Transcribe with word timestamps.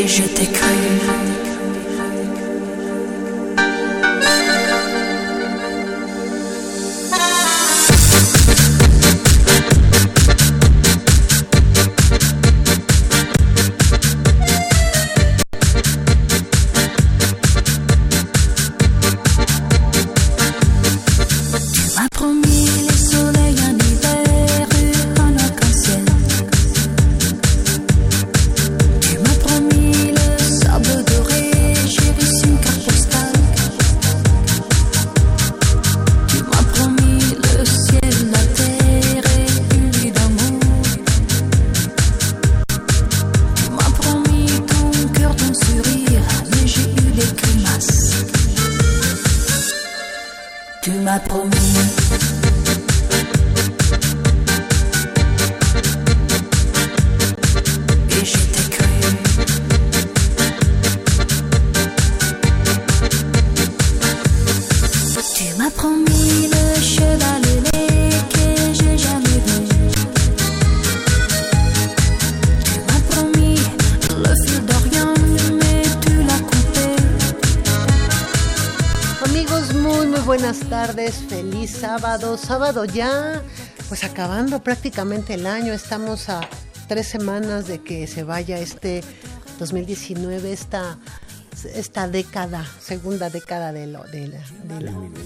et 0.00 0.08
je 0.08 0.22
t'ai 0.22 0.46
cru. 0.46 1.39
Sábado 82.38 82.84
ya, 82.84 83.42
pues 83.88 84.04
acabando 84.04 84.62
prácticamente 84.62 85.34
el 85.34 85.46
año, 85.46 85.72
estamos 85.72 86.28
a 86.28 86.40
tres 86.88 87.08
semanas 87.08 87.66
de 87.66 87.82
que 87.82 88.06
se 88.06 88.24
vaya 88.24 88.58
este 88.58 89.02
2019, 89.58 90.52
esta, 90.52 90.98
esta 91.74 92.08
década, 92.08 92.66
segunda 92.80 93.30
década 93.30 93.72
de 93.72 93.86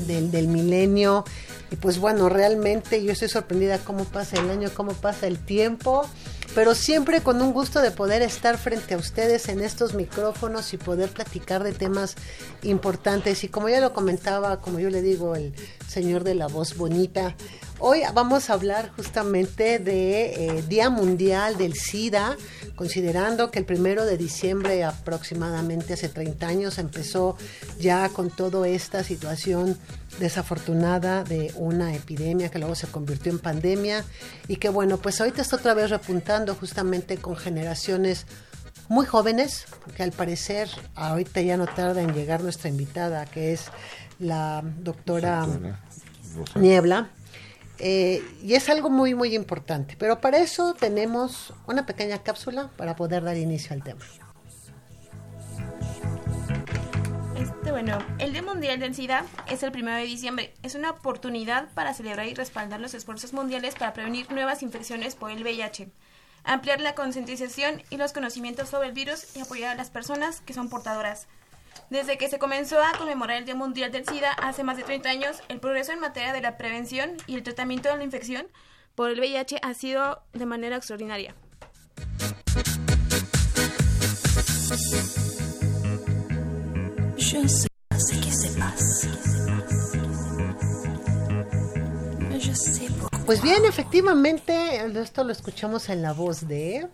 del, 0.06 0.30
del 0.30 0.48
milenio. 0.48 1.24
Y 1.70 1.76
pues 1.76 1.98
bueno, 1.98 2.28
realmente 2.28 3.02
yo 3.04 3.12
estoy 3.12 3.28
sorprendida 3.28 3.78
cómo 3.78 4.04
pasa 4.04 4.38
el 4.38 4.50
año, 4.50 4.70
cómo 4.74 4.92
pasa 4.92 5.26
el 5.26 5.38
tiempo 5.38 6.06
pero 6.54 6.74
siempre 6.74 7.20
con 7.20 7.42
un 7.42 7.52
gusto 7.52 7.80
de 7.80 7.90
poder 7.90 8.22
estar 8.22 8.58
frente 8.58 8.94
a 8.94 8.96
ustedes 8.96 9.48
en 9.48 9.60
estos 9.60 9.94
micrófonos 9.94 10.72
y 10.72 10.76
poder 10.76 11.10
platicar 11.10 11.64
de 11.64 11.72
temas 11.72 12.14
importantes. 12.62 13.42
Y 13.44 13.48
como 13.48 13.68
ya 13.68 13.80
lo 13.80 13.92
comentaba, 13.92 14.60
como 14.60 14.78
yo 14.78 14.88
le 14.90 15.02
digo, 15.02 15.34
el 15.34 15.52
señor 15.88 16.22
de 16.22 16.34
la 16.34 16.46
voz 16.46 16.76
bonita, 16.76 17.34
hoy 17.78 18.02
vamos 18.14 18.50
a 18.50 18.54
hablar 18.54 18.90
justamente 18.96 19.78
de 19.78 20.58
eh, 20.58 20.62
Día 20.68 20.90
Mundial 20.90 21.56
del 21.56 21.74
SIDA, 21.74 22.36
considerando 22.76 23.50
que 23.50 23.58
el 23.58 23.64
primero 23.64 24.04
de 24.04 24.16
diciembre 24.16 24.84
aproximadamente 24.84 25.94
hace 25.94 26.08
30 26.08 26.46
años 26.46 26.78
empezó 26.78 27.36
ya 27.78 28.08
con 28.08 28.30
toda 28.30 28.66
esta 28.68 29.04
situación 29.04 29.78
desafortunada 30.18 31.24
de 31.24 31.52
una 31.56 31.94
epidemia 31.94 32.50
que 32.50 32.58
luego 32.58 32.74
se 32.74 32.86
convirtió 32.86 33.32
en 33.32 33.38
pandemia 33.38 34.04
y 34.48 34.56
que 34.56 34.68
bueno, 34.68 34.98
pues 34.98 35.20
ahorita 35.20 35.42
está 35.42 35.56
otra 35.56 35.74
vez 35.74 35.90
repuntando 35.90 36.54
justamente 36.54 37.18
con 37.18 37.36
generaciones 37.36 38.26
muy 38.88 39.06
jóvenes, 39.06 39.66
que 39.96 40.02
al 40.02 40.12
parecer 40.12 40.68
ahorita 40.94 41.40
ya 41.40 41.56
no 41.56 41.66
tarda 41.66 42.02
en 42.02 42.14
llegar 42.14 42.42
nuestra 42.42 42.68
invitada, 42.68 43.24
que 43.24 43.52
es 43.52 43.66
la 44.18 44.62
doctora 44.80 45.46
Niebla. 46.54 47.10
Eh, 47.78 48.22
y 48.42 48.54
es 48.54 48.68
algo 48.68 48.90
muy, 48.90 49.14
muy 49.14 49.34
importante. 49.34 49.96
Pero 49.98 50.20
para 50.20 50.38
eso 50.38 50.74
tenemos 50.74 51.52
una 51.66 51.86
pequeña 51.86 52.22
cápsula 52.22 52.70
para 52.76 52.96
poder 52.96 53.24
dar 53.24 53.36
inicio 53.36 53.74
al 53.74 53.82
tema. 53.82 54.04
Este, 57.36 57.72
bueno, 57.72 57.98
el 58.18 58.32
Día 58.32 58.42
Mundial 58.42 58.78
del 58.78 58.94
SIDA 58.94 59.24
es 59.48 59.62
el 59.62 59.72
1 59.74 59.96
de 59.96 60.04
diciembre. 60.04 60.54
Es 60.62 60.74
una 60.74 60.90
oportunidad 60.90 61.68
para 61.74 61.94
celebrar 61.94 62.26
y 62.28 62.34
respaldar 62.34 62.80
los 62.80 62.94
esfuerzos 62.94 63.32
mundiales 63.32 63.74
para 63.74 63.92
prevenir 63.92 64.30
nuevas 64.30 64.62
infecciones 64.62 65.16
por 65.16 65.30
el 65.30 65.42
VIH, 65.42 65.88
ampliar 66.44 66.80
la 66.80 66.94
concientización 66.94 67.82
y 67.90 67.96
los 67.96 68.12
conocimientos 68.12 68.68
sobre 68.68 68.88
el 68.88 68.94
virus 68.94 69.36
y 69.36 69.40
apoyar 69.40 69.72
a 69.72 69.74
las 69.74 69.90
personas 69.90 70.40
que 70.42 70.54
son 70.54 70.68
portadoras. 70.68 71.26
Desde 71.90 72.18
que 72.18 72.28
se 72.28 72.38
comenzó 72.38 72.82
a 72.82 72.92
conmemorar 72.98 73.38
el 73.38 73.44
Día 73.44 73.54
Mundial 73.54 73.92
del 73.92 74.06
SIDA 74.06 74.32
hace 74.32 74.64
más 74.64 74.76
de 74.76 74.82
30 74.82 75.08
años, 75.08 75.42
el 75.48 75.60
progreso 75.60 75.92
en 75.92 76.00
materia 76.00 76.32
de 76.32 76.40
la 76.40 76.56
prevención 76.56 77.16
y 77.26 77.34
el 77.34 77.42
tratamiento 77.42 77.88
de 77.88 77.96
la 77.96 78.04
infección 78.04 78.46
por 78.94 79.10
el 79.10 79.18
VIH 79.18 79.58
ha 79.62 79.74
sido 79.74 80.22
de 80.32 80.46
manera 80.46 80.76
extraordinaria. 80.76 81.34
Pues 93.26 93.42
bien, 93.42 93.64
efectivamente, 93.64 94.84
esto 95.00 95.24
lo 95.24 95.32
escuchamos 95.32 95.88
en 95.88 96.02
la 96.02 96.12
voz 96.12 96.46
de... 96.46 96.86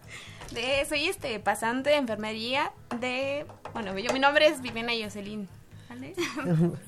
de 0.52 0.86
soy 0.88 1.08
este 1.08 1.38
pasante 1.40 1.90
de 1.90 1.96
enfermería 1.96 2.72
de... 3.00 3.46
Bueno, 3.72 3.98
yo, 3.98 4.12
mi 4.12 4.18
nombre 4.18 4.46
es 4.46 4.60
Viviana 4.60 4.92
Jocelyn. 5.00 5.48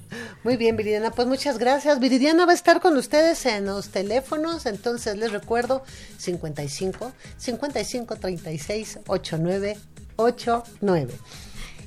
Muy 0.44 0.56
bien, 0.56 0.76
Viridiana, 0.76 1.10
pues 1.10 1.26
muchas 1.26 1.58
gracias. 1.58 1.98
Viridiana 2.00 2.46
va 2.46 2.52
a 2.52 2.54
estar 2.54 2.80
con 2.80 2.96
ustedes 2.96 3.44
en 3.46 3.66
los 3.66 3.88
teléfonos, 3.88 4.66
entonces 4.66 5.16
les 5.16 5.32
recuerdo 5.32 5.82
55 6.18 7.12
55 7.36 8.16
36 8.16 9.00
89 9.06 9.76
89. 10.16 11.14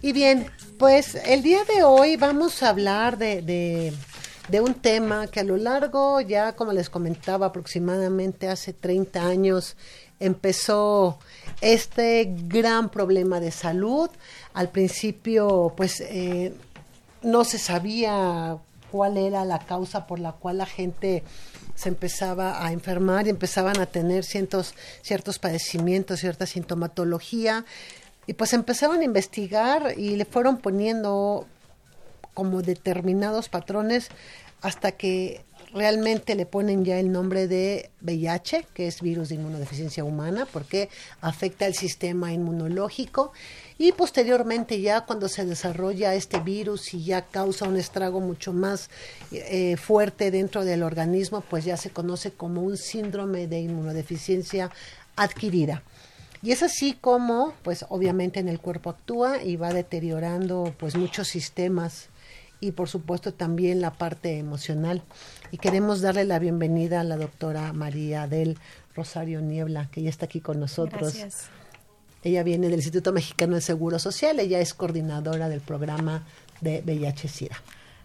Y 0.01 0.11
bien, 0.11 0.47
pues 0.77 1.15
el 1.15 1.41
día 1.41 1.63
de 1.63 1.83
hoy 1.83 2.15
vamos 2.17 2.61
a 2.63 2.69
hablar 2.69 3.17
de, 3.17 3.41
de, 4.49 4.61
un 4.61 4.73
tema 4.73 5.27
que 5.27 5.39
a 5.39 5.43
lo 5.43 5.57
largo, 5.57 6.21
ya 6.21 6.55
como 6.55 6.73
les 6.73 6.89
comentaba, 6.89 7.47
aproximadamente 7.47 8.49
hace 8.49 8.73
30 8.73 9.25
años, 9.25 9.77
empezó 10.19 11.19
este 11.61 12.35
gran 12.47 12.89
problema 12.89 13.39
de 13.39 13.51
salud. 13.51 14.09
Al 14.55 14.69
principio, 14.69 15.73
pues 15.75 15.99
eh, 15.99 16.53
no 17.21 17.43
se 17.43 17.59
sabía 17.59 18.57
cuál 18.89 19.17
era 19.17 19.43
la 19.43 19.59
causa 19.59 20.07
por 20.07 20.17
la 20.19 20.31
cual 20.31 20.59
la 20.59 20.65
gente 20.65 21.23
se 21.75 21.89
empezaba 21.89 22.65
a 22.65 22.71
enfermar 22.71 23.27
y 23.27 23.31
empezaban 23.31 23.81
a 23.81 23.85
tener 23.85 24.23
ciertos, 24.23 24.73
ciertos 25.01 25.39
padecimientos, 25.39 26.21
cierta 26.21 26.45
sintomatología. 26.45 27.65
Y 28.27 28.33
pues 28.33 28.53
empezaron 28.53 29.01
a 29.01 29.03
investigar 29.03 29.93
y 29.97 30.15
le 30.15 30.23
fueron 30.23 30.57
poniendo 30.57 31.45
como 32.33 32.61
determinados 32.61 33.49
patrones 33.49 34.07
hasta 34.61 34.93
que 34.93 35.43
realmente 35.73 36.35
le 36.35 36.45
ponen 36.45 36.85
ya 36.85 36.97
el 36.97 37.11
nombre 37.11 37.49
de 37.49 37.89
VIH, 38.01 38.67
que 38.73 38.87
es 38.87 39.01
virus 39.01 39.27
de 39.27 39.35
inmunodeficiencia 39.35 40.05
humana, 40.05 40.47
porque 40.51 40.89
afecta 41.19 41.65
el 41.65 41.75
sistema 41.75 42.31
inmunológico 42.31 43.33
y 43.77 43.91
posteriormente 43.91 44.79
ya 44.79 45.01
cuando 45.01 45.27
se 45.27 45.45
desarrolla 45.45 46.13
este 46.13 46.39
virus 46.39 46.93
y 46.93 47.03
ya 47.03 47.23
causa 47.23 47.67
un 47.67 47.75
estrago 47.75 48.21
mucho 48.21 48.53
más 48.53 48.89
eh, 49.31 49.75
fuerte 49.77 50.31
dentro 50.31 50.63
del 50.63 50.83
organismo, 50.83 51.41
pues 51.41 51.65
ya 51.65 51.75
se 51.75 51.89
conoce 51.89 52.31
como 52.31 52.61
un 52.61 52.77
síndrome 52.77 53.47
de 53.47 53.59
inmunodeficiencia 53.59 54.71
adquirida. 55.15 55.83
Y 56.41 56.51
es 56.51 56.63
así 56.63 56.93
como, 56.93 57.53
pues 57.63 57.85
obviamente 57.89 58.39
en 58.39 58.47
el 58.47 58.59
cuerpo 58.59 58.91
actúa 58.91 59.41
y 59.41 59.55
va 59.55 59.73
deteriorando 59.73 60.73
pues 60.77 60.95
muchos 60.95 61.27
sistemas 61.27 62.09
y 62.61 62.71
por 62.71 62.87
supuesto 62.87 63.33
también 63.33 63.81
la 63.81 63.91
parte 63.91 64.37
emocional. 64.37 65.01
Y 65.51 65.57
queremos 65.57 66.01
darle 66.01 66.23
la 66.23 66.39
bienvenida 66.39 67.01
a 67.01 67.03
la 67.03 67.17
doctora 67.17 67.73
María 67.73 68.27
del 68.27 68.57
Rosario 68.95 69.41
Niebla, 69.41 69.89
que 69.91 70.01
ya 70.03 70.09
está 70.09 70.25
aquí 70.25 70.39
con 70.39 70.59
nosotros. 70.59 71.13
Gracias. 71.13 71.49
Ella 72.25 72.41
viene 72.41 72.69
del 72.69 72.77
Instituto 72.77 73.13
Mexicano 73.13 73.53
de 73.53 73.61
Seguro 73.61 73.99
Social, 73.99 74.39
ella 74.39 74.59
es 74.59 74.73
coordinadora 74.73 75.47
del 75.47 75.61
programa 75.61 76.25
de 76.59 76.81
VIH-Sida. 76.83 77.55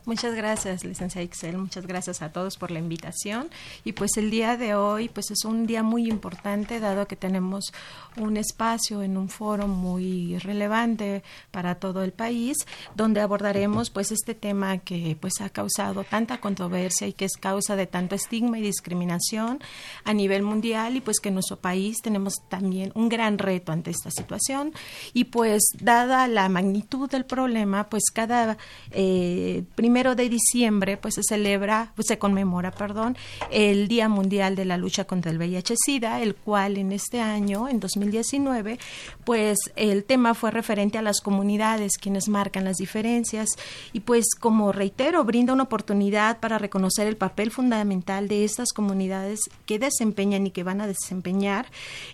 Muchas 0.07 0.35
gracias, 0.35 0.85
licenciada 0.85 1.25
Ixel. 1.25 1.59
Muchas 1.59 1.87
gracias 1.87 2.23
a 2.23 2.33
todos 2.33 2.57
por 2.57 2.71
la 2.71 2.79
invitación. 2.79 3.51
Y 3.85 3.93
pues 3.93 4.17
el 4.17 4.31
día 4.31 4.57
de 4.57 4.75
hoy 4.75 5.09
pues 5.09 5.31
es 5.31 5.45
un 5.45 5.67
día 5.67 5.83
muy 5.83 6.09
importante 6.09 6.81
dado 6.81 7.07
que 7.07 7.17
tenemos 7.17 7.73
un 8.17 8.37
espacio 8.37 9.03
en 9.03 9.17
un 9.17 9.29
foro 9.29 9.69
muy 9.69 10.39
relevante 10.39 11.23
para 11.51 11.77
todo 11.77 12.03
el 12.03 12.13
país 12.13 12.57
donde 12.95 13.21
abordaremos 13.21 13.91
pues 13.91 14.11
este 14.11 14.35
tema 14.35 14.79
que 14.79 15.17
pues 15.21 15.41
ha 15.41 15.51
causado 15.51 16.05
tanta 16.05 16.41
controversia 16.41 17.07
y 17.07 17.13
que 17.13 17.25
es 17.25 17.37
causa 17.39 17.77
de 17.77 17.87
tanto 17.87 18.15
estigma 18.15 18.59
y 18.59 18.63
discriminación 18.63 19.61
a 20.05 20.13
nivel 20.13 20.43
mundial 20.43 20.97
y 20.97 21.01
pues 21.01 21.21
que 21.21 21.29
en 21.29 21.35
nuestro 21.35 21.59
país 21.59 21.99
tenemos 22.03 22.35
también 22.49 22.91
un 22.95 23.09
gran 23.09 23.39
reto 23.39 23.73
ante 23.73 23.91
esta 23.91 24.11
situación 24.11 24.73
y 25.13 25.25
pues 25.25 25.63
dada 25.81 26.27
la 26.27 26.49
magnitud 26.49 27.09
del 27.11 27.25
problema 27.25 27.89
pues 27.89 28.05
cada 28.13 28.57
eh, 28.91 29.65
primero 29.91 30.15
de 30.15 30.29
diciembre 30.29 30.97
pues 30.97 31.15
se 31.15 31.23
celebra 31.25 31.93
pues 31.97 32.07
se 32.07 32.17
conmemora 32.17 32.71
perdón 32.71 33.17
el 33.51 33.89
Día 33.89 34.09
Mundial 34.09 34.55
de 34.55 34.65
la 34.65 34.77
Lucha 34.77 35.05
contra 35.05 35.33
el 35.33 35.39
VIH-Sida 35.39 36.23
el 36.23 36.37
cual 36.37 36.79
en 36.79 36.93
este 36.93 37.21
año 37.21 37.69
en 37.69 37.81
2019, 37.81 38.79
pues 39.25 39.59
el 39.77 40.05
tema 40.05 40.35
fue 40.35 40.51
referente 40.51 40.99
a 40.99 41.03
las 41.03 41.21
comunidades, 41.21 41.99
quienes 41.99 42.29
marcan 42.29 42.65
las 42.65 42.77
diferencias 42.77 43.49
y 43.93 44.01
pues 44.01 44.27
como 44.39 44.73
reitero, 44.73 45.25
brinda 45.25 45.53
una 45.53 45.65
oportunidad 45.65 46.39
para 46.39 46.59
reconocer 46.59 47.07
el 47.07 47.17
papel 47.17 47.51
fundamental 47.51 48.29
de 48.29 48.45
estas 48.45 48.73
comunidades 48.73 49.41
que 49.67 49.79
desempeñan 49.79 50.47
y 50.47 50.51
que 50.51 50.63
van 50.63 50.81
a 50.81 50.87
desempeñar 50.87 51.67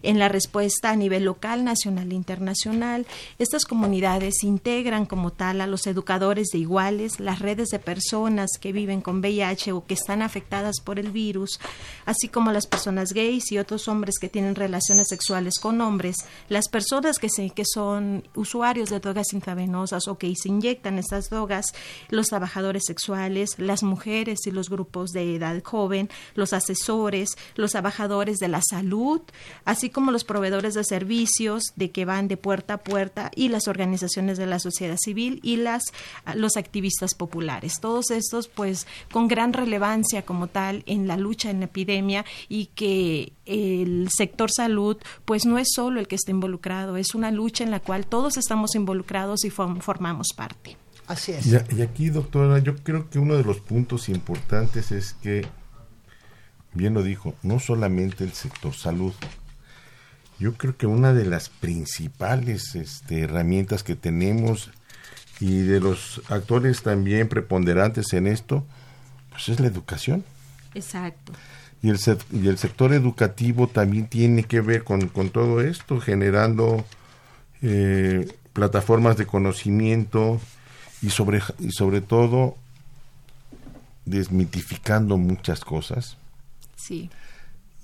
en 0.02 0.18
la 0.18 0.28
respuesta 0.28 0.90
a 0.90 0.96
nivel 0.96 1.24
local, 1.24 1.64
nacional 1.64 2.10
e 2.10 2.14
internacional. 2.14 3.06
Estas 3.38 3.64
comunidades 3.64 4.42
integran 4.42 5.06
como 5.06 5.30
tal 5.32 5.60
a 5.60 5.66
los 5.66 5.86
educadores 5.86 6.48
de 6.52 6.58
iguales, 6.58 7.20
las 7.20 7.40
redes 7.40 7.65
de 7.68 7.78
personas 7.78 8.50
que 8.60 8.72
viven 8.72 9.00
con 9.00 9.20
VIH 9.20 9.72
o 9.72 9.84
que 9.86 9.94
están 9.94 10.22
afectadas 10.22 10.80
por 10.80 10.98
el 10.98 11.10
virus, 11.10 11.58
así 12.04 12.28
como 12.28 12.52
las 12.52 12.66
personas 12.66 13.12
gays 13.12 13.50
y 13.52 13.58
otros 13.58 13.88
hombres 13.88 14.18
que 14.20 14.28
tienen 14.28 14.54
relaciones 14.54 15.08
sexuales 15.08 15.58
con 15.60 15.80
hombres, 15.80 16.16
las 16.48 16.68
personas 16.68 17.18
que, 17.18 17.28
se, 17.28 17.50
que 17.50 17.64
son 17.64 18.28
usuarios 18.34 18.90
de 18.90 19.00
drogas 19.00 19.32
intravenosas 19.32 20.08
o 20.08 20.18
que 20.18 20.32
se 20.36 20.48
inyectan 20.48 20.98
estas 20.98 21.30
drogas, 21.30 21.66
los 22.08 22.26
trabajadores 22.26 22.84
sexuales, 22.86 23.58
las 23.58 23.82
mujeres 23.82 24.40
y 24.46 24.50
los 24.50 24.70
grupos 24.70 25.10
de 25.10 25.36
edad 25.36 25.62
joven, 25.62 26.08
los 26.34 26.52
asesores, 26.52 27.30
los 27.54 27.72
trabajadores 27.72 28.38
de 28.38 28.48
la 28.48 28.60
salud, 28.68 29.20
así 29.64 29.90
como 29.90 30.10
los 30.10 30.24
proveedores 30.24 30.74
de 30.74 30.84
servicios 30.84 31.62
de 31.76 31.90
que 31.90 32.04
van 32.04 32.28
de 32.28 32.36
puerta 32.36 32.74
a 32.74 32.78
puerta 32.78 33.30
y 33.34 33.48
las 33.48 33.68
organizaciones 33.68 34.38
de 34.38 34.46
la 34.46 34.58
sociedad 34.58 34.96
civil 34.98 35.40
y 35.42 35.56
las 35.56 35.82
los 36.34 36.56
activistas 36.56 37.14
populares. 37.14 37.55
Todos 37.80 38.10
estos 38.10 38.48
pues 38.48 38.86
con 39.10 39.28
gran 39.28 39.52
relevancia 39.52 40.22
como 40.22 40.46
tal 40.46 40.82
en 40.86 41.06
la 41.06 41.16
lucha 41.16 41.50
en 41.50 41.60
la 41.60 41.66
epidemia 41.66 42.24
y 42.48 42.66
que 42.66 43.32
el 43.44 44.08
sector 44.10 44.50
salud 44.50 44.96
pues 45.24 45.46
no 45.46 45.58
es 45.58 45.68
solo 45.74 46.00
el 46.00 46.08
que 46.08 46.16
está 46.16 46.30
involucrado, 46.30 46.96
es 46.96 47.14
una 47.14 47.30
lucha 47.30 47.64
en 47.64 47.70
la 47.70 47.80
cual 47.80 48.06
todos 48.06 48.36
estamos 48.36 48.74
involucrados 48.74 49.44
y 49.44 49.50
formamos 49.50 50.28
parte. 50.34 50.76
Así 51.06 51.32
es. 51.32 51.46
Y, 51.46 51.82
aquí, 51.82 52.10
doctora, 52.10 52.58
yo 52.58 52.76
creo 52.76 53.08
que 53.08 53.18
uno 53.18 53.36
de 53.36 53.44
los 53.44 53.60
puntos 53.60 54.08
importantes 54.08 54.90
es 54.90 55.14
que, 55.14 55.46
bien 56.74 56.94
lo 56.94 57.02
dijo, 57.02 57.34
no 57.42 57.60
solamente 57.60 58.24
el 58.24 58.32
sector 58.32 58.74
salud, 58.74 59.14
yo 60.38 60.54
creo 60.54 60.76
que 60.76 60.86
una 60.86 61.14
de 61.14 61.24
las 61.24 61.48
principales 61.48 62.74
este, 62.74 63.20
herramientas 63.20 63.82
que 63.82 63.94
tenemos 63.94 64.70
y 65.40 65.58
de 65.58 65.80
los 65.80 66.22
actores 66.28 66.82
también 66.82 67.28
preponderantes 67.28 68.12
en 68.12 68.26
esto, 68.26 68.64
pues 69.30 69.48
es 69.48 69.60
la 69.60 69.66
educación. 69.66 70.24
Exacto. 70.74 71.32
Y 71.82 71.90
el, 71.90 71.98
y 72.32 72.48
el 72.48 72.58
sector 72.58 72.92
educativo 72.92 73.68
también 73.68 74.06
tiene 74.08 74.44
que 74.44 74.60
ver 74.60 74.82
con, 74.82 75.08
todo 75.30 75.60
esto, 75.60 76.00
generando 76.00 76.84
eh, 77.62 78.32
plataformas 78.52 79.16
de 79.16 79.26
conocimiento 79.26 80.40
y 81.02 81.10
sobre, 81.10 81.42
y 81.58 81.70
sobre 81.72 82.00
todo 82.00 82.56
desmitificando 84.06 85.18
muchas 85.18 85.64
cosas. 85.64 86.16
Sí. 86.76 87.10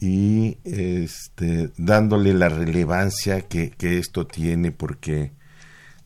Y 0.01 0.57
este, 0.65 1.71
dándole 1.77 2.33
la 2.33 2.49
relevancia 2.49 3.43
que, 3.43 3.71
que 3.71 3.99
esto 3.99 4.27
tiene, 4.27 4.73
porque 4.73 5.33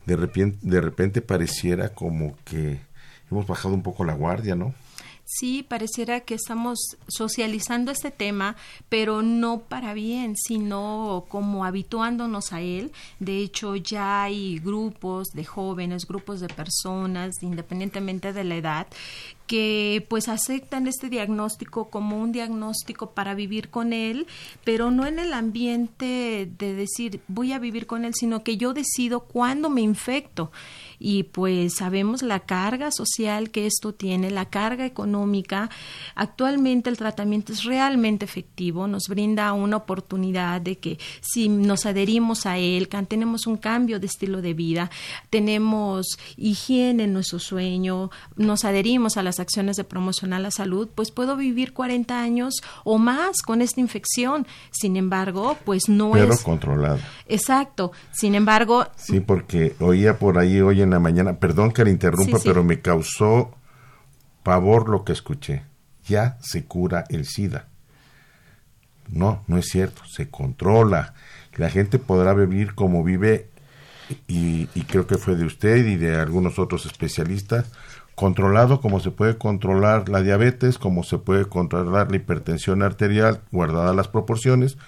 de 0.06 0.16
repente, 0.16 0.58
de 0.62 0.80
repente 0.80 1.20
pareciera 1.20 1.90
como 1.90 2.36
que 2.44 2.80
hemos 3.30 3.46
bajado 3.46 3.74
un 3.74 3.82
poco 3.82 4.04
la 4.04 4.14
guardia, 4.14 4.54
¿no? 4.54 4.74
sí 5.26 5.64
pareciera 5.68 6.20
que 6.20 6.34
estamos 6.34 6.78
socializando 7.08 7.90
este 7.90 8.10
tema, 8.10 8.56
pero 8.88 9.22
no 9.22 9.58
para 9.58 9.92
bien, 9.92 10.36
sino 10.36 11.24
como 11.28 11.64
habituándonos 11.64 12.52
a 12.52 12.60
él. 12.60 12.92
De 13.18 13.38
hecho, 13.38 13.76
ya 13.76 14.22
hay 14.22 14.58
grupos 14.60 15.28
de 15.34 15.44
jóvenes, 15.44 16.06
grupos 16.06 16.40
de 16.40 16.48
personas, 16.48 17.42
independientemente 17.42 18.32
de 18.32 18.44
la 18.44 18.56
edad, 18.56 18.86
que 19.46 20.04
pues 20.08 20.28
aceptan 20.28 20.86
este 20.86 21.08
diagnóstico 21.08 21.88
como 21.88 22.20
un 22.20 22.32
diagnóstico 22.32 23.10
para 23.10 23.34
vivir 23.34 23.68
con 23.68 23.92
él, 23.92 24.26
pero 24.64 24.90
no 24.90 25.06
en 25.06 25.18
el 25.18 25.32
ambiente 25.32 26.48
de 26.58 26.74
decir 26.74 27.20
voy 27.28 27.52
a 27.52 27.58
vivir 27.58 27.86
con 27.86 28.04
él, 28.04 28.14
sino 28.14 28.42
que 28.42 28.56
yo 28.56 28.74
decido 28.74 29.20
cuándo 29.20 29.70
me 29.70 29.80
infecto 29.80 30.50
y 30.98 31.24
pues 31.24 31.74
sabemos 31.76 32.22
la 32.22 32.40
carga 32.40 32.90
social 32.90 33.50
que 33.50 33.66
esto 33.66 33.92
tiene, 33.92 34.30
la 34.30 34.46
carga 34.46 34.86
económica. 34.86 35.70
Actualmente 36.14 36.90
el 36.90 36.96
tratamiento 36.96 37.52
es 37.52 37.64
realmente 37.64 38.24
efectivo, 38.24 38.86
nos 38.86 39.08
brinda 39.08 39.52
una 39.52 39.76
oportunidad 39.76 40.60
de 40.60 40.78
que 40.78 40.98
si 41.20 41.48
nos 41.48 41.86
adherimos 41.86 42.46
a 42.46 42.58
él, 42.58 42.88
tenemos 43.08 43.46
un 43.46 43.56
cambio 43.56 44.00
de 44.00 44.06
estilo 44.06 44.42
de 44.42 44.54
vida, 44.54 44.90
tenemos 45.30 46.18
higiene 46.36 47.04
en 47.04 47.12
nuestro 47.12 47.38
sueño, 47.38 48.10
nos 48.36 48.64
adherimos 48.64 49.16
a 49.16 49.22
las 49.22 49.40
acciones 49.40 49.76
de 49.76 49.84
promoción 49.84 50.32
a 50.32 50.38
la 50.38 50.50
salud, 50.50 50.88
pues 50.94 51.10
puedo 51.10 51.36
vivir 51.36 51.72
40 51.72 52.20
años 52.20 52.54
o 52.84 52.98
más 52.98 53.42
con 53.42 53.62
esta 53.62 53.80
infección. 53.80 54.46
Sin 54.70 54.96
embargo, 54.96 55.56
pues 55.64 55.88
no 55.88 56.16
es... 56.16 56.24
Pero 56.24 56.36
controlada. 56.42 56.98
Exacto. 57.26 57.92
Sin 58.12 58.34
embargo... 58.34 58.86
Sí, 58.96 59.20
porque 59.20 59.74
oía 59.80 60.18
por 60.18 60.38
ahí, 60.38 60.60
oye 60.60 60.85
en 60.86 60.92
la 60.92 61.00
mañana, 61.00 61.38
perdón 61.38 61.72
que 61.72 61.84
le 61.84 61.90
interrumpa, 61.90 62.38
pero 62.42 62.64
me 62.64 62.80
causó 62.80 63.54
pavor 64.42 64.88
lo 64.88 65.04
que 65.04 65.12
escuché. 65.12 65.64
Ya 66.06 66.38
se 66.40 66.64
cura 66.64 67.04
el 67.08 67.26
SIDA. 67.26 67.66
No, 69.08 69.42
no 69.46 69.58
es 69.58 69.66
cierto, 69.66 70.02
se 70.06 70.30
controla. 70.30 71.14
La 71.56 71.70
gente 71.70 71.98
podrá 71.98 72.32
vivir 72.34 72.74
como 72.74 73.04
vive 73.04 73.48
y, 74.28 74.68
y, 74.74 74.82
creo 74.82 75.06
que 75.06 75.18
fue 75.18 75.34
de 75.34 75.44
usted 75.44 75.84
y 75.84 75.96
de 75.96 76.16
algunos 76.16 76.58
otros 76.60 76.86
especialistas, 76.86 77.72
controlado 78.14 78.80
como 78.80 79.00
se 79.00 79.10
puede 79.10 79.36
controlar 79.36 80.08
la 80.08 80.22
diabetes, 80.22 80.78
como 80.78 81.02
se 81.02 81.18
puede 81.18 81.46
controlar 81.46 82.10
la 82.10 82.16
hipertensión 82.16 82.82
arterial, 82.82 83.42
guardadas 83.50 83.96
las 83.96 84.06
proporciones, 84.06 84.78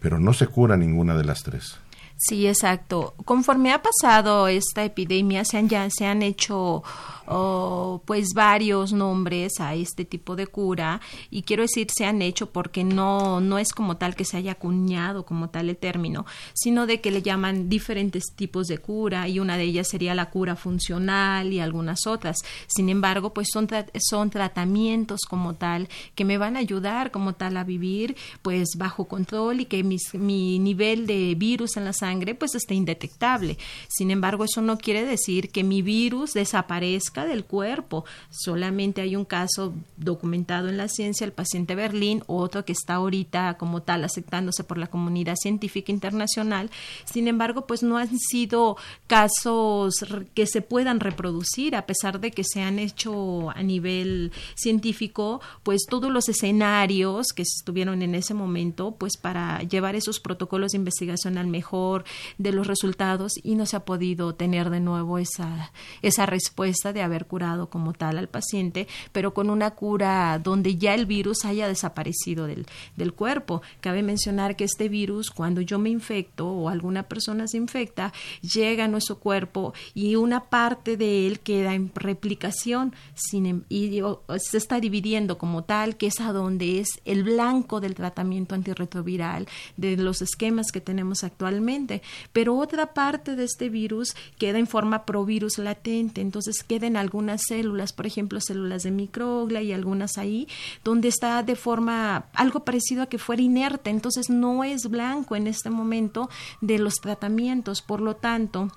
pero 0.00 0.18
no 0.18 0.32
se 0.32 0.48
cura 0.48 0.76
ninguna 0.76 1.16
de 1.16 1.24
las 1.24 1.44
tres. 1.44 1.78
Sí, 2.16 2.46
exacto. 2.46 3.14
Conforme 3.24 3.72
ha 3.72 3.82
pasado 3.82 4.48
esta 4.48 4.84
epidemia, 4.84 5.44
se 5.44 5.58
han, 5.58 5.68
ya 5.68 5.88
se 5.90 6.06
han 6.06 6.22
hecho 6.22 6.82
pues 7.26 8.28
varios 8.34 8.92
nombres 8.92 9.60
a 9.60 9.74
este 9.74 10.04
tipo 10.04 10.36
de 10.36 10.46
cura 10.46 11.00
y 11.30 11.42
quiero 11.42 11.62
decir 11.62 11.88
se 11.94 12.04
han 12.04 12.22
hecho 12.22 12.50
porque 12.50 12.84
no, 12.84 13.40
no 13.40 13.58
es 13.58 13.72
como 13.72 13.96
tal 13.96 14.14
que 14.14 14.24
se 14.24 14.36
haya 14.36 14.52
acuñado 14.52 15.24
como 15.24 15.48
tal 15.50 15.70
el 15.70 15.76
término, 15.76 16.26
sino 16.52 16.86
de 16.86 17.00
que 17.00 17.10
le 17.10 17.22
llaman 17.22 17.68
diferentes 17.68 18.24
tipos 18.34 18.66
de 18.66 18.78
cura 18.78 19.28
y 19.28 19.40
una 19.40 19.56
de 19.56 19.64
ellas 19.64 19.88
sería 19.88 20.14
la 20.14 20.30
cura 20.30 20.56
funcional 20.56 21.52
y 21.52 21.60
algunas 21.60 22.06
otras. 22.06 22.38
Sin 22.66 22.88
embargo, 22.88 23.32
pues 23.32 23.48
son, 23.52 23.68
son 23.98 24.30
tratamientos 24.30 25.20
como 25.28 25.54
tal 25.54 25.88
que 26.14 26.24
me 26.24 26.38
van 26.38 26.56
a 26.56 26.60
ayudar 26.60 27.10
como 27.10 27.34
tal 27.34 27.56
a 27.56 27.64
vivir 27.64 28.16
pues 28.42 28.70
bajo 28.76 29.06
control 29.06 29.60
y 29.60 29.66
que 29.66 29.82
mi 29.82 30.58
nivel 30.58 31.06
de 31.06 31.34
virus 31.36 31.76
en 31.76 31.84
la 31.84 31.92
sangre 31.92 32.34
pues 32.34 32.54
esté 32.54 32.74
indetectable. 32.74 33.58
Sin 33.88 34.10
embargo, 34.10 34.44
eso 34.44 34.60
no 34.60 34.78
quiere 34.78 35.04
decir 35.04 35.50
que 35.50 35.64
mi 35.64 35.82
virus 35.82 36.32
desaparezca 36.34 37.13
del 37.22 37.44
cuerpo. 37.44 38.04
Solamente 38.30 39.00
hay 39.00 39.14
un 39.14 39.24
caso 39.24 39.72
documentado 39.96 40.68
en 40.68 40.76
la 40.76 40.88
ciencia, 40.88 41.24
el 41.24 41.32
paciente 41.32 41.74
Berlín, 41.74 42.24
otro 42.26 42.64
que 42.64 42.72
está 42.72 42.94
ahorita 42.94 43.56
como 43.58 43.82
tal 43.82 44.02
aceptándose 44.04 44.64
por 44.64 44.78
la 44.78 44.88
comunidad 44.88 45.36
científica 45.36 45.92
internacional. 45.92 46.70
Sin 47.04 47.28
embargo, 47.28 47.66
pues 47.66 47.82
no 47.82 47.98
han 47.98 48.18
sido 48.18 48.76
casos 49.06 50.04
que 50.34 50.46
se 50.46 50.60
puedan 50.60 51.00
reproducir 51.00 51.76
a 51.76 51.86
pesar 51.86 52.20
de 52.20 52.32
que 52.32 52.42
se 52.44 52.62
han 52.62 52.78
hecho 52.78 53.50
a 53.50 53.62
nivel 53.62 54.32
científico, 54.56 55.40
pues 55.62 55.86
todos 55.88 56.10
los 56.10 56.28
escenarios 56.28 57.28
que 57.34 57.42
estuvieron 57.42 58.02
en 58.02 58.14
ese 58.14 58.34
momento, 58.34 58.96
pues 58.98 59.16
para 59.16 59.62
llevar 59.62 59.94
esos 59.94 60.20
protocolos 60.20 60.72
de 60.72 60.78
investigación 60.78 61.38
al 61.38 61.46
mejor 61.46 62.04
de 62.38 62.52
los 62.52 62.66
resultados 62.66 63.32
y 63.42 63.54
no 63.54 63.66
se 63.66 63.76
ha 63.76 63.84
podido 63.84 64.34
tener 64.34 64.70
de 64.70 64.80
nuevo 64.80 65.18
esa, 65.18 65.72
esa 66.02 66.26
respuesta 66.26 66.92
de 66.92 67.02
haber 67.04 67.26
curado 67.26 67.68
como 67.68 67.92
tal 67.92 68.18
al 68.18 68.28
paciente, 68.28 68.88
pero 69.12 69.34
con 69.34 69.50
una 69.50 69.72
cura 69.72 70.38
donde 70.38 70.76
ya 70.76 70.94
el 70.94 71.06
virus 71.06 71.44
haya 71.44 71.68
desaparecido 71.68 72.46
del, 72.46 72.66
del 72.96 73.12
cuerpo. 73.12 73.62
Cabe 73.80 74.02
mencionar 74.02 74.56
que 74.56 74.64
este 74.64 74.88
virus, 74.88 75.30
cuando 75.30 75.60
yo 75.60 75.78
me 75.78 75.90
infecto 75.90 76.48
o 76.48 76.68
alguna 76.68 77.04
persona 77.04 77.46
se 77.46 77.56
infecta, 77.56 78.12
llega 78.40 78.84
a 78.84 78.88
nuestro 78.88 79.18
cuerpo 79.18 79.74
y 79.94 80.16
una 80.16 80.44
parte 80.44 80.96
de 80.96 81.26
él 81.26 81.40
queda 81.40 81.74
en 81.74 81.92
replicación 81.94 82.94
em, 83.32 83.62
y 83.68 84.00
se 84.38 84.58
está 84.58 84.80
dividiendo 84.80 85.38
como 85.38 85.64
tal, 85.64 85.96
que 85.96 86.06
es 86.06 86.20
a 86.20 86.32
donde 86.32 86.80
es 86.80 86.88
el 87.04 87.24
blanco 87.24 87.80
del 87.80 87.94
tratamiento 87.94 88.54
antirretroviral, 88.54 89.46
de 89.76 89.96
los 89.96 90.22
esquemas 90.22 90.72
que 90.72 90.80
tenemos 90.80 91.24
actualmente. 91.24 92.02
Pero 92.32 92.56
otra 92.56 92.94
parte 92.94 93.36
de 93.36 93.44
este 93.44 93.68
virus 93.68 94.14
queda 94.38 94.58
en 94.58 94.66
forma 94.66 95.04
provirus 95.04 95.58
latente, 95.58 96.20
entonces 96.20 96.64
algunas 96.96 97.42
células, 97.46 97.92
por 97.92 98.06
ejemplo, 98.06 98.40
células 98.40 98.82
de 98.82 98.90
microglia 98.90 99.62
y 99.62 99.72
algunas 99.72 100.18
ahí, 100.18 100.48
donde 100.82 101.08
está 101.08 101.42
de 101.42 101.56
forma 101.56 102.26
algo 102.34 102.64
parecido 102.64 103.02
a 103.02 103.06
que 103.06 103.18
fuera 103.18 103.42
inerte, 103.42 103.90
entonces 103.90 104.30
no 104.30 104.64
es 104.64 104.88
blanco 104.88 105.36
en 105.36 105.46
este 105.46 105.70
momento 105.70 106.28
de 106.60 106.78
los 106.78 106.94
tratamientos, 106.94 107.82
por 107.82 108.00
lo 108.00 108.16
tanto, 108.16 108.70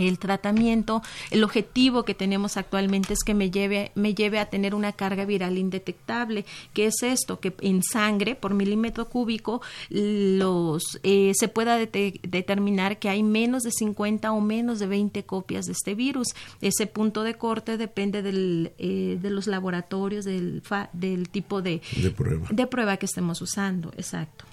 el 0.00 0.18
tratamiento, 0.18 1.02
el 1.30 1.44
objetivo 1.44 2.04
que 2.04 2.14
tenemos 2.14 2.56
actualmente 2.56 3.12
es 3.12 3.20
que 3.24 3.34
me 3.34 3.50
lleve, 3.50 3.92
me 3.94 4.14
lleve 4.14 4.38
a 4.38 4.46
tener 4.46 4.74
una 4.74 4.92
carga 4.92 5.24
viral 5.24 5.58
indetectable. 5.58 6.44
¿Qué 6.72 6.86
es 6.86 7.02
esto? 7.02 7.40
Que 7.40 7.54
en 7.60 7.82
sangre, 7.82 8.34
por 8.34 8.54
milímetro 8.54 9.08
cúbico, 9.08 9.60
los, 9.88 10.82
eh, 11.02 11.32
se 11.34 11.48
pueda 11.48 11.76
determinar 11.78 12.98
que 12.98 13.08
hay 13.08 13.22
menos 13.22 13.62
de 13.62 13.70
50 13.70 14.32
o 14.32 14.40
menos 14.40 14.78
de 14.78 14.86
20 14.86 15.24
copias 15.24 15.66
de 15.66 15.72
este 15.72 15.94
virus. 15.94 16.28
Ese 16.60 16.86
punto 16.86 17.22
de 17.22 17.34
corte 17.34 17.76
depende 17.76 18.22
del, 18.22 18.72
eh, 18.78 19.18
de 19.20 19.30
los 19.30 19.46
laboratorios, 19.46 20.24
del, 20.24 20.62
del 20.92 21.28
tipo 21.28 21.62
de, 21.62 21.80
prueba. 22.16 22.48
de 22.50 22.66
prueba 22.66 22.96
que 22.96 23.06
estemos 23.06 23.40
usando. 23.40 23.92
Exacto. 23.96 24.44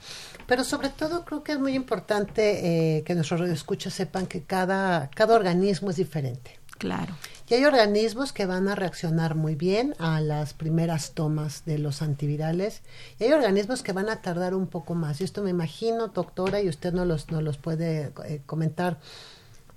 Pero 0.47 0.63
sobre 0.63 0.89
todo 0.89 1.25
creo 1.25 1.43
que 1.43 1.51
es 1.51 1.59
muy 1.59 1.73
importante 1.73 2.97
eh, 2.97 3.03
que 3.03 3.13
nuestros 3.13 3.41
radioescuchas 3.41 3.93
sepan 3.93 4.25
que 4.25 4.43
cada, 4.43 5.09
cada 5.11 5.35
organismo 5.35 5.91
es 5.91 5.97
diferente. 5.97 6.57
Claro. 6.77 7.15
Y 7.49 7.53
hay 7.53 7.65
organismos 7.65 8.33
que 8.33 8.45
van 8.45 8.67
a 8.67 8.75
reaccionar 8.75 9.35
muy 9.35 9.55
bien 9.55 9.95
a 9.99 10.19
las 10.21 10.53
primeras 10.53 11.11
tomas 11.11 11.63
de 11.65 11.77
los 11.77 12.01
antivirales 12.01 12.81
y 13.19 13.23
hay 13.23 13.33
organismos 13.33 13.83
que 13.83 13.93
van 13.93 14.09
a 14.09 14.21
tardar 14.21 14.53
un 14.53 14.67
poco 14.67 14.95
más. 14.95 15.21
Y 15.21 15.23
esto 15.23 15.43
me 15.43 15.49
imagino, 15.49 16.09
doctora, 16.09 16.61
y 16.61 16.69
usted 16.69 16.93
no 16.93 17.05
los, 17.05 17.31
no 17.31 17.41
los 17.41 17.57
puede 17.57 18.11
eh, 18.25 18.41
comentar 18.45 18.99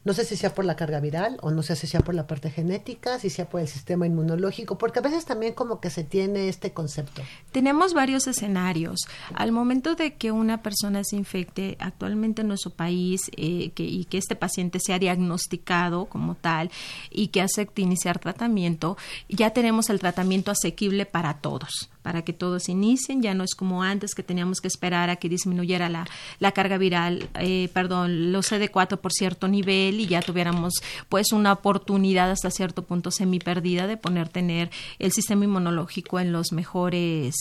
no 0.02 0.14
sé 0.14 0.24
si 0.24 0.36
sea 0.36 0.54
por 0.54 0.64
la 0.64 0.76
carga 0.76 0.98
viral 0.98 1.36
o 1.42 1.50
no 1.50 1.62
sé 1.62 1.76
si 1.76 1.86
sea 1.86 2.00
por 2.00 2.14
la 2.14 2.26
parte 2.26 2.50
genética, 2.50 3.18
si 3.18 3.28
sea 3.28 3.48
por 3.48 3.60
el 3.60 3.68
sistema 3.68 4.06
inmunológico, 4.06 4.78
porque 4.78 5.00
a 5.00 5.02
veces 5.02 5.26
también 5.26 5.52
como 5.52 5.78
que 5.80 5.90
se 5.90 6.04
tiene 6.04 6.48
este 6.48 6.72
concepto. 6.72 7.22
Tenemos 7.52 7.92
varios 7.92 8.26
escenarios. 8.26 9.00
Al 9.34 9.52
momento 9.52 9.94
de 9.96 10.14
que 10.14 10.32
una 10.32 10.62
persona 10.62 11.04
se 11.04 11.16
infecte 11.16 11.76
actualmente 11.80 12.40
en 12.40 12.48
nuestro 12.48 12.70
país 12.70 13.30
eh, 13.36 13.72
que, 13.72 13.84
y 13.84 14.06
que 14.06 14.16
este 14.16 14.36
paciente 14.36 14.80
sea 14.80 14.98
diagnosticado 14.98 16.06
como 16.06 16.34
tal 16.34 16.70
y 17.10 17.28
que 17.28 17.42
acepte 17.42 17.82
iniciar 17.82 18.18
tratamiento, 18.18 18.96
ya 19.28 19.50
tenemos 19.50 19.90
el 19.90 20.00
tratamiento 20.00 20.50
asequible 20.50 21.04
para 21.04 21.34
todos 21.40 21.89
para 22.02 22.22
que 22.22 22.32
todos 22.32 22.68
inicien. 22.68 23.22
Ya 23.22 23.34
no 23.34 23.44
es 23.44 23.54
como 23.54 23.82
antes 23.82 24.14
que 24.14 24.22
teníamos 24.22 24.60
que 24.60 24.68
esperar 24.68 25.10
a 25.10 25.16
que 25.16 25.28
disminuyera 25.28 25.88
la, 25.88 26.06
la 26.38 26.52
carga 26.52 26.78
viral, 26.78 27.28
eh, 27.38 27.68
perdón, 27.72 28.32
los 28.32 28.50
CD4 28.50 28.98
por 28.98 29.12
cierto 29.12 29.48
nivel 29.48 30.00
y 30.00 30.06
ya 30.06 30.22
tuviéramos 30.22 30.74
pues 31.08 31.32
una 31.32 31.52
oportunidad 31.52 32.30
hasta 32.30 32.50
cierto 32.50 32.82
punto 32.82 33.10
semi 33.10 33.38
perdida 33.38 33.86
de 33.86 33.96
poner 33.96 34.28
tener 34.28 34.70
el 34.98 35.12
sistema 35.12 35.44
inmunológico 35.44 36.20
en 36.20 36.32
los 36.32 36.52
mejores 36.52 37.34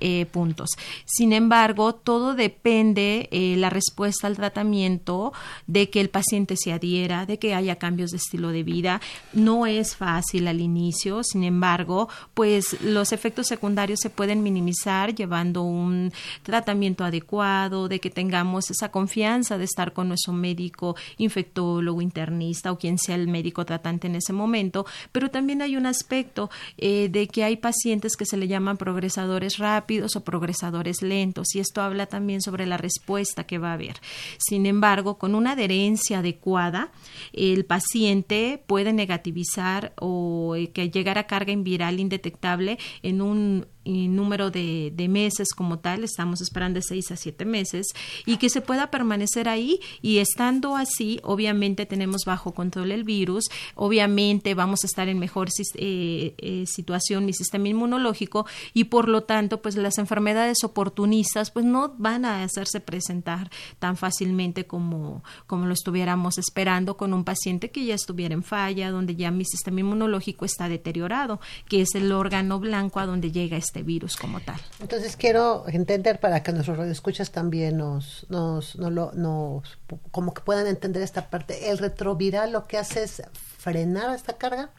eh, 0.00 0.26
puntos. 0.26 0.70
Sin 1.04 1.32
embargo, 1.32 1.94
todo 1.94 2.34
depende 2.34 3.28
eh, 3.30 3.56
la 3.56 3.70
respuesta 3.70 4.26
al 4.26 4.36
tratamiento 4.36 5.32
de 5.66 5.90
que 5.90 6.00
el 6.00 6.10
paciente 6.10 6.56
se 6.56 6.72
adhiera, 6.72 7.26
de 7.26 7.38
que 7.38 7.54
haya 7.54 7.76
cambios 7.76 8.10
de 8.10 8.18
estilo 8.18 8.50
de 8.50 8.62
vida. 8.62 9.00
No 9.32 9.66
es 9.66 9.96
fácil 9.96 10.48
al 10.48 10.60
inicio, 10.60 11.22
sin 11.24 11.44
embargo, 11.44 12.08
pues 12.34 12.80
los 12.82 13.12
efectos 13.12 13.46
secundarios 13.46 14.00
se 14.00 14.10
pueden 14.14 14.42
minimizar 14.42 15.14
llevando 15.14 15.62
un 15.62 16.12
tratamiento 16.42 17.04
adecuado, 17.04 17.88
de 17.88 18.00
que 18.00 18.10
tengamos 18.10 18.70
esa 18.70 18.90
confianza 18.90 19.58
de 19.58 19.64
estar 19.64 19.92
con 19.92 20.08
nuestro 20.08 20.32
médico 20.32 20.96
infectólogo, 21.18 22.02
internista 22.02 22.72
o 22.72 22.78
quien 22.78 22.98
sea 22.98 23.16
el 23.16 23.28
médico 23.28 23.64
tratante 23.64 24.06
en 24.06 24.16
ese 24.16 24.32
momento, 24.32 24.86
pero 25.12 25.30
también 25.30 25.62
hay 25.62 25.76
un 25.76 25.86
aspecto 25.86 26.50
eh, 26.76 27.08
de 27.10 27.28
que 27.28 27.44
hay 27.44 27.56
pacientes 27.56 28.16
que 28.16 28.26
se 28.26 28.36
le 28.36 28.48
llaman 28.48 28.76
progresadores 28.76 29.58
rápidos 29.58 30.16
o 30.16 30.24
progresadores 30.24 31.02
lentos 31.02 31.54
y 31.54 31.60
esto 31.60 31.82
habla 31.82 32.06
también 32.06 32.40
sobre 32.40 32.66
la 32.66 32.76
respuesta 32.76 33.44
que 33.44 33.58
va 33.58 33.70
a 33.70 33.74
haber. 33.74 34.00
Sin 34.38 34.66
embargo, 34.66 35.18
con 35.18 35.34
una 35.34 35.52
adherencia 35.52 36.18
adecuada, 36.18 36.90
el 37.32 37.64
paciente 37.64 38.62
puede 38.66 38.92
negativizar 38.92 39.92
o 40.00 40.56
eh, 40.56 40.70
que 40.70 40.90
llegar 40.90 41.18
a 41.18 41.26
carga 41.26 41.54
viral 41.56 42.00
indetectable 42.00 42.78
en 43.02 43.22
un 43.22 43.66
número 43.84 44.50
de, 44.50 44.92
meses 45.08 45.48
como 45.54 45.78
tal, 45.78 46.02
estamos 46.02 46.40
esperando 46.40 46.78
de 46.78 46.82
seis 46.82 47.10
a 47.10 47.16
siete 47.16 47.44
meses, 47.44 47.88
y 48.26 48.38
que 48.38 48.48
se 48.48 48.60
pueda 48.60 48.90
permanecer 48.90 49.48
ahí 49.48 49.80
y 50.00 50.18
estando 50.18 50.76
así, 50.76 51.20
obviamente 51.22 51.86
tenemos 51.86 52.22
bajo 52.24 52.52
control 52.52 52.90
el 52.90 53.04
virus, 53.04 53.44
obviamente 53.74 54.54
vamos 54.54 54.82
a 54.82 54.86
estar 54.86 55.08
en 55.08 55.18
mejor 55.18 55.48
eh, 55.76 56.34
eh, 56.38 56.64
situación 56.66 57.26
mi 57.26 57.32
sistema 57.32 57.68
inmunológico 57.68 58.46
y 58.72 58.84
por 58.84 59.08
lo 59.08 59.24
tanto 59.24 59.60
pues 59.60 59.76
las 59.76 59.98
enfermedades 59.98 60.64
oportunistas 60.64 61.50
pues 61.50 61.64
no 61.66 61.94
van 61.98 62.24
a 62.24 62.42
hacerse 62.42 62.80
presentar 62.80 63.50
tan 63.78 63.96
fácilmente 63.96 64.66
como, 64.66 65.22
como 65.46 65.66
lo 65.66 65.74
estuviéramos 65.74 66.38
esperando 66.38 66.96
con 66.96 67.12
un 67.12 67.24
paciente 67.24 67.70
que 67.70 67.84
ya 67.84 67.94
estuviera 67.94 68.34
en 68.34 68.42
falla, 68.42 68.90
donde 68.90 69.16
ya 69.16 69.30
mi 69.30 69.44
sistema 69.44 69.80
inmunológico 69.80 70.44
está 70.44 70.68
deteriorado, 70.68 71.40
que 71.68 71.82
es 71.82 71.94
el 71.94 72.12
órgano 72.12 72.58
blanco 72.58 73.00
a 73.00 73.06
donde 73.06 73.30
llega 73.30 73.56
este 73.56 73.73
este 73.74 73.82
virus 73.82 74.16
como 74.16 74.38
tal. 74.38 74.60
Entonces 74.80 75.16
quiero 75.16 75.64
entender 75.66 76.20
para 76.20 76.44
que 76.44 76.52
nuestros 76.52 76.78
radioescuchas 76.78 77.32
también 77.32 77.76
nos, 77.76 78.24
nos, 78.28 78.76
no 78.76 78.88
lo, 78.88 79.10
nos, 79.14 79.78
como 80.12 80.32
que 80.32 80.42
puedan 80.42 80.68
entender 80.68 81.02
esta 81.02 81.28
parte. 81.28 81.70
El 81.70 81.78
retroviral 81.78 82.52
lo 82.52 82.68
que 82.68 82.78
hace 82.78 83.02
es 83.02 83.22
frenar 83.32 84.14
esta 84.14 84.34
carga 84.34 84.70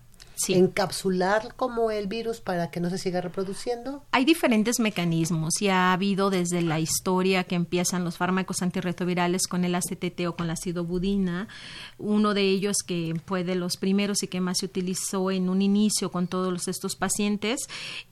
encapsular 0.50 1.54
como 1.56 1.92
el 1.92 2.08
virus 2.08 2.42
para 2.42 2.72
que 2.72 2.80
no 2.80 2.90
se 2.90 2.98
siga 2.98 3.22
reproduciendo? 3.22 4.04
Hay 4.12 4.26
diferentes 4.26 4.80
mecanismos 4.80 5.62
y 5.62 5.70
ha 5.70 5.94
habido 5.94 6.30
desde 6.30 6.62
la 6.62 6.80
historia 6.80 7.44
que 7.44 7.56
empiezan 7.56 8.04
los 8.04 8.18
fármacos 8.18 8.62
antirretrovirales 8.62 9.48
con 9.48 9.64
el 9.66 9.76
ACTT 9.76 10.28
o 10.28 10.36
con 10.36 10.48
la 10.48 10.54
acidobudina, 10.54 11.48
uno 11.98 12.34
de 12.34 12.44
ellos 12.44 12.78
que 12.86 13.14
fue 13.26 13.44
de 13.44 13.56
los 13.56 13.78
primeros 13.78 14.24
y 14.24 14.28
que 14.28 14.42
más 14.42 14.60
se 14.60 14.66
utilizó 14.66 15.32
en 15.32 15.50
un 15.50 15.62
inicio 15.62 16.12
con 16.12 16.28
todos 16.28 16.68
estos 16.68 16.96
pacientes, 16.96 17.62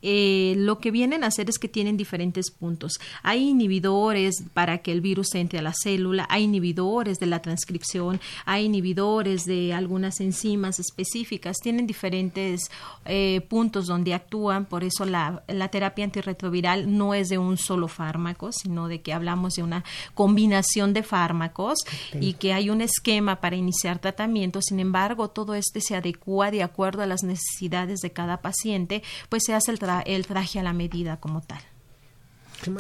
eh, 0.02 0.56
lo 0.58 0.80
que 0.80 0.92
vienen 0.92 1.24
a 1.24 1.28
hacer 1.28 1.50
es 1.50 1.60
que 1.60 1.68
tienen 1.68 1.98
diferentes 1.98 2.52
puntos. 2.52 3.00
Hay 3.22 3.50
inhibidores 3.50 4.44
para 4.54 4.80
que 4.80 4.92
el 4.92 5.02
virus 5.02 5.36
entre 5.36 5.60
a 5.60 5.62
la 5.62 5.74
célula, 5.74 6.26
hay 6.30 6.44
inhibidores 6.44 7.20
de 7.20 7.26
la 7.26 7.42
transcripción, 7.42 8.22
hay 8.46 8.66
inhibidores 8.66 9.46
de 9.46 9.74
algunas 9.74 10.20
enzimas 10.20 10.80
específicas, 10.80 11.58
tienen 11.62 11.88
diferentes 11.88 12.13
diferentes 12.14 12.70
eh, 13.06 13.42
puntos 13.50 13.88
donde 13.88 14.14
actúan, 14.14 14.66
por 14.66 14.84
eso 14.84 15.06
la, 15.06 15.44
la 15.48 15.68
terapia 15.70 16.06
antirretroviral 16.06 16.96
no 16.96 17.14
es 17.14 17.30
de 17.30 17.38
un 17.38 17.58
solo 17.58 17.88
fármaco, 17.88 18.52
sino 18.52 18.88
de 18.88 19.02
que 19.02 19.14
hablamos 19.14 19.56
de 19.56 19.64
una 19.64 19.84
combinación 20.14 20.94
de 20.94 21.04
fármacos 21.04 21.80
y 22.20 22.34
que 22.34 22.54
hay 22.54 22.70
un 22.70 22.82
esquema 22.82 23.42
para 23.42 23.56
iniciar 23.56 24.00
tratamiento, 24.00 24.62
sin 24.62 24.80
embargo, 24.80 25.30
todo 25.30 25.56
este 25.56 25.82
se 25.82 25.96
adecua 25.96 26.52
de 26.52 26.64
acuerdo 26.64 27.02
a 27.02 27.08
las 27.08 27.24
necesidades 27.24 28.00
de 28.00 28.12
cada 28.12 28.38
paciente, 28.42 29.04
pues 29.30 29.44
se 29.46 29.54
hace 29.54 29.72
el, 29.72 29.80
el 30.06 30.26
traje 30.26 30.60
a 30.60 30.64
la 30.64 30.74
medida 30.74 31.18
como 31.18 31.42
tal. 31.42 31.62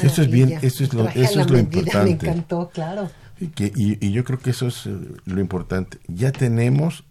Eso 0.02 0.22
es 0.22 0.32
bien, 0.32 0.60
eso 0.62 0.84
es 0.84 0.94
lo, 0.94 1.10
eso 1.10 1.42
es 1.42 1.50
lo 1.50 1.60
importante. 1.60 2.04
Me 2.04 2.12
encantó, 2.12 2.70
claro. 2.74 3.12
Y, 3.40 3.48
que, 3.48 3.74
y, 3.76 4.12
yo 4.12 4.24
creo 4.24 4.40
que 4.40 4.52
eso 4.52 4.68
es 4.68 4.86
eh, 4.86 4.96
lo 5.26 5.42
importante. 5.42 5.98
Ya 6.08 6.32
tenemos 6.32 7.04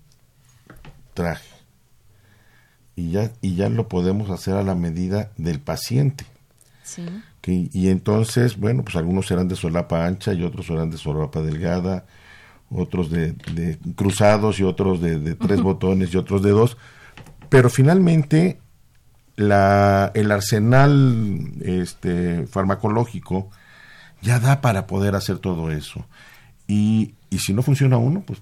traje 1.13 1.52
y 3.03 3.11
ya 3.11 3.33
y 3.41 3.57
ya 3.57 3.69
lo 3.69 3.89
podemos 3.89 4.31
hacer 4.31 4.55
a 4.55 4.63
la 4.63 4.77
medida 4.77 5.33
del 5.37 5.59
paciente. 5.59 6.25
Sí. 6.85 7.05
Que, 7.41 7.69
y 7.73 7.89
entonces, 7.89 8.57
bueno, 8.57 8.85
pues 8.85 8.95
algunos 8.95 9.27
serán 9.27 9.49
de 9.49 9.57
solapa 9.57 10.07
ancha 10.07 10.33
y 10.33 10.45
otros 10.45 10.67
serán 10.67 10.91
de 10.91 10.99
solapa 10.99 11.43
delgada, 11.43 12.07
otros 12.71 13.11
de, 13.11 13.33
de 13.33 13.77
cruzados 13.97 14.61
y 14.61 14.63
otros 14.63 15.01
de, 15.01 15.19
de 15.19 15.35
tres 15.35 15.61
botones 15.61 16.15
y 16.15 16.17
otros 16.17 16.43
de 16.43 16.51
dos. 16.51 16.77
Pero 17.49 17.69
finalmente 17.71 18.61
la, 19.35 20.13
el 20.15 20.31
arsenal 20.31 21.53
este, 21.63 22.47
farmacológico 22.47 23.51
ya 24.21 24.39
da 24.39 24.61
para 24.61 24.87
poder 24.87 25.17
hacer 25.17 25.39
todo 25.39 25.73
eso. 25.73 26.07
Y, 26.69 27.15
y 27.31 27.39
si 27.41 27.53
no 27.53 27.63
funciona 27.63 27.97
uno, 27.97 28.23
pues 28.25 28.41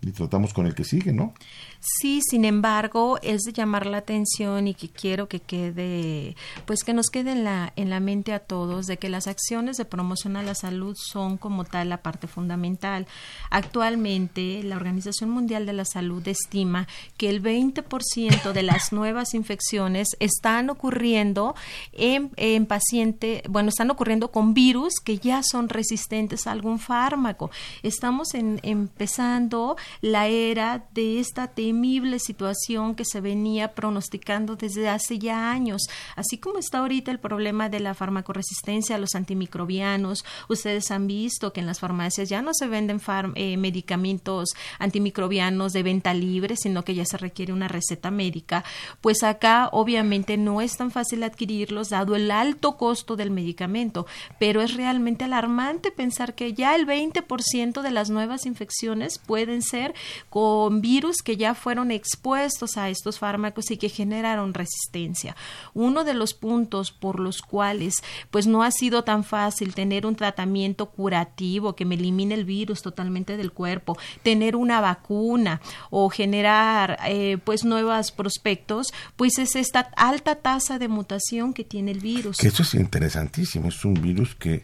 y 0.00 0.12
tratamos 0.12 0.54
con 0.54 0.66
el 0.66 0.74
que 0.76 0.84
sigue, 0.84 1.12
¿no? 1.12 1.34
Sí, 1.80 2.20
sin 2.28 2.44
embargo, 2.44 3.18
es 3.22 3.42
de 3.42 3.52
llamar 3.52 3.86
la 3.86 3.98
atención 3.98 4.66
y 4.66 4.74
que 4.74 4.88
quiero 4.88 5.28
que 5.28 5.38
quede, 5.38 6.34
pues 6.66 6.82
que 6.82 6.92
nos 6.92 7.06
quede 7.06 7.32
en 7.32 7.44
la, 7.44 7.72
en 7.76 7.88
la 7.88 8.00
mente 8.00 8.32
a 8.32 8.40
todos 8.40 8.86
de 8.86 8.96
que 8.96 9.08
las 9.08 9.28
acciones 9.28 9.76
de 9.76 9.84
promoción 9.84 10.36
a 10.36 10.42
la 10.42 10.56
salud 10.56 10.96
son 10.96 11.36
como 11.36 11.64
tal 11.64 11.88
la 11.88 12.02
parte 12.02 12.26
fundamental. 12.26 13.06
Actualmente, 13.50 14.62
la 14.64 14.74
Organización 14.74 15.30
Mundial 15.30 15.66
de 15.66 15.72
la 15.72 15.84
Salud 15.84 16.26
estima 16.26 16.88
que 17.16 17.30
el 17.30 17.42
20% 17.42 18.52
de 18.52 18.62
las 18.64 18.92
nuevas 18.92 19.34
infecciones 19.34 20.08
están 20.18 20.70
ocurriendo 20.70 21.54
en, 21.92 22.32
en 22.36 22.66
paciente, 22.66 23.44
bueno, 23.48 23.68
están 23.68 23.90
ocurriendo 23.92 24.32
con 24.32 24.52
virus 24.52 24.94
que 25.04 25.18
ya 25.18 25.42
son 25.44 25.68
resistentes 25.68 26.48
a 26.48 26.52
algún 26.52 26.80
fármaco. 26.80 27.52
Estamos 27.84 28.34
en, 28.34 28.58
empezando 28.64 29.76
la 30.00 30.26
era 30.26 30.84
de 30.92 31.20
esta 31.20 31.46
temible 31.68 32.18
situación 32.18 32.94
que 32.94 33.04
se 33.04 33.20
venía 33.20 33.74
pronosticando 33.74 34.56
desde 34.56 34.88
hace 34.88 35.18
ya 35.18 35.50
años. 35.50 35.82
Así 36.16 36.38
como 36.38 36.58
está 36.58 36.78
ahorita 36.78 37.10
el 37.10 37.18
problema 37.18 37.68
de 37.68 37.78
la 37.78 37.92
farmacoresistencia 37.92 38.96
a 38.96 38.98
los 38.98 39.14
antimicrobianos, 39.14 40.24
ustedes 40.48 40.90
han 40.90 41.06
visto 41.06 41.52
que 41.52 41.60
en 41.60 41.66
las 41.66 41.78
farmacias 41.78 42.30
ya 42.30 42.40
no 42.40 42.52
se 42.54 42.68
venden 42.68 43.02
eh, 43.34 43.58
medicamentos 43.58 44.48
antimicrobianos 44.78 45.74
de 45.74 45.82
venta 45.82 46.14
libre, 46.14 46.56
sino 46.56 46.84
que 46.84 46.94
ya 46.94 47.04
se 47.04 47.18
requiere 47.18 47.52
una 47.52 47.68
receta 47.68 48.10
médica. 48.10 48.64
Pues 49.02 49.22
acá 49.22 49.68
obviamente 49.70 50.38
no 50.38 50.62
es 50.62 50.78
tan 50.78 50.90
fácil 50.90 51.22
adquirirlos 51.22 51.90
dado 51.90 52.16
el 52.16 52.30
alto 52.30 52.78
costo 52.78 53.14
del 53.14 53.30
medicamento, 53.30 54.06
pero 54.38 54.62
es 54.62 54.74
realmente 54.74 55.24
alarmante 55.24 55.90
pensar 55.90 56.34
que 56.34 56.54
ya 56.54 56.74
el 56.74 56.86
20% 56.86 57.82
de 57.82 57.90
las 57.90 58.08
nuevas 58.08 58.46
infecciones 58.46 59.18
pueden 59.18 59.60
ser 59.60 59.94
con 60.30 60.80
virus 60.80 61.16
que 61.22 61.36
ya 61.36 61.54
fueron 61.58 61.90
expuestos 61.90 62.76
a 62.76 62.88
estos 62.88 63.18
fármacos 63.18 63.70
y 63.70 63.76
que 63.76 63.88
generaron 63.88 64.54
resistencia. 64.54 65.36
Uno 65.74 66.04
de 66.04 66.14
los 66.14 66.34
puntos 66.34 66.92
por 66.92 67.20
los 67.20 67.42
cuales 67.42 67.96
pues 68.30 68.46
no 68.46 68.62
ha 68.62 68.70
sido 68.70 69.04
tan 69.04 69.24
fácil 69.24 69.74
tener 69.74 70.06
un 70.06 70.16
tratamiento 70.16 70.86
curativo 70.86 71.74
que 71.74 71.84
me 71.84 71.96
elimine 71.96 72.34
el 72.34 72.44
virus 72.44 72.82
totalmente 72.82 73.36
del 73.36 73.52
cuerpo, 73.52 73.98
tener 74.22 74.56
una 74.56 74.80
vacuna 74.80 75.60
o 75.90 76.08
generar 76.10 76.98
eh, 77.06 77.38
pues 77.44 77.64
nuevos 77.64 78.12
prospectos, 78.12 78.92
pues 79.16 79.38
es 79.38 79.56
esta 79.56 79.80
alta 79.96 80.36
tasa 80.36 80.78
de 80.78 80.88
mutación 80.88 81.52
que 81.52 81.64
tiene 81.64 81.90
el 81.90 82.00
virus. 82.00 82.38
Que 82.38 82.48
eso 82.48 82.62
es 82.62 82.74
interesantísimo, 82.74 83.68
es 83.68 83.84
un 83.84 83.94
virus 83.94 84.34
que 84.34 84.62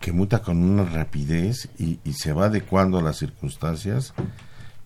que 0.00 0.12
muta 0.12 0.42
con 0.42 0.62
una 0.62 0.84
rapidez 0.84 1.68
y, 1.76 1.98
y 2.04 2.12
se 2.12 2.32
va 2.32 2.46
adecuando 2.46 2.98
a 2.98 3.02
las 3.02 3.16
circunstancias 3.16 4.14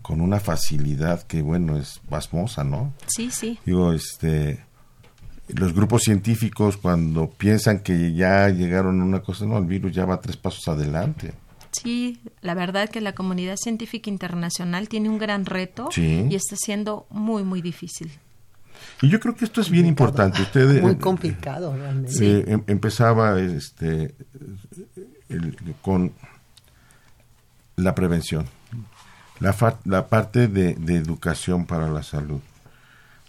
con 0.02 0.20
una 0.20 0.40
facilidad 0.40 1.22
que, 1.22 1.42
bueno, 1.42 1.78
es 1.78 2.00
pasmosa, 2.08 2.64
¿no? 2.64 2.92
Sí, 3.06 3.30
sí. 3.30 3.58
Digo, 3.64 3.92
este, 3.92 4.64
los 5.48 5.72
grupos 5.72 6.02
científicos 6.02 6.76
cuando 6.76 7.30
piensan 7.30 7.80
que 7.80 8.12
ya 8.12 8.48
llegaron 8.48 9.00
a 9.00 9.04
una 9.04 9.20
cosa, 9.20 9.46
no, 9.46 9.58
el 9.58 9.64
virus 9.64 9.92
ya 9.92 10.04
va 10.04 10.20
tres 10.20 10.36
pasos 10.36 10.66
adelante. 10.68 11.32
Sí, 11.70 12.20
la 12.42 12.54
verdad 12.54 12.90
que 12.90 13.00
la 13.00 13.14
comunidad 13.14 13.56
científica 13.56 14.10
internacional 14.10 14.88
tiene 14.88 15.08
un 15.08 15.18
gran 15.18 15.46
reto 15.46 15.88
y 15.96 16.34
está 16.34 16.56
siendo 16.56 17.06
muy, 17.08 17.44
muy 17.44 17.62
difícil. 17.62 18.12
Y 19.00 19.08
yo 19.08 19.20
creo 19.20 19.34
que 19.34 19.44
esto 19.44 19.60
es 19.60 19.70
bien 19.70 19.86
importante. 19.86 20.42
Usted, 20.42 20.82
muy 20.82 20.96
complicado, 20.96 21.74
realmente. 21.74 22.40
Eh, 22.40 22.44
em, 22.46 22.62
empezaba 22.66 23.40
este, 23.40 24.14
con 25.80 26.12
la 27.76 27.94
prevención 27.94 28.46
la, 29.42 30.08
parte 30.08 30.48
de, 30.48 30.70
educación 30.94 31.66
para 31.66 31.88
la 31.88 32.02
salud. 32.02 32.40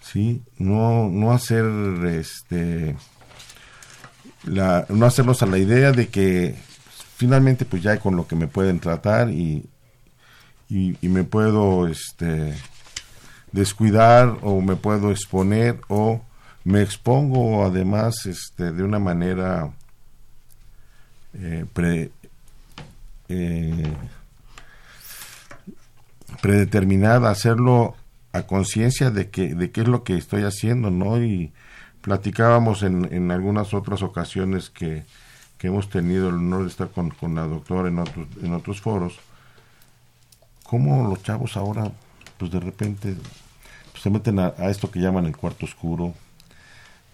¿Sí? 0.02 0.42
No, 0.58 1.10
no 1.10 1.32
hacer 1.32 1.66
este 2.06 2.96
no 4.46 5.06
hacernos 5.06 5.42
a 5.42 5.46
la 5.46 5.58
idea 5.58 5.94
de 5.94 6.10
que 6.10 6.56
finalmente 7.16 7.64
pues 7.64 7.82
ya 7.82 7.98
con 7.98 8.18
lo 8.18 8.28
que 8.28 8.36
me 8.36 8.48
pueden 8.48 8.82
tratar 8.82 9.30
y, 9.30 9.66
y, 10.70 10.98
y, 11.02 11.08
me 11.08 11.24
puedo 11.24 11.88
este 11.88 12.54
descuidar 13.54 14.38
o 14.42 14.60
me 14.60 14.76
puedo 14.76 15.12
exponer 15.12 15.80
o 15.88 16.22
me 16.66 16.82
expongo 16.82 17.64
además 17.64 18.26
este 18.26 18.74
de 18.74 18.84
una 18.84 19.00
manera 19.00 19.72
eh, 21.34 21.66
pre, 21.72 22.12
eh, 23.30 23.94
predeterminada, 26.44 27.30
hacerlo 27.30 27.96
a 28.34 28.42
conciencia 28.42 29.12
de 29.12 29.30
que 29.30 29.56
de 29.56 29.72
qué 29.72 29.80
es 29.80 29.88
lo 29.88 30.04
que 30.04 30.18
estoy 30.18 30.44
haciendo, 30.44 30.92
¿no? 30.92 31.24
Y 31.24 31.54
platicábamos 32.02 32.84
en, 32.84 33.08
en 33.14 33.32
algunas 33.32 33.74
otras 33.74 34.04
ocasiones 34.04 34.70
que, 34.70 35.06
que, 35.58 35.68
hemos 35.68 35.90
tenido 35.90 36.28
el 36.28 36.36
honor 36.36 36.64
de 36.64 36.68
estar 36.68 36.90
con, 36.90 37.12
con 37.12 37.36
la 37.36 37.44
doctora 37.44 37.88
en 37.88 37.98
otros, 37.98 38.28
en 38.42 38.54
otros 38.54 38.82
foros, 38.82 39.20
cómo 40.64 41.08
los 41.08 41.24
chavos 41.24 41.56
ahora, 41.56 41.90
pues 42.38 42.52
de 42.52 42.60
repente, 42.60 43.16
pues, 43.94 44.04
se 44.04 44.10
meten 44.10 44.38
a, 44.40 44.50
esto 44.70 44.92
que 44.92 45.00
llaman 45.00 45.26
el 45.28 45.38
cuarto 45.38 45.66
oscuro, 45.66 46.14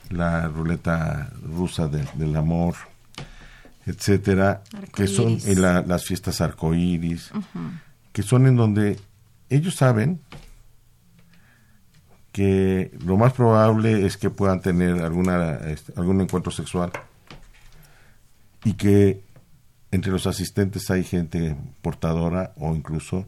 la 0.10 0.48
ruleta 0.48 1.30
rusa 1.44 1.88
del 1.88 2.36
amor, 2.36 2.74
etcétera, 3.86 4.64
que 4.96 5.06
son 5.06 5.38
en 5.46 5.62
las 5.62 6.04
fiestas 6.04 6.42
arcoíris, 6.42 7.30
que 8.12 8.24
son 8.24 8.48
en 8.48 8.56
donde 8.56 8.98
ellos 9.50 9.76
saben 9.76 10.22
que 12.32 12.92
lo 13.04 13.18
más 13.18 13.34
probable 13.34 14.06
es 14.06 14.18
que 14.18 14.30
puedan 14.30 14.62
tener 14.62 15.02
alguna, 15.02 15.56
este, 15.68 15.94
algún 15.96 16.22
encuentro 16.22 16.52
sexual 16.52 16.92
y 18.64 18.74
que 18.74 19.24
entre 19.92 20.12
los 20.12 20.28
asistentes 20.28 20.90
hay 20.92 21.04
gente 21.04 21.56
portadora 21.82 22.54
o 22.58 22.76
incluso 22.76 23.26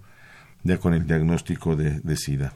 ya 0.63 0.77
con 0.77 0.93
el 0.93 1.07
diagnóstico 1.07 1.75
de, 1.75 1.99
de 1.99 2.15
SIDA. 2.15 2.53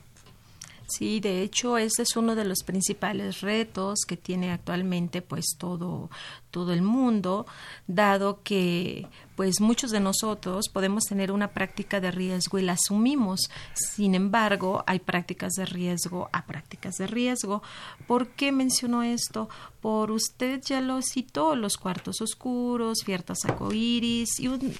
Sí, 0.87 1.19
de 1.19 1.41
hecho, 1.41 1.77
ese 1.77 2.03
es 2.03 2.15
uno 2.15 2.35
de 2.35 2.45
los 2.45 2.63
principales 2.63 3.41
retos 3.41 4.01
que 4.07 4.17
tiene 4.17 4.51
actualmente 4.51 5.21
pues 5.21 5.55
todo 5.57 6.09
todo 6.55 6.71
el 6.71 6.83
mundo, 6.83 7.45
dado 7.85 8.41
que 8.41 9.09
pues 9.35 9.59
muchos 9.59 9.91
de 9.91 9.99
nosotros 9.99 10.69
podemos 10.71 11.03
tener 11.03 11.33
una 11.33 11.49
práctica 11.49 11.99
de 11.99 12.11
riesgo 12.11 12.57
y 12.57 12.61
la 12.61 12.71
asumimos. 12.71 13.49
Sin 13.73 14.15
embargo, 14.15 14.81
hay 14.87 14.99
prácticas 14.99 15.51
de 15.55 15.65
riesgo 15.65 16.29
a 16.31 16.45
prácticas 16.45 16.95
de 16.95 17.07
riesgo. 17.07 17.61
¿Por 18.07 18.29
qué 18.29 18.53
menciono 18.53 19.03
esto? 19.03 19.49
Por 19.81 20.11
usted 20.11 20.61
ya 20.63 20.79
lo 20.79 21.01
citó, 21.01 21.57
los 21.57 21.75
cuartos 21.75 22.21
oscuros, 22.21 23.03
fiestas 23.03 23.39
arcoíris 23.43 24.39
y 24.39 24.47
un 24.47 24.73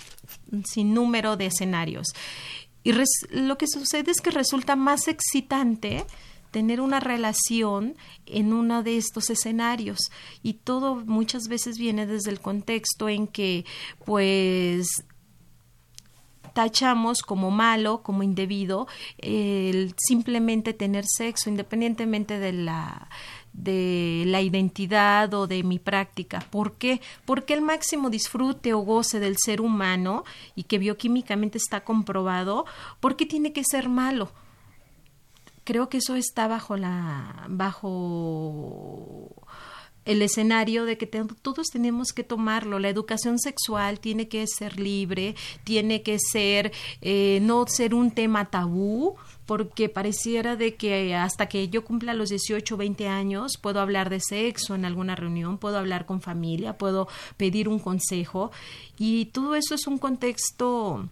sinnúmero 0.63 1.35
de 1.35 1.47
escenarios. 1.47 2.07
Y 2.85 2.93
lo 3.31 3.57
que 3.57 3.67
sucede 3.67 4.11
es 4.11 4.21
que 4.21 4.29
resulta 4.31 4.77
más 4.77 5.09
excitante 5.09 6.05
tener 6.51 6.79
una 6.79 7.01
relación 7.01 7.97
en 8.25 8.53
uno 8.53 8.83
de 8.83 8.95
estos 8.95 9.29
escenarios. 9.29 9.99
Y 10.41 10.53
todo 10.53 10.95
muchas 10.95 11.49
veces 11.49 11.77
viene 11.77 12.05
desde 12.05 12.31
el 12.31 12.39
contexto 12.39 13.09
en 13.09 13.27
que 13.27 13.65
pues 14.05 15.03
tachamos 16.53 17.23
como 17.23 17.51
malo, 17.51 18.03
como 18.03 18.23
indebido, 18.23 18.87
el 19.17 19.93
simplemente 19.97 20.73
tener 20.73 21.05
sexo, 21.05 21.49
independientemente 21.49 22.39
de 22.39 22.53
la 22.53 23.09
de 23.55 24.23
la 24.27 24.41
identidad 24.41 25.33
o 25.33 25.47
de 25.47 25.63
mi 25.63 25.79
práctica. 25.79 26.39
¿Por 26.49 26.73
qué? 26.73 27.01
Porque 27.25 27.53
el 27.53 27.61
máximo 27.61 28.09
disfrute 28.09 28.73
o 28.73 28.79
goce 28.79 29.19
del 29.19 29.37
ser 29.37 29.61
humano 29.61 30.25
y 30.55 30.63
que 30.63 30.77
bioquímicamente 30.77 31.57
está 31.57 31.83
comprobado, 31.83 32.65
¿por 32.99 33.15
qué 33.15 33.25
tiene 33.25 33.53
que 33.53 33.63
ser 33.63 33.89
malo? 33.89 34.31
Creo 35.63 35.89
que 35.89 35.97
eso 35.97 36.15
está 36.15 36.47
bajo 36.47 36.77
la 36.77 37.45
bajo 37.47 39.29
el 40.05 40.21
escenario 40.21 40.85
de 40.85 40.97
que 40.97 41.07
todos 41.07 41.67
tenemos 41.67 42.13
que 42.13 42.23
tomarlo. 42.23 42.79
La 42.79 42.89
educación 42.89 43.39
sexual 43.39 43.99
tiene 43.99 44.27
que 44.27 44.45
ser 44.47 44.79
libre, 44.79 45.35
tiene 45.63 46.01
que 46.01 46.17
ser, 46.19 46.71
eh, 47.01 47.39
no 47.41 47.65
ser 47.67 47.93
un 47.93 48.11
tema 48.11 48.45
tabú, 48.45 49.15
porque 49.45 49.89
pareciera 49.89 50.55
de 50.55 50.75
que 50.75 51.15
hasta 51.15 51.47
que 51.47 51.69
yo 51.69 51.83
cumpla 51.83 52.13
los 52.13 52.29
18 52.29 52.75
o 52.75 52.77
20 52.77 53.07
años 53.07 53.57
puedo 53.61 53.79
hablar 53.79 54.09
de 54.09 54.19
sexo 54.19 54.75
en 54.75 54.85
alguna 54.85 55.15
reunión, 55.15 55.57
puedo 55.57 55.77
hablar 55.77 56.05
con 56.05 56.21
familia, 56.21 56.77
puedo 56.77 57.07
pedir 57.37 57.69
un 57.69 57.79
consejo 57.79 58.51
y 58.97 59.25
todo 59.25 59.55
eso 59.55 59.75
es 59.75 59.87
un 59.87 59.97
contexto 59.97 61.07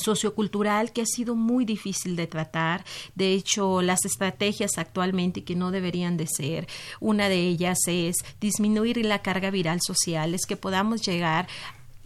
sociocultural 0.00 0.92
que 0.92 1.02
ha 1.02 1.06
sido 1.06 1.34
muy 1.34 1.64
difícil 1.64 2.16
de 2.16 2.26
tratar. 2.26 2.84
De 3.14 3.32
hecho, 3.32 3.82
las 3.82 4.04
estrategias 4.04 4.78
actualmente 4.78 5.44
que 5.44 5.54
no 5.54 5.70
deberían 5.70 6.16
de 6.16 6.26
ser, 6.26 6.66
una 6.98 7.28
de 7.28 7.46
ellas 7.46 7.78
es 7.86 8.16
disminuir 8.40 9.04
la 9.04 9.22
carga 9.22 9.50
viral 9.50 9.80
social, 9.80 10.34
es 10.34 10.46
que 10.46 10.56
podamos 10.56 11.02
llegar 11.02 11.46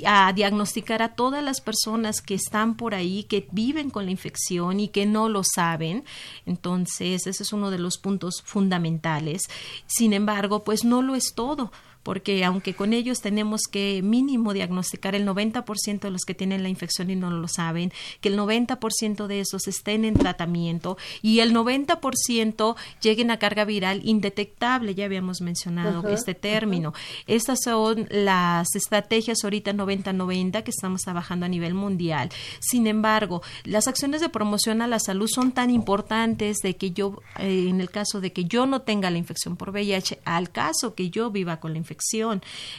a 0.04 0.32
diagnosticar 0.32 1.02
a 1.02 1.14
todas 1.14 1.42
las 1.42 1.60
personas 1.60 2.20
que 2.20 2.34
están 2.34 2.76
por 2.76 2.94
ahí, 2.94 3.24
que 3.24 3.46
viven 3.52 3.90
con 3.90 4.06
la 4.06 4.10
infección 4.10 4.80
y 4.80 4.88
que 4.88 5.06
no 5.06 5.28
lo 5.28 5.42
saben. 5.44 6.04
Entonces, 6.46 7.26
ese 7.26 7.42
es 7.42 7.52
uno 7.52 7.70
de 7.70 7.78
los 7.78 7.98
puntos 7.98 8.42
fundamentales. 8.44 9.42
Sin 9.86 10.12
embargo, 10.12 10.64
pues 10.64 10.84
no 10.84 11.02
lo 11.02 11.14
es 11.14 11.34
todo 11.34 11.70
porque 12.04 12.44
aunque 12.44 12.74
con 12.74 12.92
ellos 12.92 13.20
tenemos 13.20 13.62
que 13.62 14.00
mínimo 14.04 14.52
diagnosticar 14.52 15.16
el 15.16 15.26
90% 15.26 16.00
de 16.00 16.10
los 16.10 16.22
que 16.22 16.34
tienen 16.34 16.62
la 16.62 16.68
infección 16.68 17.10
y 17.10 17.16
no 17.16 17.30
lo 17.30 17.48
saben, 17.48 17.92
que 18.20 18.28
el 18.28 18.38
90% 18.38 19.26
de 19.26 19.40
esos 19.40 19.66
estén 19.66 20.04
en 20.04 20.14
tratamiento 20.14 20.96
y 21.22 21.40
el 21.40 21.52
90% 21.52 22.76
lleguen 23.00 23.30
a 23.30 23.38
carga 23.38 23.64
viral 23.64 24.02
indetectable, 24.04 24.94
ya 24.94 25.06
habíamos 25.06 25.40
mencionado 25.40 26.08
este 26.08 26.34
término. 26.34 26.92
Estas 27.26 27.60
son 27.64 28.06
las 28.10 28.74
estrategias 28.76 29.42
ahorita 29.42 29.72
90-90 29.72 30.62
que 30.62 30.70
estamos 30.70 31.02
trabajando 31.02 31.46
a 31.46 31.48
nivel 31.48 31.74
mundial. 31.74 32.28
Sin 32.60 32.86
embargo, 32.86 33.42
las 33.64 33.88
acciones 33.88 34.20
de 34.20 34.28
promoción 34.28 34.82
a 34.82 34.86
la 34.86 34.98
salud 34.98 35.28
son 35.28 35.52
tan 35.52 35.70
importantes 35.70 36.58
de 36.58 36.76
que 36.76 36.90
yo, 36.90 37.22
eh, 37.38 37.66
en 37.68 37.80
el 37.80 37.90
caso 37.90 38.20
de 38.20 38.32
que 38.32 38.44
yo 38.44 38.66
no 38.66 38.82
tenga 38.82 39.10
la 39.10 39.18
infección 39.18 39.56
por 39.56 39.70
VIH, 39.70 40.20
al 40.24 40.50
caso 40.50 40.94
que 40.94 41.10
yo 41.10 41.30
viva 41.30 41.60
con 41.60 41.72
la 41.72 41.78
infección, 41.78 41.93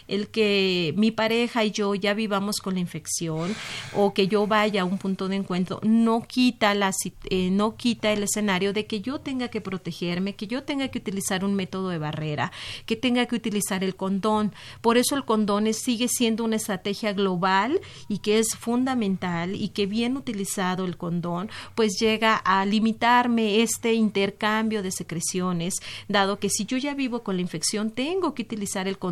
el 0.08 0.30
que 0.30 0.93
mi 0.97 1.12
pareja 1.12 1.63
y 1.63 1.71
yo 1.71 1.95
ya 1.95 2.13
vivamos 2.13 2.58
con 2.58 2.75
la 2.75 2.80
infección 2.80 3.56
o 3.93 4.13
que 4.13 4.28
yo 4.28 4.47
vaya 4.47 4.82
a 4.82 4.86
un 4.86 4.97
punto 4.97 5.28
de 5.28 5.36
encuentro 5.36 5.80
no 5.84 6.21
quita 6.21 6.73
la 6.73 6.91
eh, 7.30 7.49
no 7.51 7.75
quita 7.75 8.12
el 8.12 8.23
escenario 8.23 8.73
de 8.73 8.86
que 8.86 9.01
yo 9.01 9.19
tenga 9.19 9.49
que 9.49 9.62
protegerme, 9.62 10.36
que 10.36 10.47
yo 10.47 10.63
tenga 10.63 10.88
que 10.89 10.99
utilizar 10.99 11.43
un 11.43 11.56
método 11.56 11.89
de 11.89 11.97
barrera, 11.97 12.51
que 12.86 12.95
tenga 12.95 13.25
que 13.25 13.36
utilizar 13.36 13.84
el 13.84 13.95
condón. 13.95 14.54
Por 14.82 14.97
eso 14.97 15.15
el 15.15 15.25
condón 15.25 15.71
sigue 15.73 16.08
siendo 16.08 16.43
una 16.43 16.58
estrategia 16.58 17.13
global 17.13 17.80
y 18.08 18.19
que 18.19 18.39
es 18.39 18.56
fundamental 18.58 19.56
y 19.56 19.69
que 19.69 19.86
bien 19.86 20.17
utilizado 20.17 20.86
el 20.86 20.97
condón 20.97 21.49
pues 21.75 21.97
llega 21.99 22.36
a 22.36 22.65
limitarme 22.65 23.62
este 23.62 23.93
intercambio 23.93 24.84
de 24.84 24.91
secreciones, 24.91 25.75
dado 26.08 26.39
que 26.39 26.49
si 26.49 26.65
yo 26.65 26.78
ya 26.78 26.93
vivo 26.93 27.23
con 27.23 27.36
la 27.36 27.41
infección 27.41 27.91
tengo 27.91 28.34
que 28.34 28.43
utilizar 28.43 28.88
el 28.88 28.97
condón. 28.97 29.05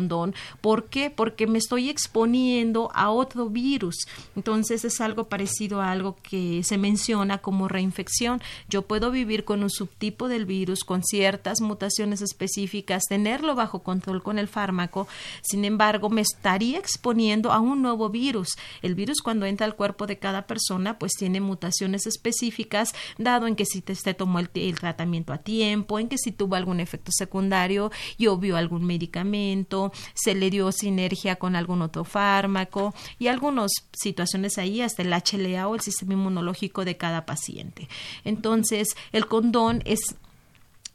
¿Por 0.60 0.84
qué? 0.84 1.10
Porque 1.10 1.46
me 1.46 1.58
estoy 1.58 1.88
exponiendo 1.88 2.90
a 2.94 3.10
otro 3.10 3.48
virus. 3.48 3.96
Entonces 4.36 4.84
es 4.84 5.00
algo 5.00 5.24
parecido 5.24 5.80
a 5.80 5.90
algo 5.90 6.16
que 6.22 6.62
se 6.64 6.78
menciona 6.78 7.38
como 7.38 7.68
reinfección. 7.68 8.40
Yo 8.68 8.82
puedo 8.82 9.10
vivir 9.10 9.44
con 9.44 9.62
un 9.62 9.70
subtipo 9.70 10.28
del 10.28 10.46
virus, 10.46 10.84
con 10.84 11.02
ciertas 11.02 11.60
mutaciones 11.60 12.22
específicas, 12.22 13.04
tenerlo 13.08 13.54
bajo 13.54 13.82
control 13.82 14.22
con 14.22 14.38
el 14.38 14.48
fármaco. 14.48 15.06
Sin 15.42 15.64
embargo, 15.64 16.10
me 16.10 16.20
estaría 16.20 16.78
exponiendo 16.78 17.52
a 17.52 17.60
un 17.60 17.82
nuevo 17.82 18.08
virus. 18.08 18.48
El 18.82 18.94
virus 18.94 19.20
cuando 19.22 19.46
entra 19.46 19.66
al 19.66 19.76
cuerpo 19.76 20.06
de 20.06 20.18
cada 20.18 20.46
persona, 20.46 20.98
pues 20.98 21.12
tiene 21.12 21.40
mutaciones 21.40 22.06
específicas, 22.06 22.94
dado 23.18 23.46
en 23.46 23.56
que 23.56 23.64
si 23.64 23.80
te, 23.80 23.94
tomó 24.14 24.38
el, 24.38 24.48
tratamiento 24.74 25.32
a 25.32 25.38
tiempo, 25.38 25.98
en 25.98 26.08
que 26.08 26.18
si 26.18 26.32
tuvo 26.32 26.56
algún 26.56 26.80
efecto 26.80 27.12
secundario 27.12 27.90
y 28.16 28.26
obvio 28.26 28.56
algún 28.56 28.84
medicamento, 28.84 29.83
se 30.14 30.34
le 30.34 30.50
dio 30.50 30.70
sinergia 30.72 31.36
con 31.36 31.56
algún 31.56 31.82
otro 31.82 32.04
fármaco 32.04 32.94
y 33.18 33.28
algunas 33.28 33.70
situaciones 33.92 34.58
ahí 34.58 34.80
hasta 34.80 35.02
el 35.02 35.12
HLA 35.12 35.68
o 35.68 35.74
el 35.74 35.80
sistema 35.80 36.14
inmunológico 36.14 36.84
de 36.84 36.96
cada 36.96 37.26
paciente. 37.26 37.88
Entonces, 38.24 38.88
el 39.12 39.26
condón 39.26 39.82
es 39.84 40.16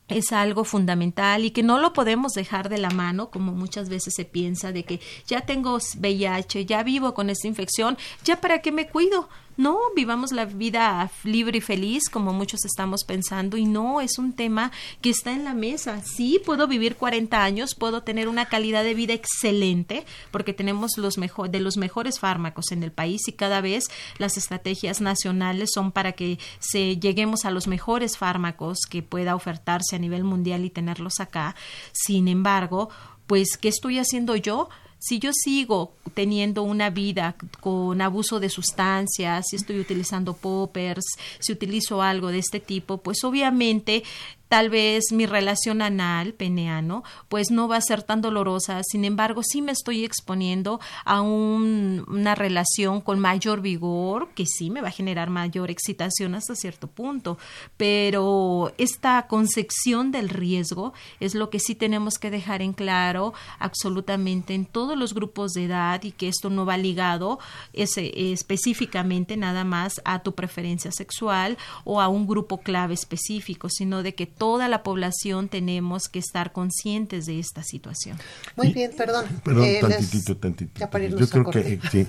es 0.10 0.32
algo 0.32 0.64
fundamental 0.64 1.46
y 1.46 1.52
que 1.52 1.64
no 1.64 1.80
lo 1.80 1.94
podemos 1.94 2.34
dejar 2.34 2.68
de 2.68 2.80
la 2.80 2.90
mano, 2.90 3.30
como 3.30 3.54
muchas 3.54 3.90
veces 3.90 4.16
se 4.16 4.26
piensa, 4.26 4.72
de 4.72 4.84
que 4.84 5.00
ya 5.28 5.42
tengo 5.42 5.78
VIH, 5.78 6.66
ya 6.66 6.84
vivo 6.84 7.14
con 7.14 7.30
esta 7.30 7.48
infección, 7.48 7.98
ya 8.24 8.42
para 8.42 8.62
qué 8.62 8.72
me 8.72 8.88
cuido, 8.88 9.30
no 9.60 9.78
vivamos 9.94 10.32
la 10.32 10.46
vida 10.46 11.12
libre 11.26 11.58
y 11.58 11.62
feliz 11.62 12.10
como 12.10 12.32
muchos 12.32 12.64
estamos 12.64 13.04
pensando 13.04 13.58
y 13.58 13.66
no 13.66 14.00
es 14.00 14.18
un 14.18 14.32
tema 14.32 14.72
que 15.02 15.10
está 15.10 15.34
en 15.34 15.44
la 15.44 15.54
mesa. 15.54 16.02
Sí, 16.02 16.40
puedo 16.46 16.66
vivir 16.66 16.96
40 16.96 17.44
años, 17.44 17.76
puedo 17.76 18.02
tener 18.02 18.30
una 18.30 18.46
calidad 18.46 18.86
de 18.86 18.94
vida 18.94 19.14
excelente 19.14 20.06
porque 20.32 20.54
tenemos 20.54 20.98
los 20.98 21.18
mejor, 21.18 21.50
de 21.50 21.60
los 21.60 21.76
mejores 21.76 22.22
fármacos 22.22 22.72
en 22.72 22.84
el 22.84 22.94
país 22.94 23.28
y 23.28 23.34
cada 23.34 23.60
vez 23.60 23.84
las 24.18 24.38
estrategias 24.38 25.02
nacionales 25.02 25.72
son 25.74 25.92
para 25.92 26.14
que 26.14 26.40
se 26.60 26.96
lleguemos 26.96 27.44
a 27.44 27.52
los 27.52 27.68
mejores 27.68 28.18
fármacos 28.18 28.80
que 28.90 29.04
pueda 29.04 29.36
ofertarse 29.36 29.98
a 29.98 30.00
nivel 30.00 30.24
mundial 30.24 30.64
y 30.64 30.70
tenerlos 30.70 31.20
acá. 31.20 31.54
Sin 31.92 32.30
embargo, 32.30 32.90
pues 33.28 33.58
¿qué 33.58 33.68
estoy 33.68 34.00
haciendo 34.00 34.38
yo? 34.38 34.70
Si 35.00 35.20
yo 35.20 35.32
sigo 35.34 35.94
teniendo 36.14 36.64
una 36.64 36.90
vida 36.90 37.36
con 37.62 38.02
abuso 38.02 38.40
de 38.40 38.50
sustancias, 38.50 39.46
si 39.50 39.56
estoy 39.56 39.80
utilizando 39.80 40.34
poppers, 40.34 41.06
si 41.40 41.54
utilizo 41.54 42.02
algo 42.02 42.28
de 42.28 42.40
este 42.40 42.60
tipo, 42.60 42.98
pues 42.98 43.24
obviamente 43.24 44.04
tal 44.50 44.70
vez 44.70 45.12
mi 45.12 45.28
relación 45.28 45.82
anal, 45.82 46.34
peneano, 46.34 47.04
pues 47.30 47.52
no 47.52 47.68
va 47.68 47.78
a 47.78 47.82
ser 47.82 48.02
tan 48.02 48.20
dolorosa, 48.20 48.82
sin 48.84 49.06
embargo, 49.06 49.42
sí 49.44 49.62
me 49.62 49.72
estoy 49.72 50.04
exponiendo 50.04 50.80
a 51.06 51.22
una 51.22 52.36
relación 52.36 53.00
con 53.00 53.20
mayor 53.20 53.62
vigor, 53.62 54.30
que 54.34 54.46
sí 54.48 54.72
me 54.72 54.82
va 54.82 54.88
a 54.88 54.92
generar 54.92 55.30
mayor 55.30 55.70
excitación 55.70 56.34
hasta 56.34 56.56
cierto 56.56 56.88
punto, 56.88 57.38
pero 57.78 58.74
esta 58.80 59.28
concepción 59.28 60.12
del 60.12 60.30
riesgo 60.30 60.94
es 61.20 61.36
lo 61.36 61.52
que 61.52 61.60
sí 61.60 61.76
tenemos 61.76 62.16
que 62.16 62.32
dejar 62.32 62.64
en 62.64 62.74
claro 62.74 63.34
absolutamente 63.60 64.56
en 64.56 64.66
todos 64.66 64.98
los 64.98 65.14
grupos 65.14 65.52
de 65.54 65.66
edad 65.66 66.02
y 66.04 66.12
que 66.12 66.28
esto 66.28 66.50
no 66.50 66.66
va 66.66 66.78
ligado 66.78 67.38
ese, 67.74 68.32
específicamente 68.34 69.38
nada 69.38 69.64
más 69.64 70.02
a 70.06 70.24
tu 70.24 70.34
preferencia 70.34 70.92
sexual 70.92 71.58
o 71.84 72.02
a 72.02 72.08
un 72.08 72.26
grupo 72.26 72.58
clave 72.58 72.96
específico, 72.96 73.70
sino 73.70 74.02
de 74.02 74.16
que 74.16 74.26
toda 74.40 74.68
la 74.68 74.82
población 74.82 75.50
tenemos 75.50 76.10
que 76.10 76.18
estar 76.18 76.52
conscientes 76.52 77.28
de 77.28 77.38
esta 77.38 77.62
situación. 77.62 78.18
Muy 78.56 78.74
bien, 78.74 78.92
perdón. 78.98 79.26
Perdón, 79.44 79.66
eh, 79.66 79.78
tantitito, 79.82 80.38
tantitito. 80.38 80.80
Yo 81.18 81.30
creo 81.30 81.52
que 81.52 81.60
eh, 81.60 81.80
sí. 81.92 82.08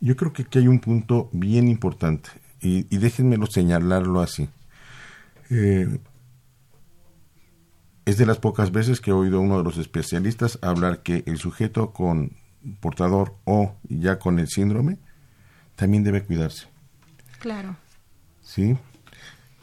Yo 0.00 0.16
creo 0.16 0.32
que 0.32 0.42
aquí 0.42 0.58
hay 0.58 0.66
un 0.66 0.80
punto 0.80 1.28
bien 1.32 1.68
importante 1.68 2.30
y, 2.60 2.92
y 2.92 2.98
déjenmelo 2.98 3.46
señalarlo 3.46 4.20
así. 4.20 4.48
Eh, 5.50 5.86
es 8.04 8.16
de 8.16 8.26
las 8.26 8.38
pocas 8.38 8.72
veces 8.72 9.00
que 9.00 9.10
he 9.10 9.14
oído 9.14 9.38
a 9.38 9.40
uno 9.40 9.58
de 9.58 9.64
los 9.64 9.78
especialistas 9.78 10.58
hablar 10.62 11.02
que 11.02 11.22
el 11.26 11.38
sujeto 11.38 11.92
con 11.92 12.32
portador 12.80 13.36
o 13.44 13.76
ya 13.88 14.18
con 14.18 14.38
el 14.38 14.48
síndrome 14.48 14.98
también 15.76 16.02
debe 16.02 16.22
cuidarse. 16.22 16.66
Claro. 17.38 17.76
¿Sí? 18.40 18.76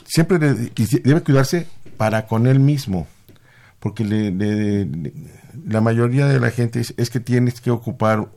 Siempre 0.05 0.39
debe 0.39 1.21
cuidarse 1.21 1.67
para 1.99 2.27
con 2.27 2.47
él 2.47 2.61
mismo, 2.61 3.07
porque 3.81 4.05
la 5.67 5.81
mayoría 5.81 6.27
de 6.27 6.39
la 6.39 6.49
gente 6.49 6.79
es, 6.79 7.09
que 7.09 7.19
tienes 7.19 7.59
que 7.59 7.71
ocupar 7.71 8.29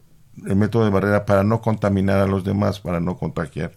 el 0.44 0.57
método 0.57 0.85
de 0.85 0.90
barrera 0.90 1.25
para 1.27 1.44
no 1.44 1.61
contaminar 1.61 2.18
a 2.18 2.27
los 2.27 2.42
demás, 2.42 2.81
para 2.81 2.98
no 2.98 3.16
contagiar 3.16 3.70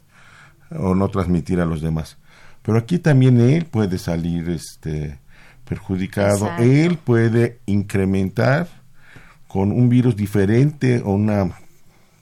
o 0.72 0.96
no 0.96 1.10
transmitir 1.10 1.62
a 1.62 1.66
los 1.66 1.84
demás. 1.84 2.18
Pero 2.64 2.80
aquí 2.80 2.98
también 2.98 3.40
él 3.40 3.66
puede 3.66 4.00
salir 4.00 4.50
este 4.50 5.20
perjudicado, 5.66 6.50
él 6.58 6.98
puede 6.98 7.60
incrementar 7.68 8.68
con 9.48 9.72
un 9.72 9.88
virus 9.88 10.16
diferente 10.16 11.00
o 11.06 11.12
una 11.12 11.60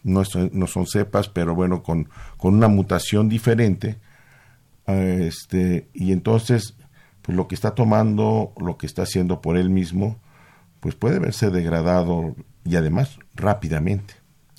no, 0.04 0.24
no 0.52 0.68
son 0.68 0.86
cepas, 0.86 1.30
pero 1.30 1.56
bueno, 1.56 1.82
con, 1.82 2.10
con 2.36 2.56
una 2.56 2.68
mutación 2.68 3.30
diferente, 3.30 4.00
este, 4.86 5.88
y 5.94 6.12
entonces, 6.12 6.76
pues 7.24 7.36
lo 7.36 7.48
que 7.48 7.56
está 7.56 7.74
tomando, 7.74 8.54
lo 8.58 8.78
que 8.78 8.86
está 8.86 9.02
haciendo 9.02 9.42
por 9.42 9.58
él 9.58 9.70
mismo, 9.70 10.18
pues 10.80 10.94
puede 10.94 11.18
verse 11.20 11.50
degradado 11.50 12.36
y 12.64 12.76
además 12.76 13.18
rápidamente. 13.34 14.14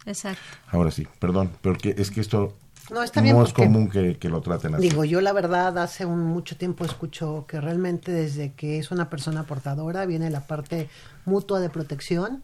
Exacto. 0.07 0.43
Ahora 0.69 0.91
sí, 0.91 1.07
perdón, 1.21 1.51
pero 1.63 1.77
es 1.83 2.11
que 2.11 2.21
esto 2.21 2.57
no, 2.91 3.03
está 3.03 3.23
bien 3.23 3.41
es 3.41 3.53
común 3.53 3.89
que, 3.89 4.29
lo 4.29 4.43
traten 4.43 4.75
así. 4.75 4.89
Digo, 4.89 5.05
yo 5.05 5.21
la 5.21 5.33
verdad 5.33 5.79
hace 5.79 6.05
un, 6.05 6.23
mucho 6.25 6.57
tiempo 6.57 6.85
escucho 6.85 7.47
que 7.49 7.61
realmente 7.61 8.13
desde 8.13 8.53
que 8.53 8.79
es 8.79 8.91
una 8.91 9.09
persona 9.09 9.45
portadora 9.45 10.05
viene 10.05 10.29
la 10.29 10.47
parte 10.47 10.91
mutua 11.25 11.61
de 11.61 11.71
protección 11.71 12.43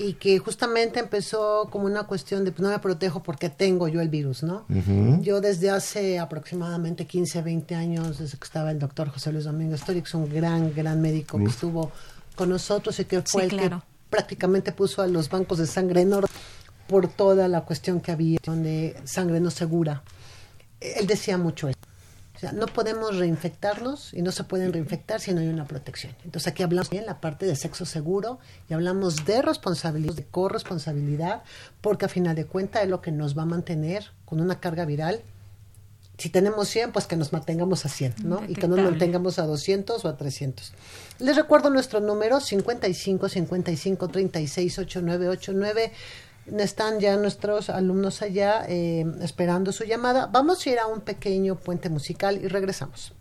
y 0.00 0.14
que 0.14 0.38
justamente 0.38 0.98
empezó 0.98 1.68
como 1.70 1.84
una 1.84 2.04
cuestión 2.04 2.42
de 2.42 2.52
pues 2.52 2.62
no 2.62 2.70
me 2.70 2.78
protejo 2.78 3.22
porque 3.22 3.50
tengo 3.50 3.86
yo 3.86 4.00
el 4.00 4.08
virus, 4.08 4.42
¿no? 4.42 4.64
Yo 5.20 5.42
desde 5.42 5.68
hace 5.68 6.18
aproximadamente 6.18 7.06
15, 7.06 7.42
20 7.42 7.74
años, 7.74 8.18
desde 8.18 8.38
que 8.38 8.44
estaba 8.44 8.70
el 8.70 8.78
doctor 8.78 9.10
José 9.10 9.30
Luis 9.30 9.46
que 9.46 9.98
es 9.98 10.14
un 10.14 10.32
gran, 10.32 10.72
gran 10.74 11.02
médico 11.02 11.36
que 11.36 11.44
estuvo 11.44 11.92
con 12.34 12.48
nosotros 12.48 12.98
y 12.98 13.04
que 13.04 13.20
fue 13.20 13.44
el 13.44 13.50
que 13.50 13.70
prácticamente 14.08 14.72
puso 14.72 15.02
a 15.02 15.06
los 15.06 15.28
bancos 15.28 15.58
de 15.58 15.66
sangre 15.66 16.00
en 16.00 16.14
orden 16.14 16.30
por 16.88 17.06
toda 17.06 17.46
la 17.46 17.60
cuestión 17.60 18.00
que 18.00 18.10
había 18.10 18.38
de 18.42 18.96
sangre 19.04 19.38
no 19.38 19.50
segura. 19.50 20.02
Él 20.80 21.06
decía 21.06 21.36
mucho 21.36 21.68
eso. 21.68 21.78
O 22.40 22.42
sea, 22.42 22.52
no 22.52 22.64
podemos 22.64 23.18
reinfectarlos 23.18 24.14
y 24.14 24.22
no 24.22 24.32
se 24.32 24.44
pueden 24.44 24.72
reinfectar 24.72 25.20
si 25.20 25.34
no 25.34 25.42
hay 25.42 25.48
una 25.48 25.66
protección. 25.66 26.16
Entonces 26.24 26.50
aquí 26.50 26.62
hablamos 26.62 26.88
bien 26.88 27.04
la 27.04 27.20
parte 27.20 27.44
de 27.44 27.54
sexo 27.54 27.84
seguro 27.84 28.38
y 28.66 28.72
hablamos 28.72 29.26
de 29.26 29.42
responsabilidad, 29.42 30.14
de 30.14 30.24
corresponsabilidad, 30.24 31.42
porque 31.82 32.06
a 32.06 32.08
final 32.08 32.34
de 32.34 32.46
cuentas 32.46 32.84
es 32.84 32.88
lo 32.88 33.02
que 33.02 33.12
nos 33.12 33.36
va 33.36 33.42
a 33.42 33.44
mantener 33.44 34.06
con 34.24 34.40
una 34.40 34.58
carga 34.58 34.86
viral. 34.86 35.20
Si 36.16 36.30
tenemos 36.30 36.68
100, 36.68 36.92
pues 36.92 37.06
que 37.06 37.16
nos 37.16 37.34
mantengamos 37.34 37.84
a 37.84 37.90
100, 37.90 38.14
¿no? 38.24 38.42
Y 38.48 38.54
que 38.54 38.68
nos 38.68 38.80
mantengamos 38.80 39.38
a 39.38 39.44
200 39.44 40.02
o 40.02 40.08
a 40.08 40.16
300. 40.16 40.72
Les 41.18 41.36
recuerdo 41.36 41.68
nuestro 41.68 42.00
número 42.00 42.40
55 42.40 43.28
55 43.28 44.08
36 44.08 44.78
8989 44.78 45.92
están 46.58 47.00
ya 47.00 47.16
nuestros 47.16 47.70
alumnos 47.70 48.22
allá 48.22 48.64
eh, 48.68 49.04
esperando 49.22 49.72
su 49.72 49.84
llamada. 49.84 50.26
Vamos 50.26 50.66
a 50.66 50.70
ir 50.70 50.78
a 50.78 50.86
un 50.86 51.00
pequeño 51.00 51.56
puente 51.56 51.88
musical 51.88 52.40
y 52.42 52.48
regresamos. 52.48 53.12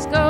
El 0.00 0.29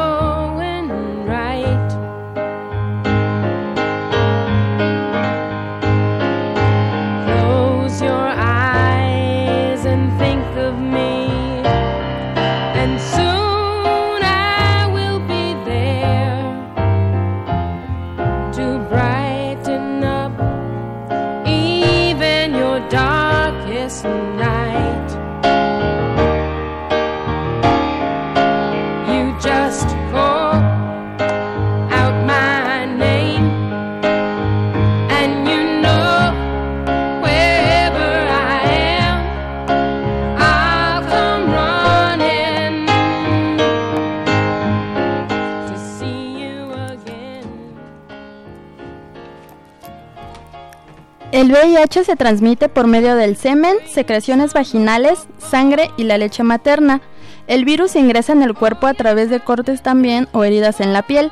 VIH 51.62 52.04
se 52.04 52.16
transmite 52.16 52.70
por 52.70 52.86
medio 52.86 53.16
del 53.16 53.36
semen, 53.36 53.76
secreciones 53.86 54.54
vaginales, 54.54 55.26
sangre 55.38 55.90
y 55.98 56.04
la 56.04 56.16
leche 56.16 56.42
materna. 56.42 57.02
El 57.48 57.66
virus 57.66 57.96
ingresa 57.96 58.32
en 58.32 58.42
el 58.42 58.54
cuerpo 58.54 58.86
a 58.86 58.94
través 58.94 59.28
de 59.28 59.40
cortes 59.40 59.82
también 59.82 60.26
o 60.32 60.42
heridas 60.42 60.80
en 60.80 60.94
la 60.94 61.02
piel. 61.02 61.30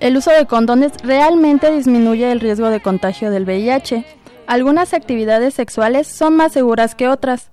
El 0.00 0.18
uso 0.18 0.32
de 0.32 0.44
condones 0.44 0.92
realmente 1.02 1.70
disminuye 1.70 2.30
el 2.30 2.40
riesgo 2.40 2.68
de 2.68 2.80
contagio 2.82 3.30
del 3.30 3.44
VIH. 3.44 4.04
Algunas 4.46 4.92
actividades 4.92 5.54
sexuales 5.54 6.08
son 6.08 6.36
más 6.36 6.52
seguras 6.52 6.94
que 6.94 7.08
otras. 7.08 7.50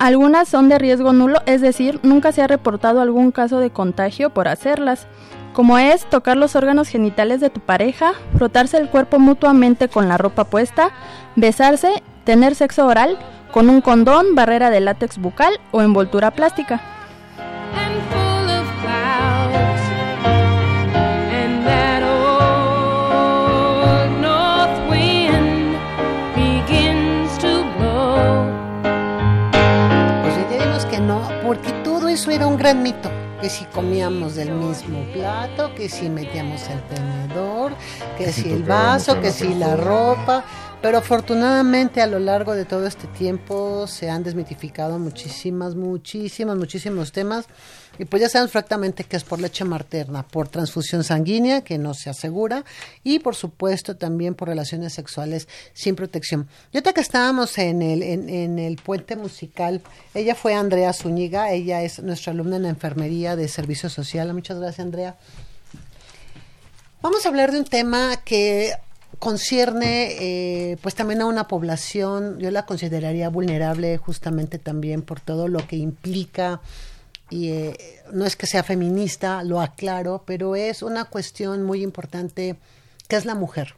Algunas 0.00 0.48
son 0.48 0.68
de 0.68 0.80
riesgo 0.80 1.12
nulo, 1.12 1.42
es 1.46 1.60
decir, 1.60 2.00
nunca 2.02 2.32
se 2.32 2.42
ha 2.42 2.48
reportado 2.48 3.00
algún 3.00 3.30
caso 3.30 3.60
de 3.60 3.70
contagio 3.70 4.30
por 4.30 4.48
hacerlas 4.48 5.06
como 5.52 5.78
es 5.78 6.04
tocar 6.08 6.36
los 6.36 6.54
órganos 6.56 6.88
genitales 6.88 7.40
de 7.40 7.50
tu 7.50 7.60
pareja, 7.60 8.12
frotarse 8.36 8.78
el 8.78 8.88
cuerpo 8.88 9.18
mutuamente 9.18 9.88
con 9.88 10.08
la 10.08 10.16
ropa 10.16 10.44
puesta, 10.44 10.90
besarse, 11.36 12.02
tener 12.24 12.54
sexo 12.54 12.86
oral 12.86 13.18
con 13.50 13.68
un 13.68 13.80
condón, 13.80 14.34
barrera 14.34 14.70
de 14.70 14.80
látex 14.80 15.18
bucal 15.18 15.58
o 15.72 15.82
envoltura 15.82 16.30
plástica. 16.30 16.80
Pues 30.22 30.86
que 30.86 31.00
no, 31.00 31.28
porque 31.44 31.72
todo 31.84 32.08
eso 32.08 32.30
era 32.30 32.46
un 32.46 32.56
gran 32.56 32.82
mito 32.82 33.10
que 33.40 33.48
si 33.48 33.64
comíamos 33.66 34.34
del 34.34 34.52
mismo 34.52 35.04
plato, 35.12 35.74
que 35.74 35.88
si 35.88 36.08
metíamos 36.08 36.68
el 36.68 36.80
tenedor, 36.82 37.72
que 38.18 38.32
si 38.32 38.50
el 38.50 38.62
vaso, 38.62 39.20
que 39.20 39.30
si 39.30 39.54
la 39.54 39.76
ropa. 39.76 40.44
Pero 40.82 40.96
afortunadamente 40.96 42.00
a 42.00 42.06
lo 42.06 42.18
largo 42.18 42.54
de 42.54 42.64
todo 42.64 42.86
este 42.86 43.06
tiempo 43.06 43.86
se 43.86 44.08
han 44.08 44.22
desmitificado 44.22 44.98
muchísimas, 44.98 45.74
muchísimas, 45.74 46.56
muchísimos 46.56 47.12
temas. 47.12 47.44
Y 47.98 48.06
pues 48.06 48.22
ya 48.22 48.30
saben 48.30 48.46
exactamente 48.46 49.04
que 49.04 49.18
es 49.18 49.24
por 49.24 49.40
leche 49.40 49.62
materna, 49.66 50.26
por 50.26 50.48
transfusión 50.48 51.04
sanguínea, 51.04 51.60
que 51.60 51.76
no 51.76 51.92
se 51.92 52.08
asegura, 52.08 52.64
y 53.04 53.18
por 53.18 53.34
supuesto 53.34 53.98
también 53.98 54.34
por 54.34 54.48
relaciones 54.48 54.94
sexuales 54.94 55.48
sin 55.74 55.96
protección. 55.96 56.48
Y 56.72 56.78
ahorita 56.78 56.94
que 56.94 57.02
estábamos 57.02 57.58
en 57.58 57.82
el, 57.82 58.02
en, 58.02 58.58
el 58.58 58.76
puente 58.76 59.16
musical, 59.16 59.82
ella 60.14 60.34
fue 60.34 60.54
Andrea 60.54 60.94
Zúñiga, 60.94 61.52
ella 61.52 61.82
es 61.82 62.02
nuestra 62.02 62.32
alumna 62.32 62.56
en 62.56 62.62
la 62.62 62.68
enfermería 62.70 63.36
de 63.36 63.48
servicio 63.48 63.90
social. 63.90 64.32
Muchas 64.32 64.58
gracias, 64.58 64.80
Andrea. 64.80 65.16
Vamos 67.02 67.26
a 67.26 67.28
hablar 67.28 67.52
de 67.52 67.58
un 67.58 67.66
tema 67.66 68.16
que 68.24 68.72
concierne 69.20 70.16
eh, 70.72 70.78
pues 70.82 70.94
también 70.94 71.20
a 71.20 71.26
una 71.26 71.46
población, 71.46 72.38
yo 72.40 72.50
la 72.50 72.64
consideraría 72.64 73.28
vulnerable 73.28 73.98
justamente 73.98 74.58
también 74.58 75.02
por 75.02 75.20
todo 75.20 75.46
lo 75.46 75.64
que 75.68 75.76
implica 75.76 76.62
y 77.28 77.50
eh, 77.50 77.76
no 78.12 78.24
es 78.24 78.34
que 78.34 78.46
sea 78.46 78.62
feminista, 78.64 79.44
lo 79.44 79.60
aclaro, 79.60 80.24
pero 80.26 80.56
es 80.56 80.82
una 80.82 81.04
cuestión 81.04 81.62
muy 81.62 81.82
importante 81.82 82.56
que 83.08 83.16
es 83.16 83.26
la 83.26 83.34
mujer, 83.34 83.74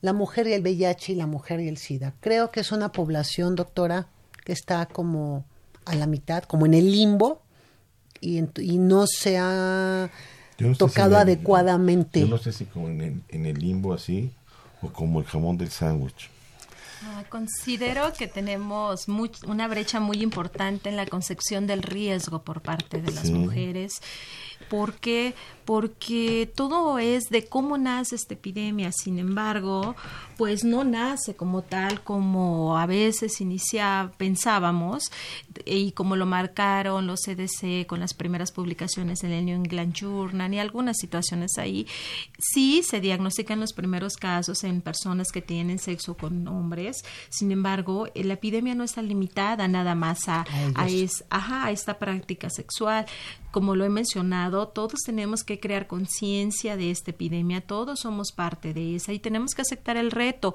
la 0.00 0.14
mujer 0.14 0.48
y 0.48 0.54
el 0.54 0.62
VIH 0.62 1.12
y 1.12 1.14
la 1.14 1.26
mujer 1.26 1.60
y 1.60 1.68
el 1.68 1.76
SIDA. 1.76 2.14
Creo 2.20 2.50
que 2.50 2.60
es 2.60 2.72
una 2.72 2.90
población, 2.90 3.54
doctora, 3.54 4.08
que 4.44 4.52
está 4.52 4.86
como 4.86 5.44
a 5.84 5.94
la 5.94 6.06
mitad, 6.06 6.42
como 6.44 6.64
en 6.64 6.72
el 6.72 6.90
limbo 6.90 7.42
y, 8.22 8.38
y 8.62 8.78
no 8.78 9.06
se 9.06 9.36
ha 9.36 10.10
tocado 10.78 11.18
adecuadamente. 11.18 12.20
Yo 12.20 12.28
no 12.28 12.38
sé 12.38 12.50
si 12.50 12.64
como 12.64 12.88
en 12.88 13.22
el 13.28 13.58
limbo 13.58 13.92
así 13.92 14.32
o 14.82 14.88
como 14.88 15.20
el 15.20 15.26
jamón 15.26 15.58
del 15.58 15.70
sándwich. 15.70 16.30
Ah, 17.04 17.24
considero 17.28 18.12
que 18.14 18.26
tenemos 18.26 19.06
una 19.46 19.68
brecha 19.68 20.00
muy 20.00 20.22
importante 20.22 20.88
en 20.88 20.96
la 20.96 21.06
concepción 21.06 21.66
del 21.66 21.82
riesgo 21.82 22.42
por 22.42 22.62
parte 22.62 23.02
de 23.02 23.12
las 23.12 23.30
mujeres 23.30 24.00
¿Por 24.68 24.94
qué? 24.94 25.34
Porque 25.64 26.50
todo 26.54 26.98
es 26.98 27.28
de 27.28 27.46
cómo 27.46 27.78
nace 27.78 28.16
esta 28.16 28.34
epidemia. 28.34 28.90
Sin 28.92 29.18
embargo, 29.18 29.94
pues 30.36 30.64
no 30.64 30.84
nace 30.84 31.34
como 31.34 31.62
tal 31.62 32.02
como 32.02 32.78
a 32.78 32.86
veces 32.86 33.40
inicia 33.40 34.12
pensábamos 34.18 35.10
y 35.64 35.92
como 35.92 36.16
lo 36.16 36.26
marcaron 36.26 37.06
los 37.06 37.22
CDC 37.22 37.86
con 37.86 38.00
las 38.00 38.14
primeras 38.14 38.52
publicaciones 38.52 39.24
en 39.24 39.32
el 39.32 39.46
New 39.46 39.56
England 39.56 39.94
Journal 39.94 40.52
y 40.52 40.58
algunas 40.58 40.98
situaciones 40.98 41.58
ahí. 41.58 41.86
Sí 42.38 42.82
se 42.82 43.00
diagnostican 43.00 43.60
los 43.60 43.72
primeros 43.72 44.16
casos 44.16 44.64
en 44.64 44.80
personas 44.80 45.32
que 45.32 45.42
tienen 45.42 45.78
sexo 45.78 46.16
con 46.16 46.46
hombres. 46.48 47.04
Sin 47.30 47.50
embargo, 47.52 48.08
la 48.14 48.34
epidemia 48.34 48.74
no 48.74 48.84
está 48.84 49.02
limitada 49.02 49.68
nada 49.68 49.94
más 49.94 50.28
a, 50.28 50.44
a, 50.74 50.88
es, 50.88 51.24
ajá, 51.30 51.66
a 51.66 51.70
esta 51.70 51.98
práctica 51.98 52.50
sexual 52.50 53.06
como 53.56 53.74
lo 53.74 53.86
he 53.86 53.88
mencionado, 53.88 54.68
todos 54.68 55.00
tenemos 55.06 55.42
que 55.42 55.58
crear 55.58 55.86
conciencia 55.86 56.76
de 56.76 56.90
esta 56.90 57.12
epidemia, 57.12 57.62
todos 57.62 58.00
somos 58.00 58.30
parte 58.32 58.74
de 58.74 58.96
esa 58.96 59.14
y 59.14 59.18
tenemos 59.18 59.54
que 59.54 59.62
aceptar 59.62 59.96
el 59.96 60.10
reto 60.10 60.25
reto. 60.26 60.54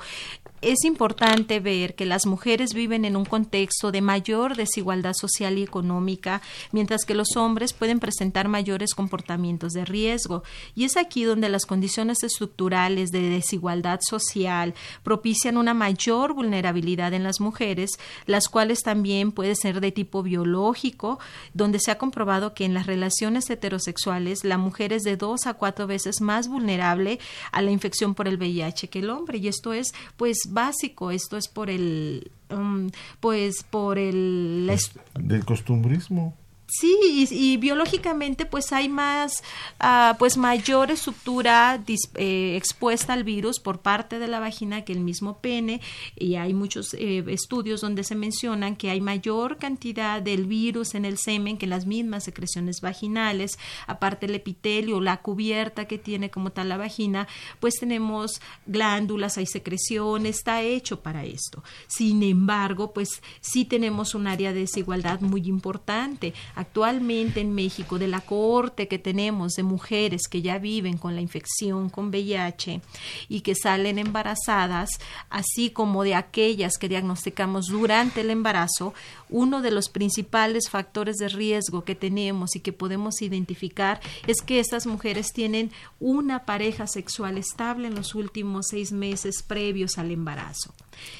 Es 0.62 0.84
importante 0.84 1.60
ver 1.60 1.96
que 1.96 2.06
las 2.06 2.28
mujeres 2.28 2.76
viven 2.76 3.04
en 3.04 3.16
un 3.16 3.26
contexto 3.26 3.92
de 3.92 4.02
mayor 4.02 4.56
desigualdad 4.56 5.14
social 5.20 5.58
y 5.58 5.64
económica, 5.64 6.44
mientras 6.72 7.04
que 7.04 7.16
los 7.16 7.36
hombres 7.36 7.74
pueden 7.74 8.00
presentar 8.00 8.48
mayores 8.48 8.94
comportamientos 8.94 9.74
de 9.74 9.86
riesgo. 9.86 10.44
Y 10.76 10.84
es 10.84 10.98
aquí 10.98 11.24
donde 11.24 11.50
las 11.50 11.66
condiciones 11.66 12.22
estructurales 12.22 13.10
de 13.10 13.22
desigualdad 13.22 14.02
social 14.08 14.76
propician 15.02 15.58
una 15.58 15.74
mayor 15.74 16.36
vulnerabilidad 16.36 17.16
en 17.16 17.24
las 17.24 17.40
mujeres, 17.40 17.94
las 18.28 18.48
cuales 18.48 18.84
también 18.84 19.32
pueden 19.32 19.56
ser 19.56 19.82
de 19.82 19.92
tipo 19.92 20.22
biológico, 20.22 21.18
donde 21.56 21.80
se 21.80 21.90
ha 21.90 21.98
comprobado 21.98 22.54
que 22.54 22.66
en 22.66 22.76
las 22.76 22.86
relaciones 22.86 23.50
heterosexuales, 23.50 24.44
la 24.44 24.60
mujer 24.60 24.94
es 24.94 25.02
de 25.02 25.18
dos 25.18 25.48
a 25.48 25.56
cuatro 25.56 25.88
veces 25.88 26.22
más 26.22 26.48
vulnerable 26.48 27.18
a 27.52 27.64
la 27.64 27.72
infección 27.72 28.14
por 28.14 28.28
el 28.28 28.38
VIH 28.38 28.90
que 28.90 29.00
el 29.00 29.10
hombre. 29.10 29.40
Y 29.40 29.48
esto 29.48 29.74
es, 29.74 29.88
pues, 30.18 30.51
básico. 30.52 31.12
Esto 31.12 31.38
es 31.38 31.48
por 31.48 31.70
el, 31.70 32.32
um, 32.50 32.90
pues, 33.20 33.64
por 33.64 33.98
el... 33.98 34.72
Del 35.20 35.46
costumbrismo. 35.46 36.36
Sí, 36.74 37.28
y, 37.30 37.58
biológicamente 37.58 38.46
pues 38.46 38.72
hay 38.72 38.88
más, 38.88 39.44
uh, 39.84 40.16
pues 40.18 40.38
mayor 40.38 40.90
estructura 40.90 41.84
eh, 42.16 42.56
expuesta 42.56 43.12
al 43.12 43.26
virus 43.26 43.60
por 43.60 43.82
parte 43.82 44.20
de 44.20 44.30
la 44.30 44.40
vagina 44.40 44.86
que 44.86 44.94
el 44.94 45.02
mismo 45.02 45.40
pene 45.40 45.82
y 46.16 46.36
hay 46.36 46.54
muchos 46.54 46.94
eh, 46.94 47.26
estudios 47.28 47.82
donde 47.82 48.06
se 48.06 48.16
mencionan 48.16 48.78
que 48.78 48.90
hay 48.90 49.02
mayor 49.02 49.58
cantidad 49.58 50.22
del 50.22 50.46
virus 50.46 50.96
en 50.96 51.04
el 51.04 51.18
semen 51.18 51.58
que 51.58 51.66
en 51.66 51.72
las 51.72 51.86
mismas 51.86 52.24
secreciones 52.24 52.80
vaginales, 52.80 53.60
aparte 53.86 54.28
el 54.28 54.36
epitelio, 54.36 55.02
la 55.02 55.22
cubierta 55.22 55.84
que 55.90 55.98
tiene 55.98 56.30
como 56.30 56.54
tal 56.54 56.70
la 56.70 56.78
vagina, 56.78 57.28
pues 57.60 57.76
tenemos 57.82 58.40
glándulas, 58.66 59.38
hay 59.38 59.46
secreción, 59.46 60.26
está 60.26 60.62
hecho 60.62 61.02
para 61.02 61.26
esto. 61.26 61.66
Sin 61.88 62.24
embargo, 62.24 62.94
pues 62.94 63.22
sí 63.42 63.66
tenemos 63.66 64.16
un 64.16 64.28
área 64.28 64.54
de 64.54 64.62
desigualdad 64.62 65.20
muy 65.20 65.42
importante 65.48 66.34
actualmente 66.62 67.42
en 67.42 67.54
México 67.54 68.00
de 68.00 68.08
la 68.08 68.22
cohorte 68.22 68.88
que 68.88 69.00
tenemos 69.00 69.54
de 69.54 69.64
mujeres 69.64 70.24
que 70.30 70.42
ya 70.42 70.58
viven 70.58 70.98
con 70.98 71.16
la 71.16 71.22
infección 71.22 71.90
con 71.90 72.10
VIH 72.10 72.82
y 73.30 73.42
que 73.42 73.56
salen 73.56 74.00
embarazadas, 74.00 74.90
así 75.30 75.70
como 75.70 76.04
de 76.04 76.16
aquellas 76.16 76.78
que 76.78 76.90
diagnosticamos 76.90 77.68
durante 77.68 78.22
el 78.22 78.30
embarazo, 78.30 78.94
uno 79.30 79.62
de 79.62 79.72
los 79.72 79.90
principales 79.90 80.70
factores 80.70 81.18
de 81.18 81.30
riesgo 81.30 81.84
que 81.84 81.96
tenemos 81.96 82.56
y 82.56 82.60
que 82.60 82.74
podemos 82.74 83.22
identificar 83.22 84.00
es 84.28 84.42
que 84.42 84.60
estas 84.60 84.86
mujeres 84.86 85.34
tienen 85.34 85.72
una 86.00 86.46
pareja 86.46 86.88
sexual 86.88 87.38
estable 87.38 87.88
en 87.88 87.96
los 87.96 88.16
últimos 88.16 88.68
seis 88.70 88.92
meses 88.92 89.44
previos 89.44 89.98
al 89.98 90.12
embarazo. 90.12 90.74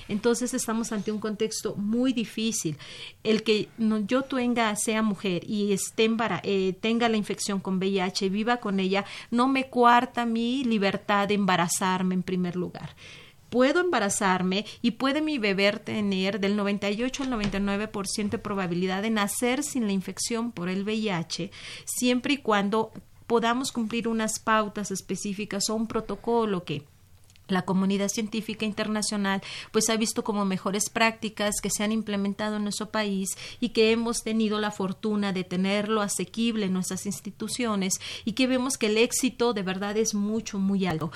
Entonces 0.08 0.54
estamos 0.54 0.92
ante 0.92 1.12
un 1.12 1.20
contexto 1.20 1.76
muy 1.76 2.14
difícil. 2.14 2.78
El 3.24 3.44
que 3.44 3.70
yo 4.08 4.24
tenga, 4.24 4.76
sea 4.76 5.02
mujer 5.02 5.44
y 5.50 5.74
esté 5.74 6.10
eh, 6.44 6.74
tenga 6.80 7.10
la 7.10 7.18
infección 7.18 7.60
con 7.60 7.78
VIH, 7.78 8.30
viva 8.30 8.58
con 8.58 8.80
ella, 8.80 9.06
no 9.30 9.48
me 9.48 9.68
cuarta 9.68 10.26
mi 10.26 10.64
libertad 10.64 11.28
de 11.28 11.36
embarazarme 11.36 12.16
en 12.16 12.24
primer 12.24 12.56
lugar 12.56 12.96
puedo 13.52 13.82
embarazarme 13.82 14.66
y 14.82 14.92
puede 14.92 15.22
mi 15.22 15.38
bebé 15.38 15.74
tener 15.74 16.40
del 16.40 16.56
98 16.56 17.24
al 17.24 17.32
99% 17.32 18.30
de 18.30 18.38
probabilidad 18.38 19.02
de 19.02 19.10
nacer 19.10 19.62
sin 19.62 19.86
la 19.86 19.92
infección 19.92 20.54
por 20.54 20.70
el 20.70 20.84
VIH, 20.84 21.52
siempre 21.84 22.36
y 22.36 22.38
cuando 22.38 22.94
podamos 23.28 23.72
cumplir 23.72 24.08
unas 24.08 24.40
pautas 24.40 24.90
específicas 24.90 25.70
o 25.70 25.76
un 25.76 25.88
protocolo 25.88 26.64
que 26.64 26.84
la 27.52 27.64
comunidad 27.64 28.10
científica 28.10 28.66
internacional 28.66 29.42
pues 29.72 29.90
ha 29.90 29.98
visto 29.98 30.24
como 30.24 30.46
mejores 30.46 30.90
prácticas 30.90 31.56
que 31.62 31.70
se 31.70 31.84
han 31.84 31.92
implementado 31.92 32.58
en 32.58 32.64
nuestro 32.64 32.90
país 32.90 33.30
y 33.60 33.70
que 33.70 33.92
hemos 33.92 34.24
tenido 34.24 34.60
la 34.60 34.72
fortuna 34.72 35.34
de 35.34 35.44
tenerlo 35.44 36.02
asequible 36.02 36.66
en 36.66 36.74
nuestras 36.74 37.06
instituciones 37.06 37.94
y 38.26 38.34
que 38.34 38.48
vemos 38.48 38.78
que 38.78 38.88
el 38.88 38.98
éxito 38.98 39.54
de 39.54 39.64
verdad 39.64 39.98
es 39.98 40.14
mucho 40.14 40.60
muy 40.60 40.86
alto. 40.86 41.12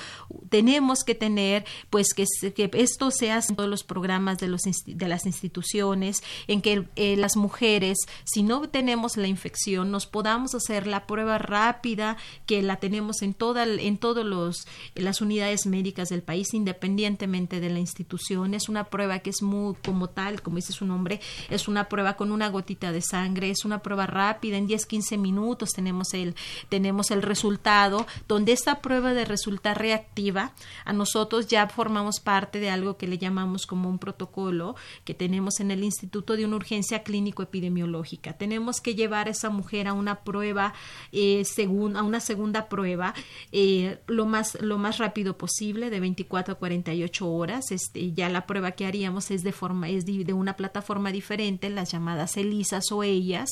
Tenemos 0.50 1.04
que 1.04 1.16
tener 1.16 1.66
pues 1.90 2.14
que, 2.14 2.26
que 2.54 2.70
esto 2.74 3.12
se 3.12 3.32
hace 3.32 3.52
en 3.52 3.56
todos 3.56 3.70
los 3.70 3.84
programas 3.84 4.38
de, 4.40 4.48
los, 4.48 4.62
de 4.86 5.08
las 5.08 5.26
instituciones 5.26 6.24
en 6.48 6.62
que 6.62 6.88
eh, 6.96 7.16
las 7.18 7.36
mujeres 7.36 7.98
si 8.24 8.44
no 8.44 8.68
tenemos 8.70 9.18
la 9.18 9.28
infección 9.28 9.92
nos 9.92 10.06
podamos 10.06 10.56
hacer 10.56 10.88
la 10.88 11.08
prueba 11.08 11.38
rápida 11.38 12.18
que 12.46 12.62
la 12.62 12.78
tenemos 12.78 13.22
en 13.22 13.34
toda 13.34 13.66
en 13.66 13.98
todos 13.98 14.26
los 14.26 14.68
las 14.96 15.22
unidades 15.22 15.66
médicas 15.66 16.10
del 16.10 16.22
país 16.26 16.54
independientemente 16.54 17.60
de 17.60 17.70
la 17.70 17.80
institución. 17.80 18.54
Es 18.54 18.68
una 18.68 18.86
prueba 18.86 19.20
que 19.20 19.30
es 19.30 19.42
muy 19.42 19.76
como 19.86 20.10
tal, 20.10 20.42
como 20.42 20.58
dice 20.58 20.74
su 20.74 20.86
nombre, 20.86 21.22
es 21.50 21.68
una 21.68 21.88
prueba 21.88 22.16
con 22.16 22.32
una 22.32 22.50
gotita 22.50 22.92
de 22.92 23.02
sangre, 23.02 23.52
es 23.52 23.64
una 23.64 23.80
prueba 23.80 24.06
rápida, 24.08 24.58
en 24.58 24.68
10, 24.68 24.86
15 24.86 25.18
minutos 25.18 25.70
tenemos 25.72 26.14
el, 26.14 26.36
tenemos 26.70 27.12
el 27.12 27.22
resultado, 27.22 28.06
donde 28.28 28.52
esta 28.52 28.82
prueba 28.82 29.14
de 29.14 29.26
resultar 29.26 29.80
reactiva, 29.80 30.52
a 30.84 30.94
nosotros 30.94 31.48
ya 31.48 31.68
formamos 31.68 32.20
parte 32.20 32.60
de 32.60 32.70
algo 32.70 32.98
que 32.98 33.08
le 33.08 33.18
llamamos 33.18 33.66
como 33.66 33.90
un 33.90 34.00
protocolo 34.00 34.76
que 35.04 35.14
tenemos 35.14 35.60
en 35.60 35.72
el 35.72 35.84
Instituto 35.84 36.36
de 36.36 36.46
una 36.46 36.56
Urgencia 36.56 37.04
Clínico 37.04 37.44
Epidemiológica. 37.44 38.34
Tenemos 38.34 38.82
que 38.82 38.96
llevar 38.96 39.28
a 39.28 39.32
esa 39.32 39.50
mujer 39.50 39.88
a 39.88 39.94
una 39.94 40.22
prueba, 40.24 40.74
eh, 41.12 41.44
según, 41.46 41.96
a 41.96 42.04
una 42.04 42.20
segunda 42.20 42.68
prueba, 42.70 43.14
eh, 43.52 44.00
lo, 44.08 44.26
más, 44.26 44.58
lo 44.62 44.78
más 44.78 44.98
rápido 44.98 45.38
posible, 45.38 45.90
de 45.90 46.00
24 46.06 46.54
a 46.54 46.58
48 46.58 47.28
horas. 47.28 47.72
Este, 47.72 48.12
ya 48.14 48.30
la 48.30 48.46
prueba 48.46 48.72
que 48.72 48.86
haríamos 48.86 49.32
es 49.32 49.42
de 49.42 49.52
forma 49.52 49.90
es 49.90 50.06
de, 50.06 50.34
una 50.34 50.56
plataforma 50.56 51.12
diferente, 51.12 51.70
las 51.70 51.92
llamadas 51.92 52.38
ELISAS 52.38 52.92
o 52.92 53.04
ellas, 53.04 53.50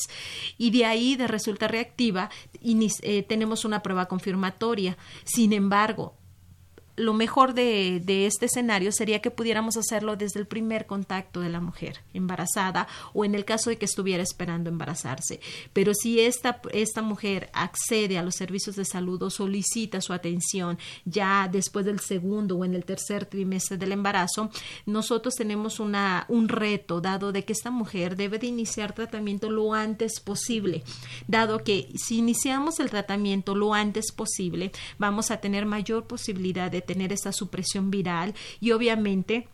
y 0.56 0.70
de 0.70 0.84
ahí 0.84 1.16
de 1.16 1.26
resulta 1.26 1.68
reactiva 1.68 2.30
y, 2.60 2.90
eh, 3.02 3.22
tenemos 3.22 3.64
una 3.64 3.82
prueba 3.82 4.06
confirmatoria. 4.06 4.96
Sin 5.24 5.52
embargo, 5.52 6.14
lo 6.96 7.12
mejor 7.12 7.54
de, 7.54 8.02
este 8.26 8.46
escenario 8.46 8.92
sería 8.92 9.20
que 9.20 9.30
pudiéramos 9.30 9.76
hacerlo 9.76 10.16
desde 10.16 10.40
el 10.40 10.46
primer 10.46 10.86
contacto 10.86 11.40
de 11.40 11.48
la 11.48 11.60
mujer 11.60 12.00
embarazada 12.12 12.86
o 13.12 13.24
en 13.24 13.34
el 13.34 13.44
caso 13.44 13.70
de 13.70 13.76
que 13.76 13.84
estuviera 13.84 14.22
esperando 14.22 14.70
embarazarse. 14.70 15.40
Pero 15.72 15.92
si 15.94 16.20
esta, 16.20 16.60
esta 16.72 17.02
mujer 17.02 17.50
accede 17.52 18.18
a 18.18 18.22
los 18.22 18.36
servicios 18.36 18.76
de 18.76 18.84
salud 18.84 19.22
o 19.22 19.30
solicita 19.30 20.00
su 20.00 20.12
atención 20.12 20.78
ya 21.04 21.48
después 21.50 21.84
del 21.84 22.00
segundo 22.00 22.56
o 22.56 22.64
en 22.64 22.74
el 22.74 22.84
tercer 22.84 23.26
trimestre 23.26 23.76
del 23.76 23.92
embarazo, 23.92 24.50
nosotros 24.86 25.34
tenemos 25.34 25.80
una, 25.80 26.26
un 26.28 26.48
reto 26.48 27.00
dado 27.00 27.32
de 27.32 27.44
que 27.44 27.52
esta 27.52 27.70
mujer 27.70 28.16
debe 28.16 28.38
de 28.38 28.46
iniciar 28.46 28.92
tratamiento 28.92 29.50
lo 29.50 29.74
antes 29.74 30.20
posible, 30.20 30.84
dado 31.26 31.64
que 31.64 31.88
si 31.96 32.18
iniciamos 32.18 32.78
el 32.78 32.90
tratamiento 32.90 33.54
lo 33.54 33.74
antes 33.74 34.12
posible, 34.12 34.70
vamos 34.98 35.30
a 35.30 35.38
tener 35.38 35.66
mayor 35.66 36.06
posibilidad 36.06 36.70
de 36.70 36.83
tener 36.84 37.12
esa 37.12 37.32
supresión 37.32 37.90
viral 37.90 38.34
y 38.60 38.72
obviamente 38.72 39.48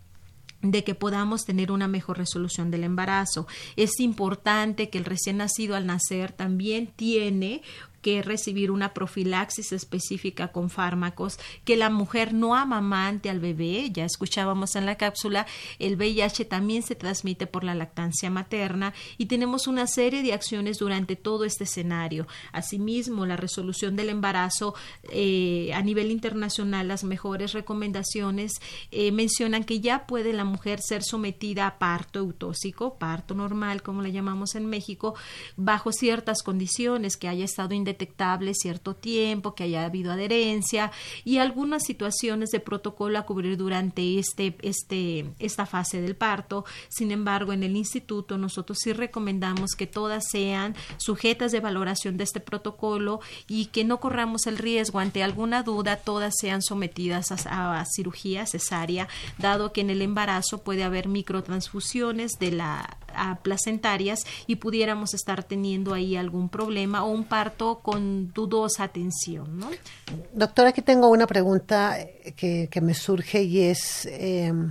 de 0.62 0.85
que 0.85 0.95
podamos 0.95 1.45
tener 1.45 1.73
una 1.73 1.88
mejor 1.88 2.19
resolución 2.19 2.71
del 2.71 2.85
embarazo. 2.85 3.47
Es 3.77 3.99
importante 3.99 4.90
que 4.90 4.99
el 4.99 5.05
recién 5.05 5.38
nacido 5.38 5.75
al 5.75 5.87
nacer 5.87 6.33
también 6.33 6.88
tiene 6.88 7.62
que 8.01 8.23
recibir 8.23 8.71
una 8.71 8.95
profilaxis 8.95 9.73
específica 9.73 10.49
con 10.49 10.71
fármacos, 10.71 11.39
que 11.65 11.77
la 11.77 11.91
mujer 11.91 12.33
no 12.33 12.55
amamante 12.55 13.31
al 13.31 13.41
bebé, 13.41 13.91
ya 13.91 14.05
escuchábamos 14.05 14.77
en 14.77 14.87
la 14.87 14.97
cápsula, 14.97 15.47
el 15.79 15.97
VIH 15.97 16.45
también 16.47 16.83
se 16.83 16.95
transmite 16.95 17.47
por 17.47 17.65
la 17.65 17.75
lactancia 17.75 18.31
materna 18.31 18.95
y 19.19 19.27
tenemos 19.27 19.67
una 19.67 19.87
serie 19.87 20.23
de 20.23 20.33
acciones 20.33 20.79
durante 20.79 21.17
todo 21.17 21.45
este 21.45 21.65
escenario. 21.65 22.27
Asimismo, 22.53 23.27
la 23.27 23.37
resolución 23.37 23.97
del 23.97 24.09
embarazo 24.09 24.74
eh, 25.11 25.70
a 25.74 25.83
nivel 25.83 26.11
internacional, 26.11 26.89
las 26.89 27.05
mejores 27.05 27.53
recomendaciones 27.53 28.53
eh, 28.91 29.12
mencionan 29.12 29.64
que 29.64 29.81
ya 29.81 30.07
puede 30.07 30.33
la 30.33 30.45
mujer 30.45 30.81
ser 30.81 31.03
sometida 31.03 31.66
a 31.66 31.79
parto 31.79 32.18
eutóxico, 32.18 32.99
parto 32.99 33.35
normal, 33.35 33.83
como 33.83 34.03
le 34.03 34.12
llamamos 34.12 34.55
en 34.55 34.66
México, 34.66 35.14
bajo 35.57 35.93
ciertas 35.93 36.43
condiciones 36.43 37.16
que 37.16 37.29
haya 37.29 37.45
estado 37.45 37.74
independiente 37.74 37.89
detectables 37.91 38.59
cierto 38.61 38.95
tiempo, 38.95 39.55
que 39.55 39.64
haya 39.64 39.84
habido 39.84 40.12
adherencia 40.12 40.93
y 41.24 41.38
algunas 41.38 41.84
situaciones 41.84 42.51
de 42.51 42.61
protocolo 42.61 43.18
a 43.18 43.22
cubrir 43.22 43.57
durante 43.57 44.18
este, 44.18 44.57
este, 44.62 45.26
esta 45.38 45.66
fase 45.66 46.01
del 46.01 46.16
parto. 46.16 46.64
Sin 46.88 47.11
embargo, 47.11 47.53
en 47.53 47.62
el 47.62 47.76
instituto 47.76 48.38
nosotros 48.38 48.78
sí 48.80 48.93
recomendamos 48.93 49.72
que 49.72 49.86
todas 49.86 50.28
sean 50.30 50.74
sujetas 50.97 51.53
de 51.53 51.61
valoración 51.61 52.16
de 52.16 52.24
este 52.24 52.41
protocolo 52.41 53.20
y 53.49 53.66
que 53.66 53.84
no 53.84 53.99
corramos 54.01 54.47
el 54.47 54.59
riesgo 54.59 54.99
ante 54.99 55.22
alguna 55.22 55.62
duda, 55.62 55.97
todas 55.97 56.34
sean 56.38 56.62
sometidas 56.62 57.30
a, 57.47 57.80
a 57.80 57.84
cirugía 57.86 58.47
cesárea, 58.47 59.09
dado 59.38 59.72
que 59.72 59.80
en 59.80 59.91
el 59.91 60.03
embarazo 60.03 60.62
puede 60.62 60.84
haber 60.84 61.09
microtransfusiones 61.09 62.32
de 62.38 62.53
la 62.53 62.99
placentarias 63.43 64.26
y 64.47 64.57
pudiéramos 64.57 65.14
estar 65.14 65.45
teniendo 65.45 65.95
ahí 65.95 66.16
algún 66.16 66.49
problema 66.49 67.05
o 67.05 67.11
un 67.11 67.24
parto 67.24 67.80
con 67.83 68.33
dudosa 68.33 68.85
atención. 68.85 69.59
¿no? 69.59 69.70
Doctora, 70.33 70.70
aquí 70.70 70.83
tengo 70.83 71.09
una 71.09 71.26
pregunta 71.26 71.97
que, 72.37 72.68
me 72.81 72.95
surge 72.95 73.43
y 73.43 73.61
es, 73.61 74.07
em, 74.11 74.70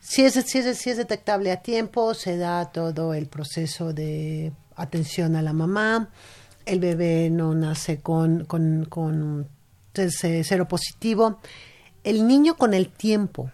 si, 0.00 0.24
es, 0.24 0.34
si, 0.34 0.58
es, 0.58 0.78
si 0.78 0.90
es 0.90 0.96
detectable 0.96 1.50
a 1.52 1.62
tiempo, 1.62 2.14
se 2.14 2.36
da 2.36 2.70
todo 2.72 3.14
el 3.14 3.26
proceso 3.26 3.92
de 3.92 4.52
atención 4.76 5.36
a 5.36 5.42
la 5.42 5.52
mamá, 5.52 6.10
el 6.66 6.80
bebé 6.80 7.30
no 7.30 7.54
nace 7.54 8.00
con, 8.00 8.44
con, 8.44 8.84
con 8.86 9.48
cero 9.94 10.68
positivo. 10.68 11.38
¿El 12.04 12.26
niño 12.26 12.56
con 12.56 12.74
el 12.74 12.88
tiempo 12.88 13.50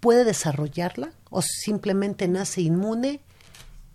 puede 0.00 0.24
desarrollarla 0.24 1.10
o 1.30 1.42
simplemente 1.42 2.26
nace 2.28 2.62
inmune 2.62 3.20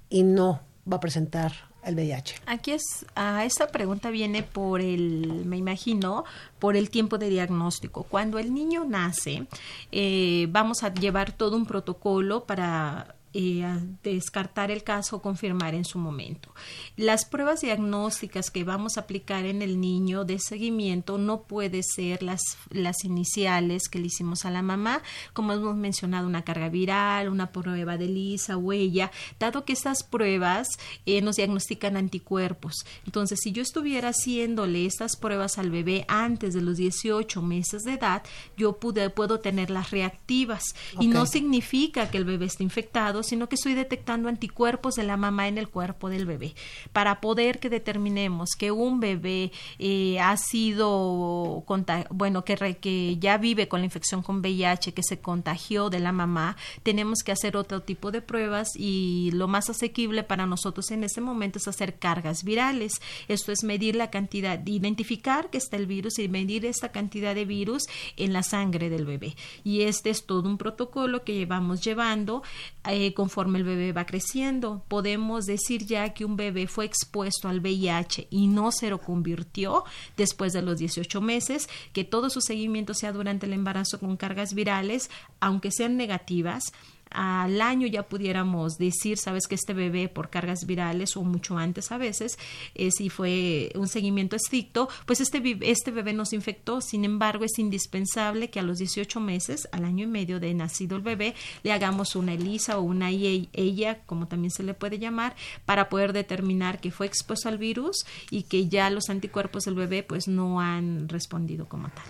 y 0.09 0.23
no 0.23 0.61
va 0.91 0.97
a 0.97 0.99
presentar 0.99 1.53
el 1.85 1.95
VIH? 1.95 2.35
Aquí 2.45 2.71
es, 2.71 3.05
a 3.15 3.45
esta 3.45 3.67
pregunta 3.67 4.09
viene 4.09 4.43
por 4.43 4.81
el, 4.81 5.43
me 5.45 5.57
imagino, 5.57 6.25
por 6.59 6.75
el 6.75 6.89
tiempo 6.89 7.17
de 7.17 7.29
diagnóstico. 7.29 8.03
Cuando 8.03 8.39
el 8.39 8.53
niño 8.53 8.85
nace, 8.85 9.47
eh, 9.91 10.47
vamos 10.49 10.83
a 10.83 10.93
llevar 10.93 11.31
todo 11.31 11.55
un 11.55 11.65
protocolo 11.65 12.45
para 12.45 13.15
eh, 13.37 13.65
descartar 14.01 14.71
el 14.71 14.81
caso 14.83 15.17
o 15.17 15.21
confirmar 15.21 15.75
en 15.75 15.83
su 15.83 15.99
momento. 15.99 16.55
Las 16.95 17.25
pruebas 17.25 17.59
diagnósticas 17.59 18.49
que 18.49 18.63
vamos 18.63 18.95
a 18.95 19.01
aplicar 19.01 19.43
en 19.43 19.61
el 19.61 19.81
niño 19.81 20.23
de 20.23 20.39
seguimiento 20.39 21.17
no 21.17 21.41
puede 21.41 21.83
ser 21.83 22.23
las, 22.23 22.39
las 22.69 23.03
iniciales 23.03 23.89
que 23.89 23.99
le 23.99 24.07
hicimos 24.07 24.45
a 24.45 24.51
la 24.51 24.61
mamá, 24.61 25.01
como 25.33 25.51
hemos 25.51 25.75
mencionado, 25.75 26.27
una 26.27 26.43
carga 26.43 26.69
viral, 26.69 27.27
una 27.27 27.51
prueba 27.51 27.97
de 27.97 28.07
lisa, 28.07 28.55
huella, 28.55 29.11
dado 29.37 29.65
que 29.65 29.73
estas 29.73 30.03
pruebas 30.03 30.69
eh, 31.05 31.21
nos 31.21 31.35
diagnostican 31.35 31.97
anticuerpos. 31.97 32.85
Entonces, 33.05 33.39
si 33.43 33.51
yo 33.51 33.61
estuviera 33.61 34.09
haciéndole 34.09 34.85
estas 34.85 35.17
pruebas 35.17 35.57
al 35.57 35.71
bebé 35.71 36.05
antes 36.07 36.53
de 36.53 36.61
los 36.61 36.77
18 36.77 37.41
meses 37.41 37.83
de 37.83 37.95
edad, 37.95 38.23
yo 38.55 38.77
pude, 38.77 39.09
puedo 39.09 39.41
tenerlas 39.41 39.91
reactivas 39.91 40.73
y 41.01 41.07
no 41.07 41.25
significa 41.25 42.09
que 42.09 42.17
el 42.17 42.23
bebé 42.23 42.45
esté 42.45 42.63
infectado, 42.63 43.24
sino 43.25 43.49
que 43.49 43.55
estoy 43.55 43.73
detectando 43.73 44.29
anticuerpos 44.29 44.95
de 44.95 45.03
la 45.03 45.17
mamá 45.17 45.47
en 45.47 45.57
el 45.57 45.69
cuerpo 45.69 46.09
del 46.09 46.25
bebé. 46.25 46.55
Para 46.93 47.21
poder 47.21 47.59
que 47.59 47.69
determinemos 47.69 48.51
que 48.57 48.71
un 48.71 48.99
bebé 48.99 49.51
eh, 49.79 50.19
ha 50.19 50.37
sido, 50.37 51.63
bueno, 52.09 52.45
que, 52.45 52.77
que 52.79 53.17
ya 53.17 53.37
vive 53.37 53.67
con 53.67 53.81
la 53.81 53.85
infección 53.85 54.21
con 54.21 54.39
VIH, 54.39 54.93
que 54.93 55.03
se 55.03 55.19
contagió 55.19 55.89
de 55.89 55.99
la 55.99 56.11
mamá, 56.11 56.57
tenemos 56.83 57.19
que 57.23 57.31
hacer 57.31 57.57
otro 57.57 57.81
tipo 57.81 58.11
de 58.11 58.21
pruebas 58.21 58.69
y 58.75 59.31
lo 59.33 59.47
más 59.47 59.69
asequible 59.69 60.23
para 60.23 60.45
nosotros 60.45 60.91
en 60.91 61.03
este 61.03 61.21
momento 61.21 61.59
es 61.59 61.67
hacer 61.67 61.97
cargas 61.97 62.43
virales. 62.43 63.01
Esto 63.27 63.51
es 63.51 63.63
medir 63.63 63.95
la 63.95 64.09
cantidad, 64.09 64.65
identificar 64.65 65.49
que 65.49 65.57
está 65.57 65.77
el 65.77 65.87
virus 65.87 66.19
y 66.19 66.27
medir 66.27 66.65
esta 66.65 66.91
cantidad 66.91 67.35
de 67.35 67.45
virus 67.45 67.83
en 68.17 68.33
la 68.33 68.43
sangre 68.43 68.89
del 68.89 69.05
bebé. 69.05 69.35
Y 69.63 69.81
este 69.81 70.09
es 70.09 70.25
todo 70.25 70.47
un 70.47 70.57
protocolo 70.57 71.23
que 71.23 71.33
llevamos 71.33 71.81
llevando 71.81 72.43
eh, 72.89 73.04
conforme 73.13 73.59
el 73.59 73.63
bebé 73.63 73.91
va 73.91 74.05
creciendo. 74.05 74.83
Podemos 74.87 75.45
decir 75.45 75.85
ya 75.85 76.13
que 76.13 76.25
un 76.25 76.35
bebé 76.35 76.67
fue 76.67 76.85
expuesto 76.85 77.47
al 77.47 77.59
VIH 77.59 78.27
y 78.29 78.47
no 78.47 78.71
se 78.71 78.89
lo 78.89 78.99
convirtió 78.99 79.83
después 80.17 80.53
de 80.53 80.61
los 80.61 80.79
18 80.79 81.21
meses, 81.21 81.69
que 81.93 82.03
todo 82.03 82.29
su 82.29 82.41
seguimiento 82.41 82.93
sea 82.93 83.11
durante 83.11 83.45
el 83.45 83.53
embarazo 83.53 83.99
con 83.99 84.17
cargas 84.17 84.53
virales, 84.53 85.09
aunque 85.39 85.71
sean 85.71 85.97
negativas, 85.97 86.73
al 87.15 87.61
año 87.61 87.87
ya 87.87 88.03
pudiéramos 88.03 88.77
decir, 88.77 89.17
sabes 89.17 89.47
que 89.47 89.55
este 89.55 89.73
bebé 89.73 90.09
por 90.09 90.29
cargas 90.29 90.65
virales 90.65 91.15
o 91.15 91.23
mucho 91.23 91.57
antes 91.57 91.91
a 91.91 91.97
veces, 91.97 92.37
eh, 92.75 92.89
si 92.91 93.09
fue 93.09 93.71
un 93.75 93.87
seguimiento 93.87 94.35
estricto, 94.35 94.89
pues 95.05 95.21
este, 95.21 95.57
este 95.61 95.91
bebé 95.91 96.13
nos 96.13 96.33
infectó. 96.33 96.81
Sin 96.81 97.05
embargo, 97.05 97.45
es 97.45 97.57
indispensable 97.57 98.49
que 98.49 98.59
a 98.59 98.63
los 98.63 98.77
18 98.79 99.19
meses, 99.19 99.67
al 99.71 99.85
año 99.85 100.03
y 100.03 100.07
medio 100.07 100.39
de 100.39 100.53
nacido 100.53 100.97
el 100.97 101.01
bebé, 101.01 101.35
le 101.63 101.71
hagamos 101.71 102.15
una 102.15 102.33
ELISA 102.33 102.77
o 102.77 102.81
una 102.81 103.09
ella, 103.09 104.01
como 104.05 104.27
también 104.27 104.51
se 104.51 104.63
le 104.63 104.73
puede 104.73 104.99
llamar, 104.99 105.35
para 105.65 105.89
poder 105.89 106.11
determinar 106.11 106.81
que 106.81 106.91
fue 106.91 107.07
expuesto 107.07 107.47
al 107.47 107.57
virus 107.57 108.05
y 108.29 108.43
que 108.43 108.67
ya 108.67 108.89
los 108.89 109.09
anticuerpos 109.09 109.63
del 109.63 109.75
bebé 109.75 110.03
pues 110.03 110.27
no 110.27 110.59
han 110.59 111.07
respondido 111.07 111.67
como 111.67 111.89
tal. 111.89 112.05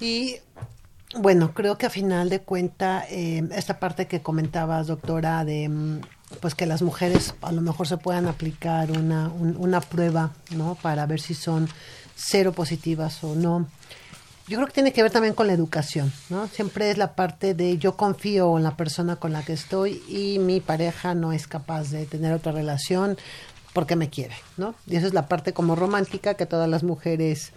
Y 0.00 0.36
bueno, 1.16 1.54
creo 1.54 1.78
que 1.78 1.86
a 1.86 1.90
final 1.90 2.28
de 2.28 2.40
cuenta, 2.40 3.04
eh, 3.08 3.42
esta 3.52 3.78
parte 3.78 4.06
que 4.06 4.20
comentabas, 4.20 4.88
doctora, 4.88 5.44
de 5.44 5.68
mm, 5.68 6.00
pues 6.40 6.54
que 6.54 6.66
las 6.66 6.82
mujeres 6.82 7.34
a 7.40 7.52
lo 7.52 7.62
mejor 7.62 7.88
se 7.88 7.96
puedan 7.96 8.26
aplicar 8.26 8.90
una, 8.90 9.28
una 9.28 9.80
prueba, 9.80 10.32
¿no? 10.50 10.74
Para 10.74 11.06
ver 11.06 11.20
si 11.20 11.34
son 11.34 11.68
cero 12.14 12.52
positivas 12.52 13.24
o 13.24 13.34
no. 13.34 13.66
Yo 14.46 14.56
creo 14.56 14.66
que 14.66 14.74
tiene 14.74 14.92
que 14.92 15.02
ver 15.02 15.10
también 15.10 15.34
con 15.34 15.46
la 15.46 15.52
educación, 15.54 16.12
¿no? 16.28 16.46
Siempre 16.48 16.90
es 16.90 16.98
la 16.98 17.14
parte 17.14 17.54
de 17.54 17.78
yo 17.78 17.96
confío 17.96 18.56
en 18.58 18.64
la 18.64 18.76
persona 18.76 19.16
con 19.16 19.32
la 19.32 19.42
que 19.42 19.52
estoy 19.54 20.02
y 20.08 20.38
mi 20.38 20.60
pareja 20.60 21.14
no 21.14 21.32
es 21.32 21.46
capaz 21.46 21.90
de 21.90 22.06
tener 22.06 22.32
otra 22.32 22.52
relación 22.52 23.16
porque 23.72 23.96
me 23.96 24.10
quiere, 24.10 24.34
¿no? 24.56 24.74
Y 24.86 24.96
esa 24.96 25.06
es 25.06 25.14
la 25.14 25.26
parte 25.26 25.52
como 25.52 25.74
romántica 25.74 26.34
que 26.34 26.46
todas 26.46 26.68
las 26.68 26.82
mujeres 26.82 27.52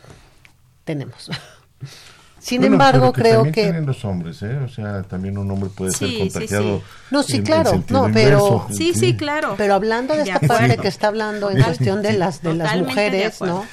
tenemos. 0.85 1.29
Sin 2.41 2.63
embargo, 2.63 3.13
creo 3.13 3.43
que 3.43 3.51
tienen 3.51 3.85
los 3.85 4.03
hombres, 4.03 4.41
¿eh? 4.41 4.57
O 4.57 4.67
sea, 4.67 5.03
también 5.03 5.37
un 5.37 5.49
hombre 5.51 5.69
puede 5.69 5.91
ser 5.91 6.09
contagiado. 6.17 6.77
Sí, 6.79 6.83
sí. 6.83 7.07
No, 7.11 7.23
sí, 7.23 7.41
claro, 7.43 7.83
no, 7.89 8.09
pero 8.11 8.67
sí, 8.71 8.93
sí, 8.95 9.15
claro. 9.15 9.53
Pero 9.57 9.75
hablando 9.75 10.15
de, 10.15 10.23
esta 10.23 10.39
parte 10.39 10.77
que 10.77 10.87
está 10.87 11.09
hablando 11.09 11.51
en 11.51 11.61
cuestión 11.61 12.01
de 12.01 12.13
las 12.13 12.41
de 12.41 12.55
las 12.55 12.75
mujeres, 12.77 13.39
¿no? 13.41 13.63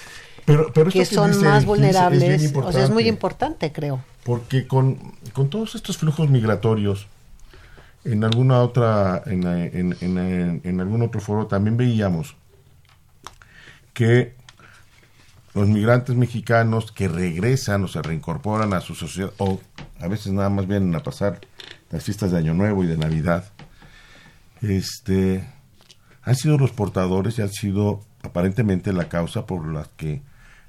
Pero, 0.45 0.71
pero 0.73 0.91
que 0.91 1.07
son 1.07 1.43
más 1.43 1.65
vulnerables, 1.65 2.55
o 2.55 2.73
sea, 2.73 2.85
es 2.85 2.91
muy 2.91 3.09
importante, 3.09 3.73
creo. 3.73 4.03
Porque 4.23 4.67
con, 4.67 4.99
con 5.33 5.49
todos 5.49 5.75
estos 5.75 5.97
flujos 5.97 6.29
migratorios, 6.29 7.07
en 8.05 8.23
alguna 8.23 8.61
otra, 8.61 9.23
en, 9.27 9.47
en, 9.47 9.97
en, 10.01 10.61
en 10.63 10.81
algún 10.81 11.03
otro 11.03 11.21
foro 11.21 11.47
también 11.47 11.77
veíamos 11.77 12.37
que 13.95 14.38
los 15.59 15.69
migrantes 15.69 16.15
mexicanos 16.15 16.93
que 16.93 17.09
regresan 17.09 17.83
o 17.83 17.89
se 17.89 18.01
reincorporan 18.01 18.73
a 18.75 18.81
su 18.81 18.95
sociedad, 18.95 19.33
o 19.39 19.61
a 19.99 20.07
veces 20.07 20.33
nada 20.33 20.51
más 20.51 20.69
vienen 20.69 20.95
a 20.95 21.03
pasar 21.03 21.41
las 21.91 22.05
fiestas 22.05 22.31
de 22.31 22.39
Año 22.39 22.55
Nuevo 22.55 22.85
y 22.85 22.87
de 22.87 22.97
Navidad, 22.97 23.51
este, 24.63 25.45
han 26.23 26.37
sido 26.37 26.59
los 26.59 26.71
portadores 26.71 27.39
y 27.39 27.43
han 27.43 27.51
sido 27.51 28.05
aparentemente 28.23 28.93
la 28.93 29.09
causa 29.09 29.47
por 29.47 29.67
la 29.67 29.89
que 29.97 30.23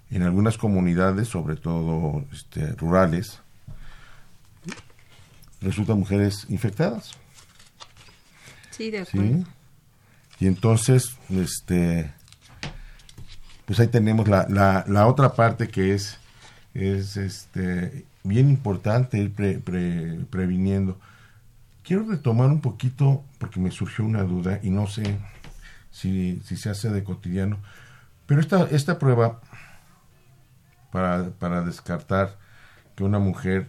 en 0.09 0.23
algunas 0.23 0.57
comunidades, 0.57 1.27
sobre 1.27 1.55
todo 1.55 2.25
este, 2.33 2.73
rurales, 2.73 3.41
resultan 5.61 5.99
mujeres 5.99 6.47
infectadas. 6.49 7.11
Sí, 8.71 8.89
de 8.89 9.01
acuerdo. 9.01 9.45
Y 10.39 10.47
entonces, 10.47 11.15
este, 11.29 12.11
pues 13.69 13.79
ahí 13.79 13.87
tenemos 13.87 14.27
la, 14.27 14.47
la, 14.87 15.05
otra 15.05 15.33
parte 15.33 15.67
que 15.67 15.93
es, 15.93 16.17
es 16.73 17.17
este, 17.17 18.03
bien 18.23 18.49
importante 18.49 19.19
ir 19.19 19.31
previniendo. 20.31 20.97
Quiero 21.83 22.03
retomar 22.09 22.47
un 22.47 22.61
poquito, 22.61 23.23
porque 23.37 23.59
me 23.59 23.69
surgió 23.69 24.05
una 24.05 24.23
duda 24.23 24.59
y 24.63 24.71
no 24.71 24.87
sé 24.87 25.19
si, 25.91 26.41
si 26.43 26.57
se 26.57 26.71
hace 26.71 26.89
de 26.89 27.03
cotidiano, 27.03 27.59
pero 28.25 28.41
esta, 28.41 28.63
esta 28.71 28.97
prueba 28.97 29.39
para, 30.91 31.29
para 31.37 31.61
descartar 31.61 32.39
que 32.95 33.03
una 33.03 33.19
mujer 33.19 33.67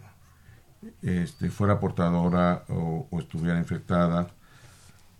este, 1.02 1.50
fuera 1.50 1.78
portadora 1.78 2.64
o, 2.70 3.06
o, 3.10 3.20
estuviera 3.20 3.58
infectada, 3.58 4.28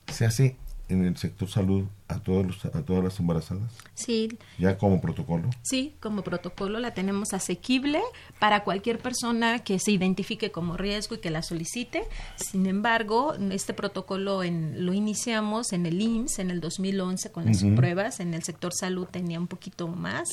se 0.07 0.25
hace 0.25 0.57
en 0.89 1.05
el 1.05 1.19
sector 1.19 1.51
salud 1.51 1.87
a 2.11 2.21
todos 2.21 2.65
a 2.65 2.83
todas 2.83 3.05
las 3.05 3.19
embarazadas? 3.21 3.73
Sí. 3.95 4.39
¿Ya 4.59 4.77
como 4.77 5.01
protocolo? 5.01 5.51
Sí, 5.63 5.95
como 6.01 6.23
protocolo 6.23 6.79
la 6.79 6.93
tenemos 6.93 7.33
asequible 7.33 8.01
para 8.39 8.65
cualquier 8.65 8.99
persona 8.99 9.61
que 9.61 9.79
se 9.79 9.93
identifique 9.93 10.51
como 10.51 10.77
riesgo 10.77 11.17
y 11.17 11.19
que 11.19 11.31
la 11.31 11.43
solicite. 11.43 12.03
Sin 12.37 12.67
embargo, 12.67 13.35
este 13.51 13.75
protocolo 13.75 14.43
en, 14.43 14.85
lo 14.85 14.93
iniciamos 14.93 15.73
en 15.73 15.87
el 15.87 16.01
IMSS 16.01 16.41
en 16.41 16.51
el 16.51 16.61
2011 16.61 17.33
con 17.33 17.47
las 17.47 17.63
pruebas. 17.77 18.21
En 18.21 18.35
el 18.35 18.43
sector 18.43 18.73
salud 18.75 19.07
tenía 19.07 19.39
un 19.39 19.47
poquito 19.47 19.89
más, 19.89 20.29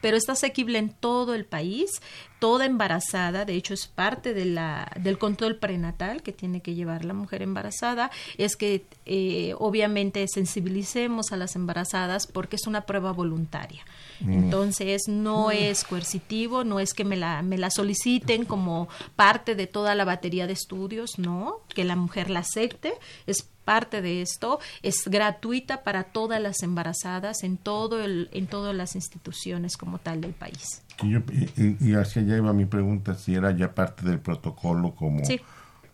pero 0.00 0.16
está 0.16 0.32
asequible 0.32 0.78
en 0.78 0.90
todo 0.90 1.34
el 1.34 1.44
país. 1.44 1.90
Toda 2.38 2.66
embarazada, 2.66 3.44
de 3.44 3.54
hecho, 3.54 3.72
es 3.72 3.86
parte 3.86 4.34
de 4.34 4.44
la, 4.44 4.90
del 5.00 5.18
control 5.18 5.56
prenatal 5.56 6.22
que 6.22 6.32
tiene 6.32 6.60
que 6.60 6.74
llevar 6.74 7.04
la 7.04 7.14
mujer 7.14 7.42
embarazada. 7.42 8.10
Es 8.36 8.56
que 8.56 8.84
eh, 9.06 9.54
obviamente 9.58 10.26
sensibilicemos 10.26 11.21
a 11.30 11.36
las 11.36 11.54
embarazadas 11.54 12.26
porque 12.26 12.56
es 12.56 12.66
una 12.66 12.86
prueba 12.86 13.12
voluntaria. 13.12 13.84
Mm. 14.20 14.32
Entonces, 14.32 15.02
no 15.06 15.48
mm. 15.48 15.52
es 15.52 15.84
coercitivo, 15.84 16.64
no 16.64 16.80
es 16.80 16.94
que 16.94 17.04
me 17.04 17.16
la, 17.16 17.42
me 17.42 17.58
la 17.58 17.70
soliciten 17.70 18.44
como 18.44 18.88
parte 19.14 19.54
de 19.54 19.68
toda 19.68 19.94
la 19.94 20.04
batería 20.04 20.48
de 20.48 20.54
estudios, 20.54 21.18
no, 21.18 21.60
que 21.68 21.84
la 21.84 21.94
mujer 21.94 22.30
la 22.30 22.40
acepte, 22.40 22.94
es 23.26 23.46
parte 23.64 24.02
de 24.02 24.22
esto 24.22 24.58
es 24.82 25.04
gratuita 25.06 25.82
para 25.82 26.04
todas 26.04 26.40
las 26.40 26.62
embarazadas 26.62 27.42
en 27.42 27.56
todo 27.56 28.02
el, 28.02 28.28
en 28.32 28.46
todas 28.46 28.74
las 28.74 28.94
instituciones 28.94 29.76
como 29.76 29.98
tal 29.98 30.20
del 30.20 30.32
país. 30.32 30.82
Y, 31.02 31.90
y, 31.90 31.94
hacia 31.94 32.22
allá 32.22 32.36
iba 32.36 32.52
mi 32.52 32.66
pregunta 32.66 33.14
si 33.14 33.34
era 33.34 33.50
ya 33.56 33.74
parte 33.74 34.04
del 34.04 34.20
protocolo 34.20 34.94
como, 34.94 35.22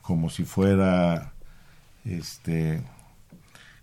como 0.03 0.31
si 0.31 0.45
fuera 0.45 1.33
este 2.05 2.83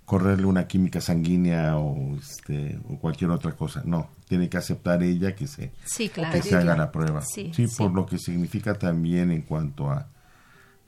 correrle 0.05 0.45
una 0.45 0.67
química 0.67 1.01
sanguínea 1.01 1.77
o 1.77 2.15
este 2.15 2.79
o 2.87 2.97
cualquier 2.99 3.31
otra 3.31 3.53
cosa. 3.53 3.81
No, 3.85 4.09
tiene 4.27 4.49
que 4.49 4.57
aceptar 4.57 5.03
ella 5.03 5.35
que 5.35 5.47
se 5.47 5.71
que 5.97 6.41
se 6.41 6.55
haga 6.55 6.77
la 6.77 6.91
prueba. 6.91 7.21
Sí, 7.21 7.51
por 7.77 7.91
lo 7.91 8.05
que 8.05 8.17
significa 8.17 8.75
también 8.75 9.31
en 9.31 9.41
cuanto 9.41 9.89
a, 9.89 10.07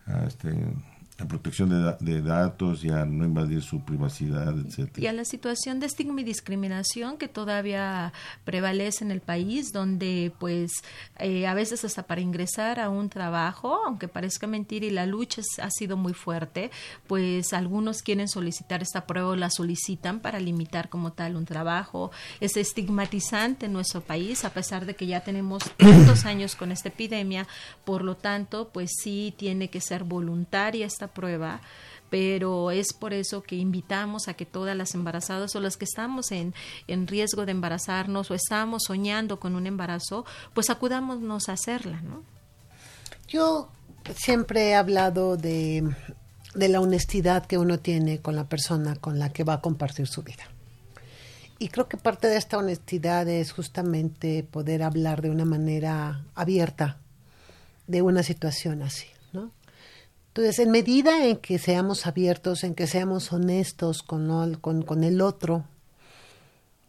a 0.06 0.26
este 0.26 0.54
la 1.18 1.28
protección 1.28 1.98
de, 2.00 2.22
datos 2.22 2.84
y 2.84 2.90
a 2.90 3.06
no 3.06 3.26
invadir 3.26 3.64
su 3.64 3.84
privacidad, 3.84 4.56
etcétera. 4.58 5.04
Y 5.04 5.08
a 5.08 5.14
la 5.14 5.26
situación 5.26 5.80
de 5.80 5.88
estigma 5.88 6.22
y 6.22 6.24
discriminación 6.24 7.18
que 7.18 7.28
todavía 7.28 8.14
prevalece 8.44 9.04
en 9.04 9.10
el 9.12 9.22
país, 9.22 9.74
donde 9.74 10.32
pues 10.40 10.72
eh, 11.18 11.48
a 11.48 11.56
veces 11.56 11.84
hasta 11.84 12.04
para 12.04 12.22
ingresar 12.22 12.80
a 12.80 12.90
un 12.90 13.10
trabajo, 13.10 13.80
aunque 13.86 14.08
parezca 14.08 14.46
mentira 14.46 14.86
y 14.86 14.92
la 14.92 15.08
lucha 15.08 15.42
ha 15.62 15.72
sido 15.72 15.98
muy 15.98 16.14
fuerte, 16.14 16.70
pues 17.08 17.52
algunos 17.54 18.04
quieren 18.04 18.28
solicitar 18.28 18.84
esta 18.84 19.08
prueba 19.08 19.30
o 19.30 19.36
la 19.36 19.50
solicitan 19.50 20.20
para 20.20 20.40
limitar 20.40 20.90
como 20.90 21.14
tal 21.14 21.36
un 21.36 21.46
trabajo. 21.46 22.12
Es 22.42 22.58
estigmatizante 22.58 23.66
en 23.66 23.74
nuestro 23.74 24.02
país, 24.02 24.46
a 24.46 24.52
pesar 24.52 24.86
de 24.86 24.96
que 24.96 25.08
ya 25.08 25.22
tenemos 25.22 25.64
tantos 25.78 26.26
años 26.26 26.56
con 26.56 26.72
esta 26.72 26.90
epidemia, 26.90 27.48
por 27.86 28.04
lo 28.04 28.16
tanto, 28.16 28.70
pues 28.70 28.92
sí 29.02 29.34
tiene 29.36 29.70
que 29.70 29.82
ser 29.82 30.04
voluntaria 30.04 30.86
esta 30.86 31.07
prueba, 31.08 31.62
pero 32.10 32.72
es 32.72 32.94
por 32.94 33.14
eso 33.14 33.44
que 33.44 33.56
invitamos 33.56 34.28
a 34.28 34.34
que 34.34 34.46
todas 34.46 34.76
las 34.76 34.96
embarazadas 34.96 35.56
o 35.56 35.60
las 35.60 35.78
que 35.78 35.86
estamos 35.86 36.32
en, 36.32 36.54
en 36.88 37.08
riesgo 37.08 37.46
de 37.46 37.52
embarazarnos 37.52 38.32
o 38.32 38.34
estamos 38.34 38.84
soñando 38.88 39.40
con 39.40 39.56
un 39.56 39.68
embarazo, 39.68 40.26
pues 40.54 40.70
acudámonos 40.70 41.50
a 41.50 41.54
hacerla, 41.54 42.02
¿no? 42.02 42.24
Yo 43.28 43.70
siempre 44.16 44.70
he 44.70 44.76
hablado 44.76 45.36
de, 45.36 45.84
de 46.56 46.70
la 46.70 46.80
honestidad 46.80 47.46
que 47.46 47.58
uno 47.58 47.80
tiene 47.80 48.20
con 48.20 48.36
la 48.36 48.48
persona 48.48 48.96
con 48.96 49.20
la 49.20 49.32
que 49.32 49.44
va 49.44 49.54
a 49.54 49.62
compartir 49.62 50.08
su 50.08 50.24
vida. 50.24 50.44
Y 51.60 51.70
creo 51.70 51.88
que 51.88 51.98
parte 51.98 52.28
de 52.28 52.38
esta 52.38 52.58
honestidad 52.58 53.28
es 53.28 53.52
justamente 53.52 54.44
poder 54.44 54.84
hablar 54.84 55.22
de 55.22 55.32
una 55.32 55.46
manera 55.46 56.24
abierta 56.36 56.98
de 57.88 58.02
una 58.02 58.22
situación 58.22 58.84
así. 58.84 59.08
Entonces, 60.38 60.60
en 60.60 60.70
medida 60.70 61.26
en 61.26 61.38
que 61.38 61.58
seamos 61.58 62.06
abiertos, 62.06 62.64
en 62.64 62.76
que 62.76 62.86
seamos 62.86 63.34
honestos 63.34 64.04
con, 64.04 64.54
con, 64.62 64.84
con 64.84 65.04
el 65.04 65.20
otro, 65.20 65.66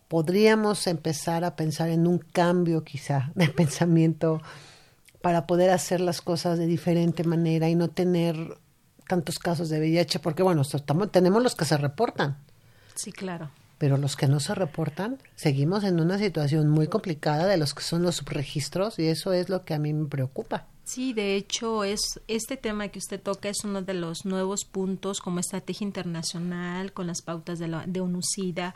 podríamos 0.07 0.87
empezar 0.87 1.45
a 1.45 1.57
pensar 1.57 1.89
en 1.89 2.07
un 2.07 2.19
cambio 2.19 2.85
quizá 2.85 3.33
de 3.35 3.49
pensamiento 3.49 4.43
para 5.23 5.47
poder 5.47 5.71
hacer 5.71 6.03
las 6.03 6.21
cosas 6.21 6.59
de 6.59 6.67
diferente 6.67 7.25
manera 7.25 7.71
y 7.71 7.75
no 7.75 7.89
tener 7.89 8.37
tantos 9.09 9.39
casos 9.39 9.71
de 9.71 9.79
VIH, 9.79 10.19
porque 10.19 10.43
bueno, 10.43 10.63
tenemos 11.11 11.43
los 11.43 11.55
que 11.55 11.65
se 11.65 11.79
reportan. 11.79 12.37
Sí, 12.97 13.13
claro. 13.13 13.49
Pero 13.79 13.97
los 13.97 14.15
que 14.15 14.29
no 14.29 14.41
se 14.41 14.55
reportan, 14.55 15.17
seguimos 15.37 15.85
en 15.85 16.01
una 16.01 16.19
situación 16.19 16.69
muy 16.69 16.89
complicada 16.89 17.47
de 17.47 17.57
los 17.57 17.73
que 17.73 17.83
son 17.83 18.03
los 18.03 18.17
subregistros 18.17 18.99
y 18.99 19.07
eso 19.07 19.33
es 19.33 19.49
lo 19.49 19.65
que 19.65 19.73
a 19.73 19.79
mí 19.79 19.95
me 19.95 20.07
preocupa. 20.07 20.67
Sí, 20.89 21.13
de 21.13 21.37
hecho, 21.37 21.85
es 21.85 22.01
este 22.29 22.57
tema 22.57 22.89
que 22.89 22.99
usted 22.99 23.21
toca 23.21 23.51
es 23.51 23.63
uno 23.63 23.83
de 23.83 23.93
los 23.93 24.25
nuevos 24.25 24.65
puntos 24.65 25.21
como 25.21 25.39
estrategia 25.39 25.85
internacional 25.85 26.95
con 26.95 27.07
las 27.07 27.21
pautas 27.21 27.59
de, 27.59 27.69
la, 27.69 27.85
de 27.87 28.01
ONUCIDA 28.01 28.75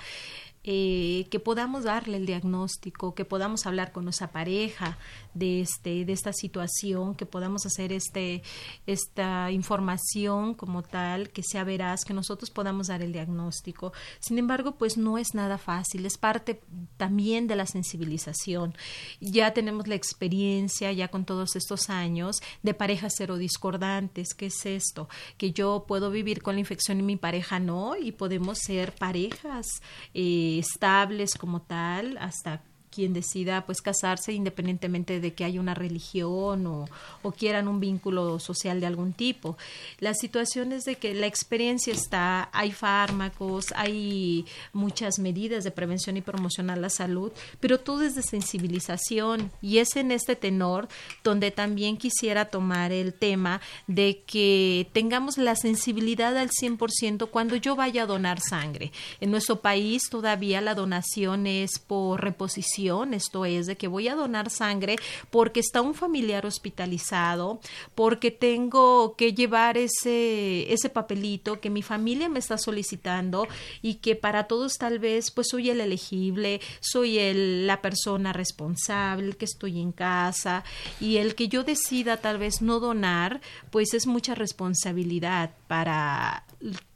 eh, 0.65 1.27
que 1.31 1.41
podamos 1.41 1.83
darle 1.85 2.19
el 2.19 2.27
diagnóstico, 2.27 3.15
que 3.15 3.25
podamos 3.25 3.67
hablar 3.67 3.91
con 3.91 4.05
nuestra 4.05 4.31
pareja 4.31 4.97
de 5.35 5.61
este, 5.61 6.05
de 6.05 6.13
esta 6.13 6.33
situación, 6.33 7.17
que 7.17 7.27
podamos 7.27 7.67
hacer 7.67 7.93
este, 7.93 8.43
esta 8.87 9.51
información 9.51 10.55
como 10.55 10.83
tal, 10.83 11.31
que 11.31 11.43
sea 11.43 11.65
veraz, 11.65 12.05
que 12.05 12.15
nosotros 12.15 12.51
podamos 12.51 12.89
dar 12.89 13.03
el 13.03 13.13
diagnóstico. 13.13 13.93
Sin 14.21 14.39
embargo, 14.39 14.77
pues 14.77 14.97
no 14.97 15.19
es 15.19 15.35
nada 15.35 15.59
fácil, 15.59 16.07
es 16.07 16.17
parte 16.17 16.61
también 16.97 17.49
de 17.49 17.57
la 17.57 17.67
sensibilización. 17.67 18.75
Ya 19.21 19.55
tenemos 19.55 19.89
la 19.89 19.97
experiencia, 19.97 20.93
ya 20.93 21.09
con 21.09 21.25
todos 21.25 21.57
estos 21.57 21.91
años, 21.91 22.37
de 22.63 22.75
parejas 22.75 23.15
serodiscordantes. 23.17 24.35
¿Qué 24.35 24.47
es 24.47 24.65
esto? 24.67 25.09
Que 25.39 25.53
yo 25.53 25.87
puedo 25.89 26.11
vivir 26.11 26.43
con 26.43 26.55
la 26.55 26.61
infección 26.61 27.01
y 27.01 27.03
mi 27.03 27.17
pareja 27.17 27.59
no, 27.59 27.97
y 27.97 28.13
podemos 28.13 28.59
ser 28.59 28.95
parejas. 28.95 29.67
Eh, 30.15 30.52
estables 30.59 31.35
como 31.37 31.63
tal 31.63 32.19
hasta 32.19 32.65
quien 32.93 33.13
decida 33.13 33.65
pues 33.67 33.81
casarse 33.81 34.33
independientemente 34.33 35.19
de 35.19 35.33
que 35.33 35.45
haya 35.45 35.61
una 35.61 35.75
religión 35.75 36.67
o, 36.67 36.85
o, 37.23 37.33
quieran 37.33 37.67
un 37.67 37.81
vínculo 37.81 38.39
social 38.39 38.81
de 38.81 38.87
algún 38.87 39.13
tipo. 39.13 39.57
La 39.99 40.15
situación 40.15 40.73
es 40.73 40.85
de 40.85 40.97
que 40.97 41.15
la 41.15 41.27
experiencia 41.27 41.93
está, 41.93 42.51
hay 42.53 42.71
fármacos, 42.71 43.73
hay 43.75 44.45
muchas 44.73 45.19
medidas 45.19 45.65
de 45.65 45.71
prevención 45.71 46.17
y 46.17 46.21
promoción 46.21 46.71
a 46.71 46.77
la 46.77 46.91
salud, 46.91 47.33
pero 47.61 47.81
todo 47.81 48.03
es 48.03 48.15
de 48.15 48.23
sensibilización 48.23 49.51
y 49.63 49.79
es 49.79 49.97
en 49.97 50.13
este 50.13 50.37
tenor 50.37 50.89
donde 51.25 51.51
también 51.51 51.97
quisiera 51.97 52.47
tomar 52.47 52.93
el 52.93 53.15
tema 53.15 53.61
de 53.87 54.23
que 54.27 54.89
tengamos 54.93 55.39
la 55.39 55.57
sensibilidad 55.57 56.37
al 56.37 56.51
100% 56.51 57.31
cuando 57.31 57.57
yo 57.57 57.75
vaya 57.75 58.03
a 58.03 58.07
donar 58.07 58.41
sangre. 58.41 58.93
En 59.21 59.31
nuestro 59.31 59.61
país 59.61 60.03
todavía 60.11 60.61
la 60.61 60.75
donación 60.75 61.47
es 61.47 61.79
por 61.79 62.21
reposición 62.21 62.82
esto 62.89 63.45
es 63.45 63.67
de 63.67 63.77
que 63.77 63.87
voy 63.87 64.09
a 64.09 64.17
donar 64.17 64.51
sangre 64.51 64.97
porque 65.31 65.61
está 65.61 65.81
un 65.81 65.95
familiar 65.95 66.45
hospitalizado, 66.47 67.61
porque 67.95 68.31
tengo 68.31 69.15
que 69.17 69.35
llevar 69.35 69.79
ese, 69.79 70.73
ese 70.73 70.89
papelito 70.89 71.61
que 71.61 71.71
mi 71.71 71.83
familia 71.83 72.29
me 72.29 72.41
está 72.41 72.59
solicitando 72.59 73.47
y 73.83 73.97
que 73.97 74.17
para 74.17 74.45
todos 74.45 74.79
tal 74.79 74.99
vez 74.99 75.31
pues 75.31 75.49
soy 75.51 75.71
el 75.71 75.81
elegible, 75.81 76.61
soy 76.81 77.19
el, 77.19 77.67
la 77.67 77.81
persona 77.81 78.33
responsable, 78.33 79.35
que 79.35 79.45
estoy 79.45 79.81
en 79.81 79.93
casa 79.93 80.65
y 81.01 81.19
el 81.19 81.35
que 81.35 81.49
yo 81.49 81.63
decida 81.63 82.17
tal 82.17 82.39
vez 82.39 82.63
no 82.63 82.81
donar, 82.81 83.41
pues 83.71 83.95
es 83.95 84.07
mucha 84.07 84.35
responsabilidad 84.35 85.51
para 85.69 86.45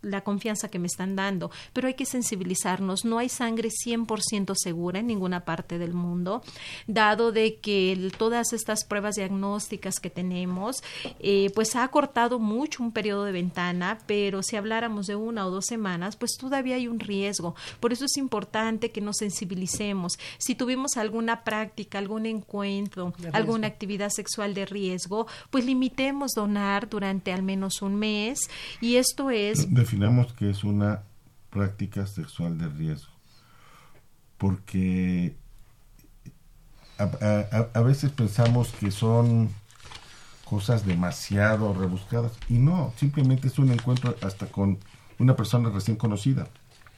la 0.06 0.22
confianza 0.22 0.68
que 0.68 0.78
me 0.78 0.86
están 0.86 1.16
dando, 1.16 1.50
pero 1.72 1.88
hay 1.88 1.94
que 1.94 2.06
sensibilizarnos, 2.06 3.04
no 3.04 3.18
hay 3.18 3.28
sangre 3.28 3.68
100% 3.68 4.54
segura 4.54 5.00
en 5.00 5.06
ninguna 5.06 5.44
parte 5.44 5.78
del 5.78 5.92
mundo, 5.92 6.42
dado 6.86 7.32
de 7.32 7.56
que 7.56 8.10
todas 8.16 8.52
estas 8.52 8.84
pruebas 8.84 9.16
diagnósticas 9.16 10.00
que 10.00 10.10
tenemos, 10.10 10.82
eh, 11.18 11.50
pues 11.54 11.76
ha 11.76 11.86
cortado 11.88 12.38
mucho 12.38 12.82
un 12.82 12.92
periodo 12.92 13.24
de 13.24 13.32
ventana, 13.32 13.98
pero 14.06 14.42
si 14.42 14.56
habláramos 14.56 15.06
de 15.06 15.16
una 15.16 15.46
o 15.46 15.50
dos 15.50 15.66
semanas, 15.66 16.16
pues 16.16 16.36
todavía 16.38 16.76
hay 16.76 16.88
un 16.88 17.00
riesgo. 17.00 17.54
Por 17.80 17.92
eso 17.92 18.04
es 18.04 18.16
importante 18.16 18.90
que 18.90 19.00
nos 19.00 19.16
sensibilicemos. 19.18 20.18
Si 20.38 20.54
tuvimos 20.54 20.96
alguna 20.96 21.44
práctica, 21.44 21.98
algún 21.98 22.26
encuentro, 22.26 23.12
alguna 23.32 23.66
actividad 23.66 24.10
sexual 24.10 24.54
de 24.54 24.66
riesgo, 24.66 25.26
pues 25.50 25.64
limitemos 25.64 26.32
donar 26.32 26.88
durante 26.88 27.32
al 27.32 27.42
menos 27.42 27.82
un 27.82 27.96
mes 27.96 28.38
y 28.80 28.96
esto 28.96 29.30
es 29.30 29.66
definamos 29.96 30.34
que 30.34 30.50
es 30.50 30.62
una 30.62 31.04
práctica 31.48 32.06
sexual 32.06 32.58
de 32.58 32.68
riesgo. 32.68 33.12
Porque 34.36 35.34
a, 36.98 37.80
veces 37.80 38.10
pensamos 38.10 38.72
que 38.78 38.90
son 38.90 39.48
cosas 40.44 40.84
demasiado 40.84 41.72
rebuscadas 41.72 42.32
y 42.50 42.58
no, 42.58 42.92
simplemente 42.98 43.48
es 43.48 43.58
un 43.58 43.72
encuentro 43.72 44.14
hasta 44.20 44.46
con 44.46 44.78
una 45.18 45.34
persona 45.34 45.70
recién 45.70 45.96
conocida. 45.96 46.46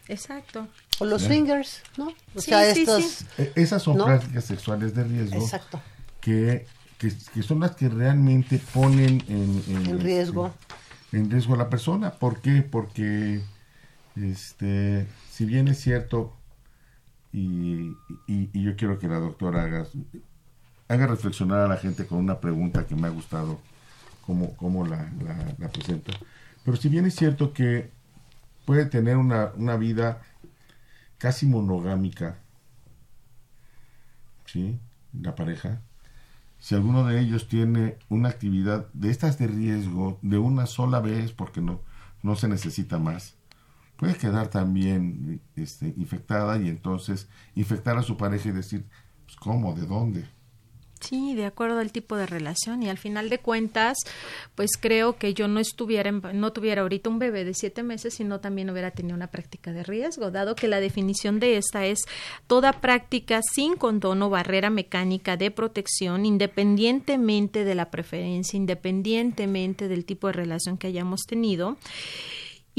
Exacto. 0.09 0.67
O 0.99 1.05
los 1.05 1.23
swingers, 1.23 1.83
¿no? 1.97 2.13
O 2.35 2.41
sea, 2.41 2.69
estos... 2.69 3.27
E, 3.39 3.53
esas 3.55 3.81
son 3.81 3.97
prácticas 3.97 4.45
sexuales 4.45 4.93
de 4.93 5.05
riesgo. 5.05 5.41
Exacto. 5.41 5.81
Que, 6.21 6.67
que, 6.99 7.13
son 7.45 7.61
las 7.61 7.77
que 7.77 7.89
realmente 7.89 8.61
ponen 8.75 9.23
en, 9.29 9.63
en, 9.69 10.01
riesgo. 10.01 10.47
En, 10.47 10.88
riesgo 11.13 11.55
a 11.55 11.59
la 11.59 11.71
persona. 11.71 12.13
¿Por 12.13 12.41
qué? 12.41 12.63
Porque, 12.63 13.43
este, 14.17 15.07
si 15.31 15.45
bien 15.45 15.69
es 15.69 15.79
cierto, 15.79 16.35
y, 17.33 17.93
y, 18.27 18.63
yo 18.63 18.77
quiero 18.77 18.99
que 18.99 19.09
la 19.09 19.19
doctora 19.19 19.65
haga, 19.65 19.87
haga 20.89 21.07
reflexionar 21.07 21.61
a 21.61 21.69
la 21.69 21.77
gente 21.77 22.07
con 22.07 22.19
una 22.19 22.41
pregunta 22.41 22.87
que 22.87 22.95
me 22.97 23.09
ha 23.09 23.11
gustado, 23.11 23.61
como 24.27 24.87
la, 24.87 25.11
la, 25.23 25.55
la 25.59 25.69
presenta. 25.69 26.13
Pero 26.65 26.77
si 26.77 26.89
bien 26.89 27.07
es 27.07 27.15
cierto 27.15 27.53
que 27.53 27.91
puede 28.67 28.85
tener 28.85 29.17
una, 29.17 29.53
una 29.57 29.77
vida 29.77 30.21
casi 31.17 31.47
monogámica, 31.47 32.37
¿sí? 34.45 34.79
La 35.19 35.35
pareja. 35.35 35.81
Si 36.59 36.75
alguno 36.75 37.05
de 37.07 37.21
ellos 37.21 37.49
tiene 37.49 37.99
una 38.09 38.29
actividad 38.29 38.93
de 38.93 39.11
estas 39.11 39.39
de 39.39 39.47
riesgo 39.47 40.19
de 40.23 40.39
una 40.39 40.67
sola 40.67 41.01
vez, 41.01 41.33
porque 41.33 41.61
no, 41.61 41.81
no 42.23 42.37
se 42.37 42.49
necesita 42.49 42.99
más, 42.99 43.37
puede 43.97 44.17
quedar 44.17 44.49
también 44.49 45.41
este, 45.57 45.95
infectada 45.97 46.59
y 46.59 46.69
entonces 46.69 47.29
infectar 47.55 47.97
a 47.99 48.03
su 48.03 48.17
pareja 48.17 48.49
y 48.49 48.53
decir, 48.53 48.87
pues, 49.27 49.37
¿cómo? 49.37 49.75
¿De 49.75 49.87
dónde? 49.87 50.29
Sí, 51.01 51.35
de 51.35 51.47
acuerdo 51.47 51.79
al 51.79 51.93
tipo 51.93 52.17
de 52.17 52.27
relación 52.27 52.83
y 52.83 52.89
al 52.89 52.99
final 52.99 53.29
de 53.29 53.39
cuentas, 53.39 53.97
pues 54.55 54.73
creo 54.79 55.17
que 55.17 55.33
yo 55.33 55.47
no 55.47 55.61
estuviera, 55.61 56.11
no 56.11 56.53
tuviera 56.53 56.83
ahorita 56.83 57.09
un 57.09 57.19
bebé 57.19 57.45
de 57.45 57.55
siete 57.55 57.83
meses, 57.83 58.15
sino 58.15 58.41
también 58.41 58.69
hubiera 58.71 58.91
tenido 58.91 59.15
una 59.15 59.29
práctica 59.29 59.73
de 59.73 59.85
riesgo, 59.85 60.31
dado 60.31 60.57
que 60.57 60.67
la 60.67 60.81
definición 60.81 61.39
de 61.41 61.57
esta 61.57 61.87
es 61.87 62.01
toda 62.47 62.73
práctica 62.73 63.41
sin 63.43 63.77
condón 63.77 64.23
o 64.23 64.31
barrera 64.31 64.71
mecánica 64.71 65.37
de 65.37 65.51
protección, 65.51 66.27
independientemente 66.27 67.65
de 67.65 67.75
la 67.75 67.91
preferencia, 67.91 68.57
independientemente 68.57 69.89
del 69.89 70.05
tipo 70.05 70.27
de 70.27 70.33
relación 70.33 70.79
que 70.79 70.89
hayamos 70.89 71.23
tenido 71.23 71.77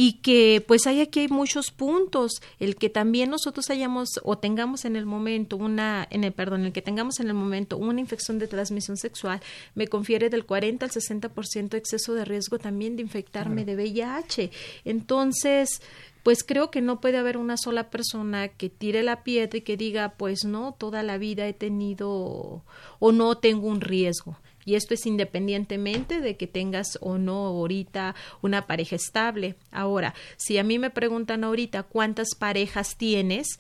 y 0.02 0.14
que 0.14 0.64
pues 0.66 0.88
hay 0.88 1.02
aquí 1.02 1.20
hay 1.20 1.28
muchos 1.28 1.72
puntos. 1.72 2.42
El 2.62 2.78
que 2.78 2.90
también 2.90 3.30
nosotros 3.30 3.70
hayamos 3.70 4.22
o 4.24 4.38
tengamos 4.38 4.86
en 4.86 4.96
el 4.96 5.06
momento 5.06 5.58
una 5.58 6.08
en 6.10 6.24
el 6.24 6.32
perdón 6.32 6.64
el 6.64 6.72
que 6.72 6.82
tengamos 6.82 7.20
en 7.20 7.28
el 7.28 7.34
momento 7.34 7.76
una 7.76 8.00
infección 8.00 8.40
de 8.40 8.48
transmisión 8.48 8.96
sexual 8.96 9.42
me 9.76 9.90
confiere 9.90 10.30
del 10.30 10.46
40 10.46 10.86
al 10.86 10.92
60% 10.92 11.74
exceso 11.74 12.14
de 12.14 12.24
riesgo 12.24 12.60
también 12.60 12.96
de 12.96 13.02
infectarme 13.02 13.66
de 13.66 13.76
VIH 13.76 14.52
entonces 14.86 15.82
pues 16.24 16.46
creo 16.46 16.72
que 16.72 16.80
no 16.80 17.02
puede 17.02 17.18
haber 17.18 17.36
una 17.36 17.58
sola 17.58 17.90
persona 17.90 18.48
que 18.48 18.70
tire 18.70 19.04
la 19.04 19.24
piedra 19.24 19.58
y 19.58 19.62
que 19.62 19.78
diga, 19.78 20.14
pues 20.18 20.44
no, 20.44 20.76
toda 20.78 21.02
la 21.02 21.18
vida 21.18 21.48
he 21.48 21.54
tenido 21.54 22.62
o 23.00 23.12
no 23.12 23.38
tengo 23.38 23.68
un 23.68 23.82
riesgo 23.82 24.38
y 24.70 24.76
esto 24.76 24.94
es 24.94 25.08
independientemente 25.08 26.22
de 26.22 26.38
que 26.38 26.46
tengas 26.46 27.00
o 27.02 27.18
no 27.18 27.48
ahorita 27.48 28.14
una 28.44 28.68
pareja 28.68 28.96
estable. 28.96 29.56
Ahora, 29.72 30.14
si 30.38 30.60
a 30.60 30.64
mí 30.64 30.78
me 30.78 30.92
preguntan 30.92 31.44
ahorita 31.44 31.82
cuántas 31.82 32.36
parejas 32.38 32.96
tienes, 32.96 33.60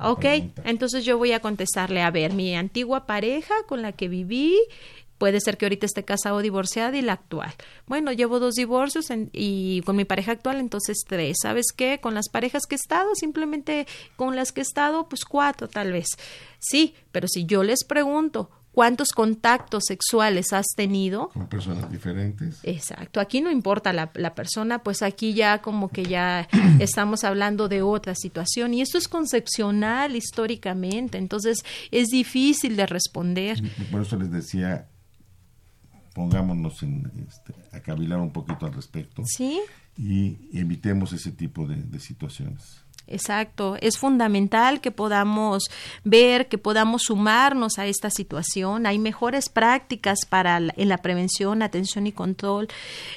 ok, 0.00 0.24
entonces 0.64 1.04
yo 1.04 1.18
voy 1.18 1.32
a 1.32 1.40
contestarle, 1.40 2.00
a 2.00 2.10
ver, 2.10 2.32
mi 2.32 2.56
antigua 2.56 3.04
pareja 3.04 3.52
con 3.66 3.82
la 3.82 3.92
que 3.92 4.08
viví, 4.08 4.56
Puede 5.18 5.40
ser 5.40 5.58
que 5.58 5.66
ahorita 5.66 5.84
esté 5.84 6.04
casado 6.04 6.36
o 6.36 6.42
divorciada 6.42 6.96
y 6.96 7.02
la 7.02 7.14
actual. 7.14 7.52
Bueno, 7.88 8.12
llevo 8.12 8.38
dos 8.38 8.54
divorcios 8.54 9.06
y 9.32 9.82
con 9.84 9.96
mi 9.96 10.04
pareja 10.04 10.30
actual, 10.30 10.60
entonces 10.60 10.98
tres. 11.08 11.38
¿Sabes 11.42 11.72
qué? 11.76 11.98
Con 12.00 12.14
las 12.14 12.28
parejas 12.28 12.66
que 12.66 12.76
he 12.76 12.78
estado, 12.78 13.16
simplemente 13.16 13.88
con 14.14 14.36
las 14.36 14.52
que 14.52 14.60
he 14.60 14.62
estado, 14.62 15.08
pues 15.08 15.24
cuatro 15.24 15.66
tal 15.66 15.90
vez. 15.90 16.06
Sí, 16.60 16.94
pero 17.10 17.26
si 17.26 17.46
yo 17.46 17.64
les 17.64 17.84
pregunto, 17.84 18.48
cuántos 18.78 19.08
contactos 19.08 19.86
sexuales 19.88 20.52
has 20.52 20.66
tenido. 20.76 21.30
Con 21.30 21.48
personas 21.48 21.90
diferentes. 21.90 22.60
Exacto, 22.62 23.18
aquí 23.18 23.40
no 23.40 23.50
importa 23.50 23.92
la, 23.92 24.12
la, 24.14 24.36
persona, 24.36 24.84
pues 24.84 25.02
aquí 25.02 25.34
ya 25.34 25.60
como 25.62 25.88
que 25.88 26.04
ya 26.04 26.46
estamos 26.78 27.24
hablando 27.24 27.68
de 27.68 27.82
otra 27.82 28.14
situación 28.14 28.74
y 28.74 28.80
esto 28.80 28.96
es 28.96 29.08
concepcional 29.08 30.14
históricamente, 30.14 31.18
entonces 31.18 31.64
es 31.90 32.06
difícil 32.06 32.76
de 32.76 32.86
responder. 32.86 33.60
Por 33.90 34.02
eso 34.02 34.16
les 34.16 34.30
decía, 34.30 34.86
pongámonos 36.14 36.80
en, 36.84 37.10
este, 37.28 37.54
a 37.76 37.80
cavilar 37.80 38.20
un 38.20 38.30
poquito 38.30 38.64
al 38.64 38.74
respecto. 38.74 39.24
Sí. 39.26 39.60
Y 39.96 40.56
evitemos 40.56 41.12
ese 41.12 41.32
tipo 41.32 41.66
de 41.66 41.98
situaciones. 41.98 42.84
Exacto, 43.10 43.76
es 43.80 43.96
fundamental 43.96 44.82
que 44.82 44.90
podamos 44.90 45.64
ver, 46.04 46.48
que 46.48 46.58
podamos 46.58 47.02
sumarnos 47.04 47.78
a 47.78 47.86
esta 47.86 48.10
situación. 48.10 48.86
Hay 48.86 48.98
mejores 48.98 49.48
prácticas 49.48 50.26
para 50.28 50.58
en 50.58 50.88
la 50.88 50.98
prevención, 50.98 51.62
atención 51.62 52.06
y 52.06 52.12
control. 52.12 52.68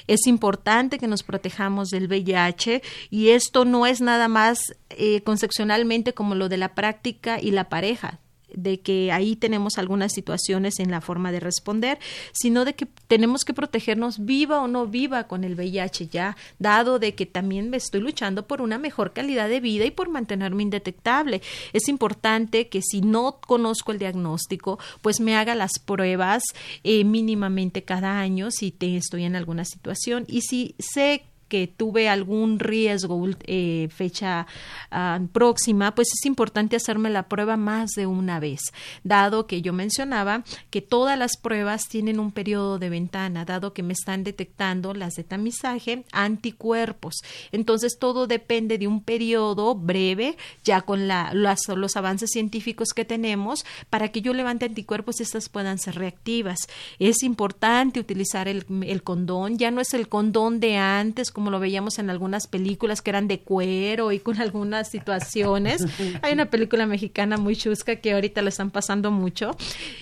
Es 0.06 0.26
importante 0.26 0.98
que 0.98 1.08
nos 1.08 1.22
protejamos 1.22 1.90
del 1.90 2.08
VIH 2.08 2.82
y 3.10 3.30
esto 3.30 3.66
no 3.66 3.86
es 3.86 4.00
nada 4.00 4.28
más 4.28 4.74
eh, 4.90 5.20
concepcionalmente 5.22 6.14
como 6.14 6.34
lo 6.34 6.48
de 6.48 6.56
la 6.56 6.74
práctica 6.74 7.38
y 7.40 7.50
la 7.50 7.68
pareja 7.68 8.18
de 8.54 8.80
que 8.80 9.12
ahí 9.12 9.36
tenemos 9.36 9.78
algunas 9.78 10.12
situaciones 10.12 10.78
en 10.78 10.90
la 10.90 11.00
forma 11.00 11.32
de 11.32 11.40
responder, 11.40 11.98
sino 12.32 12.64
de 12.64 12.74
que 12.74 12.86
tenemos 13.06 13.44
que 13.44 13.54
protegernos 13.54 14.24
viva 14.24 14.60
o 14.60 14.68
no 14.68 14.86
viva 14.86 15.24
con 15.24 15.44
el 15.44 15.54
VIH 15.54 16.08
ya, 16.08 16.36
dado 16.58 16.98
de 16.98 17.14
que 17.14 17.26
también 17.26 17.70
me 17.70 17.76
estoy 17.76 18.00
luchando 18.00 18.46
por 18.46 18.62
una 18.62 18.78
mejor 18.78 19.12
calidad 19.12 19.48
de 19.48 19.60
vida 19.60 19.84
y 19.84 19.90
por 19.90 20.08
mantenerme 20.08 20.62
indetectable. 20.62 21.42
Es 21.72 21.88
importante 21.88 22.68
que 22.68 22.82
si 22.82 23.00
no 23.00 23.38
conozco 23.46 23.92
el 23.92 23.98
diagnóstico, 23.98 24.78
pues 25.00 25.20
me 25.20 25.36
haga 25.36 25.54
las 25.54 25.78
pruebas 25.78 26.42
eh, 26.84 27.04
mínimamente 27.04 27.84
cada 27.84 28.18
año 28.18 28.50
si 28.50 28.70
te, 28.70 28.96
estoy 28.96 29.24
en 29.24 29.36
alguna 29.36 29.64
situación 29.64 30.24
y 30.28 30.42
si 30.42 30.74
sé 30.78 31.24
que 31.52 31.66
tuve 31.66 32.08
algún 32.08 32.58
riesgo 32.58 33.28
eh, 33.44 33.88
fecha 33.94 34.46
ah, 34.90 35.20
próxima, 35.34 35.94
pues 35.94 36.08
es 36.18 36.24
importante 36.24 36.76
hacerme 36.76 37.10
la 37.10 37.28
prueba 37.28 37.58
más 37.58 37.90
de 37.90 38.06
una 38.06 38.40
vez, 38.40 38.62
dado 39.04 39.46
que 39.46 39.60
yo 39.60 39.74
mencionaba 39.74 40.44
que 40.70 40.80
todas 40.80 41.18
las 41.18 41.36
pruebas 41.36 41.88
tienen 41.90 42.20
un 42.20 42.32
periodo 42.32 42.78
de 42.78 42.88
ventana, 42.88 43.44
dado 43.44 43.74
que 43.74 43.82
me 43.82 43.92
están 43.92 44.24
detectando 44.24 44.94
las 44.94 45.12
de 45.12 45.24
tamizaje 45.24 46.06
anticuerpos. 46.10 47.16
Entonces 47.50 47.98
todo 47.98 48.26
depende 48.26 48.78
de 48.78 48.88
un 48.88 49.02
periodo 49.02 49.74
breve, 49.74 50.38
ya 50.64 50.80
con 50.80 51.06
la, 51.06 51.34
los 51.34 51.96
avances 51.98 52.30
científicos 52.30 52.94
que 52.94 53.04
tenemos, 53.04 53.66
para 53.90 54.08
que 54.08 54.22
yo 54.22 54.32
levante 54.32 54.64
anticuerpos 54.64 55.20
y 55.20 55.24
estas 55.24 55.50
puedan 55.50 55.78
ser 55.78 55.96
reactivas. 55.96 56.60
Es 56.98 57.22
importante 57.22 58.00
utilizar 58.00 58.48
el, 58.48 58.64
el 58.86 59.02
condón, 59.02 59.58
ya 59.58 59.70
no 59.70 59.82
es 59.82 59.92
el 59.92 60.08
condón 60.08 60.58
de 60.58 60.78
antes, 60.78 61.30
como 61.30 61.41
lo 61.50 61.60
veíamos 61.60 61.98
en 61.98 62.10
algunas 62.10 62.46
películas 62.46 63.02
que 63.02 63.10
eran 63.10 63.28
de 63.28 63.40
cuero 63.40 64.12
y 64.12 64.18
con 64.18 64.40
algunas 64.40 64.90
situaciones. 64.90 65.84
Hay 66.22 66.32
una 66.32 66.46
película 66.46 66.86
mexicana 66.86 67.36
muy 67.36 67.56
chusca 67.56 67.96
que 67.96 68.12
ahorita 68.12 68.42
la 68.42 68.48
están 68.48 68.70
pasando 68.70 69.10
mucho. 69.10 69.56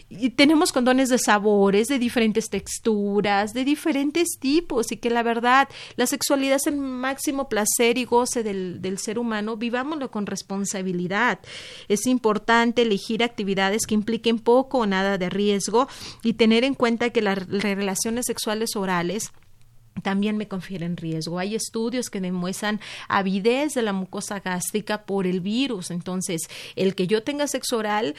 Y 0.08 0.30
tenemos 0.30 0.72
condones 0.72 1.08
de 1.08 1.18
sabores, 1.18 1.88
de 1.88 1.98
diferentes 1.98 2.48
texturas, 2.50 3.52
de 3.52 3.64
diferentes 3.64 4.38
tipos 4.38 4.92
y 4.92 4.96
que 4.96 5.10
la 5.10 5.22
verdad, 5.22 5.68
la 5.96 6.06
sexualidad 6.06 6.56
es 6.56 6.66
el 6.66 6.76
máximo 6.76 7.48
placer 7.48 7.98
y 7.98 8.04
goce 8.04 8.42
del, 8.42 8.82
del 8.82 8.98
ser 8.98 9.18
humano, 9.18 9.56
vivámoslo 9.56 10.10
con 10.10 10.26
responsabilidad. 10.26 11.40
Es 11.88 12.06
importante 12.06 12.82
elegir 12.82 13.22
actividades 13.22 13.86
que 13.86 13.94
impliquen 13.94 14.38
poco 14.38 14.78
o 14.78 14.86
nada 14.86 15.18
de 15.18 15.30
riesgo 15.30 15.88
y 16.22 16.34
tener 16.34 16.64
en 16.64 16.74
cuenta 16.74 17.10
que 17.10 17.22
las 17.22 17.46
relaciones 17.48 18.26
sexuales 18.26 18.76
orales 18.76 19.32
también 20.02 20.36
me 20.36 20.48
confieren 20.48 20.96
riesgo. 20.96 21.38
Hay 21.38 21.54
estudios 21.54 22.10
que 22.10 22.20
demuestran 22.20 22.80
avidez 23.08 23.74
de 23.74 23.82
la 23.82 23.92
mucosa 23.92 24.40
gástrica 24.40 25.04
por 25.04 25.26
el 25.26 25.40
virus. 25.40 25.90
Entonces, 25.90 26.42
el 26.76 26.94
que 26.94 27.06
yo 27.06 27.22
tenga 27.22 27.46
sexo 27.46 27.78
oral 27.78 28.14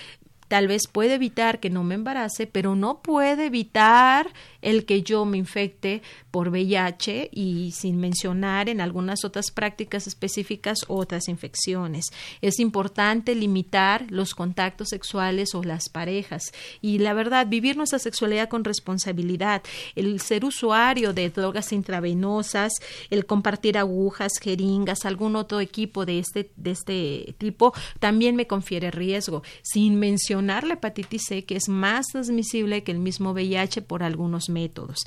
tal 0.52 0.68
vez 0.68 0.88
puede 0.92 1.14
evitar 1.14 1.62
que 1.62 1.70
no 1.70 1.86
me 1.86 1.96
embarace, 1.96 2.46
pero 2.46 2.76
no 2.76 3.02
puede 3.02 3.46
evitar 3.46 4.28
el 4.62 4.86
que 4.86 5.02
yo 5.02 5.26
me 5.26 5.38
infecte 5.38 6.02
por 6.32 6.50
VIH 6.50 7.30
y 7.32 7.72
sin 7.72 7.98
mencionar 7.98 8.70
en 8.70 8.82
algunas 8.82 9.26
otras 9.26 9.52
prácticas 9.52 10.08
específicas 10.08 10.80
otras 10.88 11.28
infecciones. 11.28 12.06
Es 12.42 12.60
importante 12.60 13.36
limitar 13.36 14.06
los 14.10 14.34
contactos 14.34 14.90
sexuales 14.90 15.56
o 15.56 15.64
las 15.64 15.90
parejas. 15.90 16.52
Y 16.82 17.00
la 17.00 17.14
verdad, 17.14 17.48
vivir 17.48 17.78
nuestra 17.78 18.00
sexualidad 18.00 18.50
con 18.50 18.64
responsabilidad, 18.64 19.64
el 19.96 20.20
ser 20.22 20.46
usuario 20.46 21.14
de 21.14 21.30
drogas 21.30 21.72
intravenosas, 21.72 22.74
el 23.10 23.26
compartir 23.26 23.78
agujas, 23.78 24.34
jeringas, 24.42 25.06
algún 25.06 25.36
otro 25.36 25.60
equipo 25.60 26.06
de 26.06 26.20
este, 26.20 26.52
de 26.56 26.72
este 26.72 27.36
tipo, 27.38 27.74
también 28.00 28.36
me 28.36 28.48
confiere 28.48 28.92
riesgo, 28.92 29.44
sin 29.62 29.96
mencionar 29.96 30.66
la 30.66 30.76
hepatitis 30.76 31.24
C, 31.28 31.46
que 31.46 31.56
es 31.56 31.70
más 31.70 32.06
transmisible 32.08 32.84
que 32.84 32.92
el 32.92 33.00
mismo 33.00 33.32
VIH 33.32 33.82
por 33.82 34.04
algunos 34.04 34.50
métodos. 34.52 35.00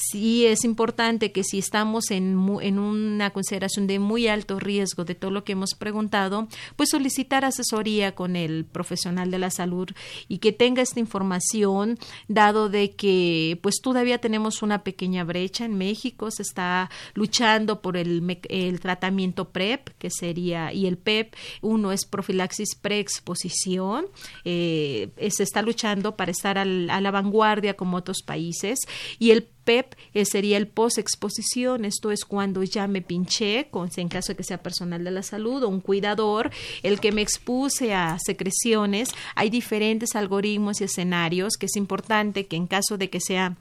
Sí 0.00 0.46
es 0.46 0.64
importante 0.64 1.32
que 1.32 1.44
si 1.44 1.58
estamos 1.58 2.10
en, 2.10 2.38
en 2.62 2.78
una 2.78 3.30
consideración 3.30 3.86
de 3.86 3.98
muy 3.98 4.28
alto 4.28 4.58
riesgo 4.58 5.04
de 5.04 5.14
todo 5.14 5.30
lo 5.30 5.44
que 5.44 5.52
hemos 5.52 5.74
preguntado, 5.74 6.48
pues 6.76 6.90
solicitar 6.90 7.44
asesoría 7.44 8.14
con 8.14 8.36
el 8.36 8.64
profesional 8.64 9.30
de 9.30 9.38
la 9.38 9.50
salud 9.50 9.88
y 10.28 10.38
que 10.38 10.52
tenga 10.52 10.82
esta 10.82 11.00
información, 11.00 11.98
dado 12.28 12.68
de 12.68 12.92
que 12.92 13.58
pues 13.62 13.76
todavía 13.82 14.18
tenemos 14.18 14.62
una 14.62 14.82
pequeña 14.82 15.24
brecha 15.24 15.64
en 15.64 15.76
México, 15.76 16.30
se 16.30 16.42
está 16.42 16.90
luchando 17.14 17.82
por 17.82 17.96
el, 17.96 18.40
el 18.48 18.80
tratamiento 18.80 19.50
PrEP, 19.50 19.90
que 19.98 20.10
sería, 20.10 20.72
y 20.72 20.86
el 20.86 20.96
PEP, 20.96 21.34
uno 21.60 21.92
es 21.92 22.04
profilaxis 22.06 22.74
preexposición, 22.74 24.06
eh, 24.44 25.10
se 25.30 25.42
está 25.42 25.62
luchando 25.62 26.16
para 26.16 26.30
estar 26.30 26.58
a 26.58 26.64
la 26.64 27.10
vanguardia 27.10 27.74
como 27.74 27.96
otros 27.96 28.22
países, 28.22 28.78
y 29.18 29.30
el 29.30 29.48
PEP 29.70 29.94
eh, 30.14 30.24
sería 30.24 30.56
el 30.56 30.66
post-exposición, 30.66 31.84
esto 31.84 32.10
es 32.10 32.24
cuando 32.24 32.64
ya 32.64 32.88
me 32.88 33.02
pinché, 33.02 33.68
con, 33.70 33.88
en 33.94 34.08
caso 34.08 34.32
de 34.32 34.36
que 34.36 34.42
sea 34.42 34.60
personal 34.60 35.04
de 35.04 35.12
la 35.12 35.22
salud 35.22 35.62
o 35.62 35.68
un 35.68 35.80
cuidador, 35.80 36.50
el 36.82 36.98
que 36.98 37.12
me 37.12 37.22
expuse 37.22 37.94
a 37.94 38.18
secreciones. 38.18 39.14
Hay 39.36 39.48
diferentes 39.48 40.16
algoritmos 40.16 40.80
y 40.80 40.84
escenarios 40.84 41.52
que 41.56 41.66
es 41.66 41.76
importante 41.76 42.48
que 42.48 42.56
en 42.56 42.66
caso 42.66 42.98
de 42.98 43.10
que 43.10 43.20
sea 43.20 43.58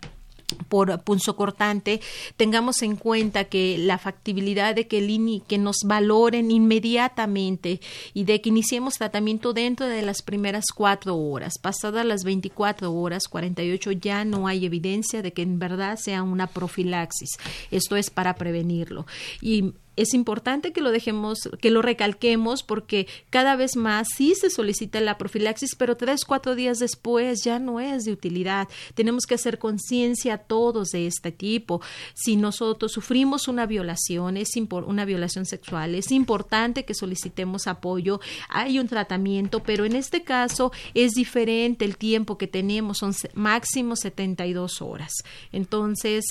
por 0.67 0.91
cortante 1.35 2.01
tengamos 2.37 2.81
en 2.81 2.95
cuenta 2.95 3.45
que 3.45 3.77
la 3.77 3.97
factibilidad 3.97 4.75
de 4.75 4.87
que, 4.87 4.99
el 4.99 5.43
que 5.47 5.57
nos 5.57 5.77
valoren 5.85 6.51
inmediatamente 6.51 7.81
y 8.13 8.23
de 8.23 8.41
que 8.41 8.49
iniciemos 8.49 8.95
tratamiento 8.95 9.53
dentro 9.53 9.87
de 9.87 10.01
las 10.01 10.21
primeras 10.21 10.65
cuatro 10.73 11.17
horas. 11.17 11.57
Pasadas 11.59 12.05
las 12.05 12.23
24 12.23 12.93
horas, 12.93 13.27
48, 13.27 13.91
ya 13.93 14.25
no 14.25 14.47
hay 14.47 14.65
evidencia 14.65 15.21
de 15.21 15.33
que 15.33 15.41
en 15.41 15.59
verdad 15.59 15.97
sea 15.97 16.23
una 16.23 16.47
profilaxis. 16.47 17.37
Esto 17.71 17.95
es 17.95 18.09
para 18.09 18.35
prevenirlo. 18.35 19.05
Y 19.41 19.73
es 19.99 20.13
importante 20.13 20.71
que 20.71 20.79
lo 20.79 20.91
dejemos, 20.91 21.49
que 21.59 21.71
lo 21.71 21.81
recalquemos 21.81 22.63
porque 22.63 23.07
cada 23.29 23.57
vez 23.57 23.75
más 23.75 24.07
sí 24.15 24.33
se 24.33 24.49
solicita 24.49 25.01
la 25.01 25.17
profilaxis, 25.17 25.75
pero 25.75 25.97
tres, 25.97 26.23
cuatro 26.23 26.55
días 26.55 26.79
después 26.79 27.43
ya 27.43 27.59
no 27.59 27.81
es 27.81 28.05
de 28.05 28.13
utilidad. 28.13 28.69
Tenemos 28.93 29.25
que 29.25 29.35
hacer 29.35 29.59
conciencia 29.59 30.37
todos 30.37 30.91
de 30.91 31.05
este 31.05 31.33
tipo. 31.33 31.81
Si 32.13 32.37
nosotros 32.37 32.93
sufrimos 32.93 33.49
una 33.49 33.65
violación, 33.65 34.37
es 34.37 34.51
una 34.85 35.03
violación 35.03 35.45
sexual, 35.45 35.95
es 35.95 36.11
importante 36.11 36.85
que 36.85 36.93
solicitemos 36.93 37.67
apoyo. 37.67 38.21
Hay 38.47 38.79
un 38.79 38.87
tratamiento, 38.87 39.61
pero 39.61 39.83
en 39.83 39.95
este 39.95 40.23
caso 40.23 40.71
es 40.93 41.11
diferente 41.11 41.83
el 41.83 41.97
tiempo 41.97 42.37
que 42.37 42.47
tenemos, 42.47 42.99
son 42.99 43.13
máximo 43.33 43.97
72 43.97 44.81
horas. 44.81 45.11
Entonces, 45.51 46.23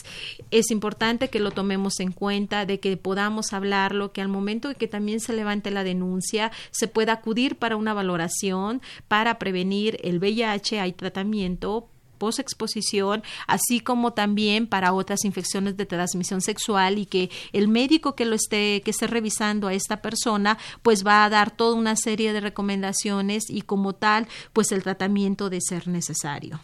es 0.50 0.70
importante 0.70 1.28
que 1.28 1.40
lo 1.40 1.50
tomemos 1.50 2.00
en 2.00 2.12
cuenta, 2.12 2.64
de 2.64 2.80
que 2.80 2.96
podamos 2.96 3.52
hablarlo, 3.59 4.12
que 4.12 4.22
al 4.22 4.28
momento 4.28 4.68
de 4.68 4.74
que 4.74 4.88
también 4.88 5.20
se 5.20 5.34
levante 5.34 5.70
la 5.70 5.84
denuncia, 5.84 6.50
se 6.70 6.88
pueda 6.88 7.12
acudir 7.12 7.56
para 7.56 7.76
una 7.76 7.94
valoración, 7.94 8.80
para 9.06 9.38
prevenir 9.38 9.98
el 10.02 10.18
VIH, 10.18 10.80
hay 10.80 10.92
tratamiento 10.92 11.88
posexposición, 12.18 13.22
así 13.46 13.80
como 13.80 14.12
también 14.12 14.66
para 14.66 14.92
otras 14.92 15.24
infecciones 15.24 15.76
de 15.76 15.86
transmisión 15.86 16.40
sexual 16.40 16.98
y 16.98 17.06
que 17.06 17.30
el 17.52 17.68
médico 17.68 18.14
que 18.14 18.24
lo 18.24 18.34
esté 18.34 18.82
que 18.84 18.90
esté 18.90 19.06
revisando 19.06 19.68
a 19.68 19.74
esta 19.74 20.02
persona 20.02 20.58
pues 20.82 21.06
va 21.06 21.24
a 21.24 21.30
dar 21.30 21.50
toda 21.50 21.74
una 21.74 21.96
serie 21.96 22.32
de 22.32 22.40
recomendaciones 22.40 23.44
y 23.48 23.62
como 23.62 23.94
tal 23.94 24.26
pues 24.52 24.72
el 24.72 24.82
tratamiento 24.82 25.50
de 25.50 25.60
ser 25.60 25.88
necesario. 25.88 26.60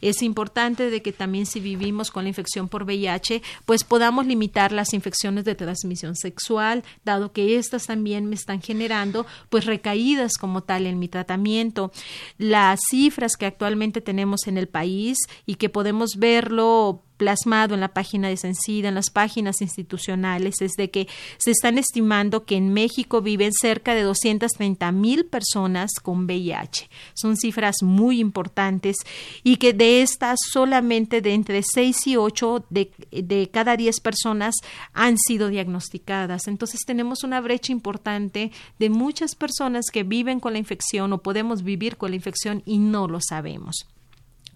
Es 0.00 0.22
importante 0.22 0.90
de 0.90 1.02
que 1.02 1.12
también 1.12 1.46
si 1.46 1.60
vivimos 1.60 2.10
con 2.10 2.24
la 2.24 2.28
infección 2.28 2.68
por 2.68 2.84
VIH 2.84 3.42
pues 3.64 3.84
podamos 3.84 4.26
limitar 4.26 4.72
las 4.72 4.92
infecciones 4.92 5.44
de 5.44 5.54
transmisión 5.54 6.14
sexual 6.14 6.84
dado 7.04 7.32
que 7.32 7.58
estas 7.58 7.86
también 7.86 8.26
me 8.26 8.34
están 8.34 8.60
generando 8.60 9.26
pues 9.48 9.64
recaídas 9.64 10.32
como 10.38 10.62
tal 10.62 10.86
en 10.86 10.98
mi 10.98 11.08
tratamiento. 11.08 11.92
Las 12.36 12.80
cifras 12.90 13.36
que 13.36 13.46
actualmente 13.46 14.00
tenemos 14.00 14.46
en 14.46 14.58
el 14.58 14.68
país 14.68 14.97
y 15.46 15.54
que 15.56 15.68
podemos 15.68 16.16
verlo 16.16 17.02
plasmado 17.18 17.74
en 17.74 17.80
la 17.80 17.92
página 17.92 18.28
de 18.28 18.38
Sencida, 18.38 18.88
en 18.88 18.94
las 18.94 19.10
páginas 19.10 19.60
institucionales, 19.60 20.62
es 20.62 20.72
de 20.78 20.90
que 20.90 21.08
se 21.36 21.50
están 21.50 21.76
estimando 21.76 22.44
que 22.44 22.56
en 22.56 22.72
México 22.72 23.20
viven 23.20 23.52
cerca 23.52 23.94
de 23.94 24.02
230 24.02 24.90
mil 24.92 25.26
personas 25.26 25.90
con 26.00 26.24
VIH. 26.24 26.88
Son 27.14 27.36
cifras 27.36 27.82
muy 27.82 28.20
importantes 28.20 28.96
y 29.42 29.56
que 29.56 29.74
de 29.74 30.00
estas 30.00 30.38
solamente 30.50 31.20
de 31.20 31.34
entre 31.34 31.62
6 31.62 32.06
y 32.06 32.16
8 32.16 32.64
de, 32.70 32.92
de 33.10 33.50
cada 33.52 33.76
10 33.76 34.00
personas 34.00 34.54
han 34.94 35.18
sido 35.18 35.48
diagnosticadas. 35.48 36.46
Entonces 36.46 36.80
tenemos 36.86 37.24
una 37.24 37.40
brecha 37.40 37.72
importante 37.72 38.52
de 38.78 38.90
muchas 38.90 39.34
personas 39.34 39.86
que 39.92 40.04
viven 40.04 40.38
con 40.38 40.52
la 40.52 40.60
infección 40.60 41.12
o 41.12 41.18
podemos 41.18 41.62
vivir 41.62 41.96
con 41.96 42.10
la 42.10 42.16
infección 42.16 42.62
y 42.64 42.78
no 42.78 43.08
lo 43.08 43.20
sabemos 43.20 43.88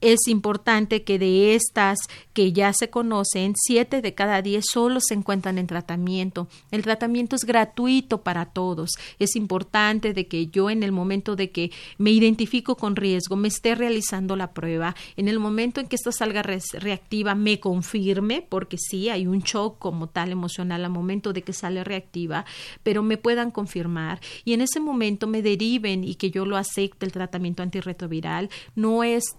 es 0.00 0.28
importante 0.28 1.02
que 1.04 1.18
de 1.18 1.54
estas 1.54 1.98
que 2.32 2.52
ya 2.52 2.72
se 2.72 2.90
conocen, 2.90 3.54
siete 3.56 4.02
de 4.02 4.14
cada 4.14 4.42
diez 4.42 4.64
solo 4.70 5.00
se 5.00 5.14
encuentran 5.14 5.58
en 5.58 5.66
tratamiento. 5.66 6.48
El 6.70 6.82
tratamiento 6.82 7.34
es 7.34 7.44
gratuito 7.44 8.22
para 8.22 8.46
todos. 8.46 8.90
Es 9.18 9.36
importante 9.36 10.12
de 10.12 10.26
que 10.26 10.48
yo 10.48 10.70
en 10.70 10.82
el 10.82 10.92
momento 10.92 11.34
de 11.34 11.50
que 11.50 11.70
me 11.98 12.10
identifico 12.10 12.76
con 12.76 12.96
riesgo, 12.96 13.36
me 13.36 13.48
esté 13.48 13.74
realizando 13.74 14.36
la 14.36 14.52
prueba, 14.52 14.94
en 15.16 15.28
el 15.28 15.38
momento 15.38 15.80
en 15.80 15.88
que 15.88 15.96
esta 15.96 16.12
salga 16.12 16.42
reactiva, 16.42 17.34
me 17.34 17.60
confirme, 17.60 18.46
porque 18.46 18.76
sí, 18.78 19.08
hay 19.08 19.26
un 19.26 19.40
shock 19.40 19.78
como 19.78 20.08
tal 20.08 20.30
emocional 20.30 20.84
al 20.84 20.90
momento 20.90 21.32
de 21.32 21.42
que 21.42 21.52
sale 21.52 21.84
reactiva, 21.84 22.44
pero 22.82 23.02
me 23.02 23.16
puedan 23.16 23.50
confirmar 23.50 24.20
y 24.44 24.52
en 24.52 24.60
ese 24.60 24.80
momento 24.80 25.26
me 25.26 25.42
deriven 25.42 26.04
y 26.04 26.16
que 26.16 26.30
yo 26.30 26.44
lo 26.44 26.56
acepte 26.56 27.06
el 27.06 27.12
tratamiento 27.12 27.62
antirretroviral. 27.62 28.50
No 28.74 29.02
es 29.04 29.36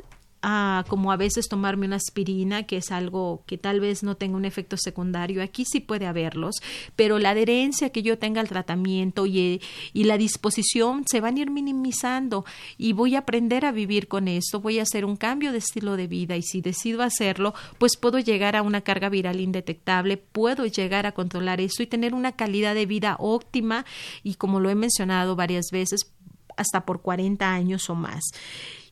como 0.87 1.11
a 1.11 1.17
veces 1.17 1.47
tomarme 1.49 1.87
una 1.87 1.97
aspirina, 1.97 2.63
que 2.63 2.77
es 2.77 2.91
algo 2.91 3.43
que 3.45 3.57
tal 3.57 3.79
vez 3.79 4.03
no 4.03 4.15
tenga 4.15 4.37
un 4.37 4.45
efecto 4.45 4.77
secundario, 4.77 5.43
aquí 5.43 5.65
sí 5.65 5.79
puede 5.79 6.05
haberlos, 6.05 6.55
pero 6.95 7.19
la 7.19 7.31
adherencia 7.31 7.89
que 7.89 8.03
yo 8.03 8.17
tenga 8.17 8.41
al 8.41 8.47
tratamiento 8.47 9.25
y, 9.25 9.61
y 9.93 10.03
la 10.05 10.17
disposición 10.17 11.03
se 11.09 11.19
van 11.19 11.37
a 11.37 11.41
ir 11.41 11.51
minimizando 11.51 12.45
y 12.77 12.93
voy 12.93 13.15
a 13.15 13.19
aprender 13.19 13.65
a 13.65 13.71
vivir 13.71 14.07
con 14.07 14.27
esto, 14.27 14.61
voy 14.61 14.79
a 14.79 14.83
hacer 14.83 15.05
un 15.05 15.17
cambio 15.17 15.51
de 15.51 15.57
estilo 15.57 15.97
de 15.97 16.07
vida 16.07 16.37
y 16.37 16.43
si 16.43 16.61
decido 16.61 17.03
hacerlo, 17.03 17.53
pues 17.77 17.97
puedo 17.97 18.19
llegar 18.19 18.55
a 18.55 18.61
una 18.61 18.81
carga 18.81 19.09
viral 19.09 19.41
indetectable, 19.41 20.17
puedo 20.17 20.65
llegar 20.65 21.05
a 21.05 21.11
controlar 21.11 21.59
esto 21.59 21.83
y 21.83 21.87
tener 21.87 22.13
una 22.13 22.33
calidad 22.33 22.73
de 22.73 22.85
vida 22.85 23.17
óptima 23.19 23.85
y 24.23 24.35
como 24.35 24.59
lo 24.59 24.69
he 24.69 24.75
mencionado 24.75 25.35
varias 25.35 25.67
veces, 25.71 26.11
hasta 26.55 26.85
por 26.85 27.01
40 27.01 27.53
años 27.53 27.89
o 27.89 27.95
más. 27.95 28.23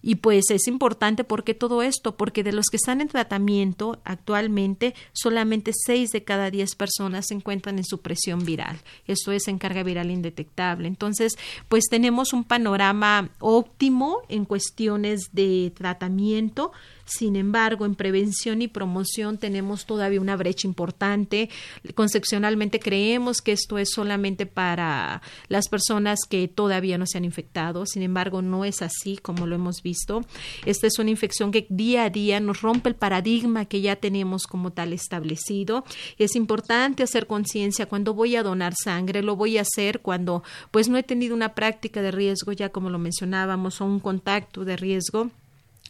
Y 0.07 0.17
pues 0.17 0.51
es 0.51 0.67
importante 0.67 1.23
porque 1.23 1.55
todo 1.55 1.81
esto, 1.81 2.15
porque 2.15 2.43
de 2.43 2.53
los 2.53 2.67
que 2.67 2.77
están 2.77 3.01
en 3.01 3.07
tratamiento 3.07 3.99
actualmente, 4.03 4.93
solamente 5.13 5.71
6 5.73 6.11
de 6.11 6.23
cada 6.23 6.51
10 6.51 6.75
personas 6.75 7.25
se 7.27 7.33
encuentran 7.33 7.79
en 7.79 7.85
supresión 7.85 8.45
viral. 8.45 8.77
Esto 9.07 9.31
es 9.31 9.47
en 9.47 9.57
carga 9.57 9.81
viral 9.81 10.11
indetectable. 10.11 10.87
Entonces, 10.87 11.33
pues 11.69 11.85
tenemos 11.89 12.33
un 12.33 12.43
panorama 12.43 13.31
óptimo 13.39 14.19
en 14.29 14.45
cuestiones 14.45 15.29
de 15.31 15.73
tratamiento 15.75 16.71
sin 17.05 17.35
embargo, 17.35 17.85
en 17.85 17.95
prevención 17.95 18.61
y 18.63 18.67
promoción 18.67 19.37
tenemos 19.37 19.85
todavía 19.85 20.19
una 20.19 20.35
brecha 20.35 20.67
importante. 20.67 21.49
Concepcionalmente 21.93 22.79
creemos 22.79 23.41
que 23.41 23.51
esto 23.51 23.77
es 23.77 23.91
solamente 23.91 24.47
para 24.47 25.21
las 25.47 25.69
personas 25.69 26.19
que 26.27 26.47
todavía 26.47 26.97
no 26.97 27.05
se 27.05 27.19
han 27.19 27.25
infectado. 27.25 27.85
Sin 27.85 28.01
embargo, 28.01 28.41
no 28.41 28.65
es 28.65 28.81
así 28.81 29.17
como 29.17 29.45
lo 29.45 29.55
hemos 29.55 29.83
visto. 29.83 30.25
Esta 30.65 30.87
es 30.87 30.97
una 30.97 31.11
infección 31.11 31.51
que 31.51 31.67
día 31.69 32.05
a 32.05 32.09
día 32.09 32.39
nos 32.39 32.61
rompe 32.61 32.89
el 32.89 32.95
paradigma 32.95 33.65
que 33.65 33.81
ya 33.81 33.95
tenemos 33.95 34.47
como 34.47 34.73
tal 34.73 34.91
establecido. 34.91 35.85
Es 36.17 36.35
importante 36.35 37.03
hacer 37.03 37.27
conciencia 37.27 37.85
cuando 37.85 38.15
voy 38.15 38.35
a 38.35 38.43
donar 38.43 38.73
sangre. 38.73 39.21
Lo 39.21 39.35
voy 39.35 39.59
a 39.59 39.61
hacer 39.61 39.99
cuando 40.01 40.43
pues 40.71 40.89
no 40.89 40.97
he 40.97 41.03
tenido 41.03 41.35
una 41.35 41.53
práctica 41.53 42.01
de 42.01 42.11
riesgo, 42.11 42.51
ya 42.51 42.69
como 42.69 42.89
lo 42.89 42.97
mencionábamos, 42.97 43.79
o 43.79 43.85
un 43.85 43.99
contacto 43.99 44.65
de 44.65 44.75
riesgo 44.75 45.29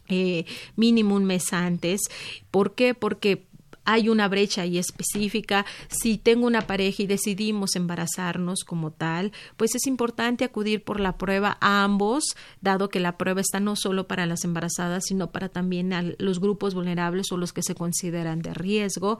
eh, 0.08 0.44
mínimo 0.76 1.16
un 1.16 1.24
mes 1.24 1.52
antes. 1.52 2.02
¿Por 2.50 2.74
qué? 2.74 2.94
Porque 2.94 3.45
hay 3.86 4.08
una 4.08 4.28
brecha 4.28 4.62
ahí 4.62 4.78
específica. 4.78 5.64
Si 5.88 6.18
tengo 6.18 6.46
una 6.46 6.66
pareja 6.66 7.04
y 7.04 7.06
decidimos 7.06 7.76
embarazarnos 7.76 8.64
como 8.64 8.90
tal, 8.90 9.32
pues 9.56 9.74
es 9.74 9.86
importante 9.86 10.44
acudir 10.44 10.84
por 10.84 11.00
la 11.00 11.16
prueba 11.16 11.56
a 11.60 11.84
ambos, 11.84 12.36
dado 12.60 12.88
que 12.88 13.00
la 13.00 13.16
prueba 13.16 13.40
está 13.40 13.60
no 13.60 13.76
solo 13.76 14.06
para 14.06 14.26
las 14.26 14.44
embarazadas, 14.44 15.04
sino 15.06 15.30
para 15.30 15.48
también 15.48 15.92
a 15.92 16.02
los 16.18 16.40
grupos 16.40 16.74
vulnerables 16.74 17.30
o 17.32 17.36
los 17.36 17.52
que 17.52 17.62
se 17.62 17.74
consideran 17.74 18.42
de 18.42 18.52
riesgo. 18.52 19.18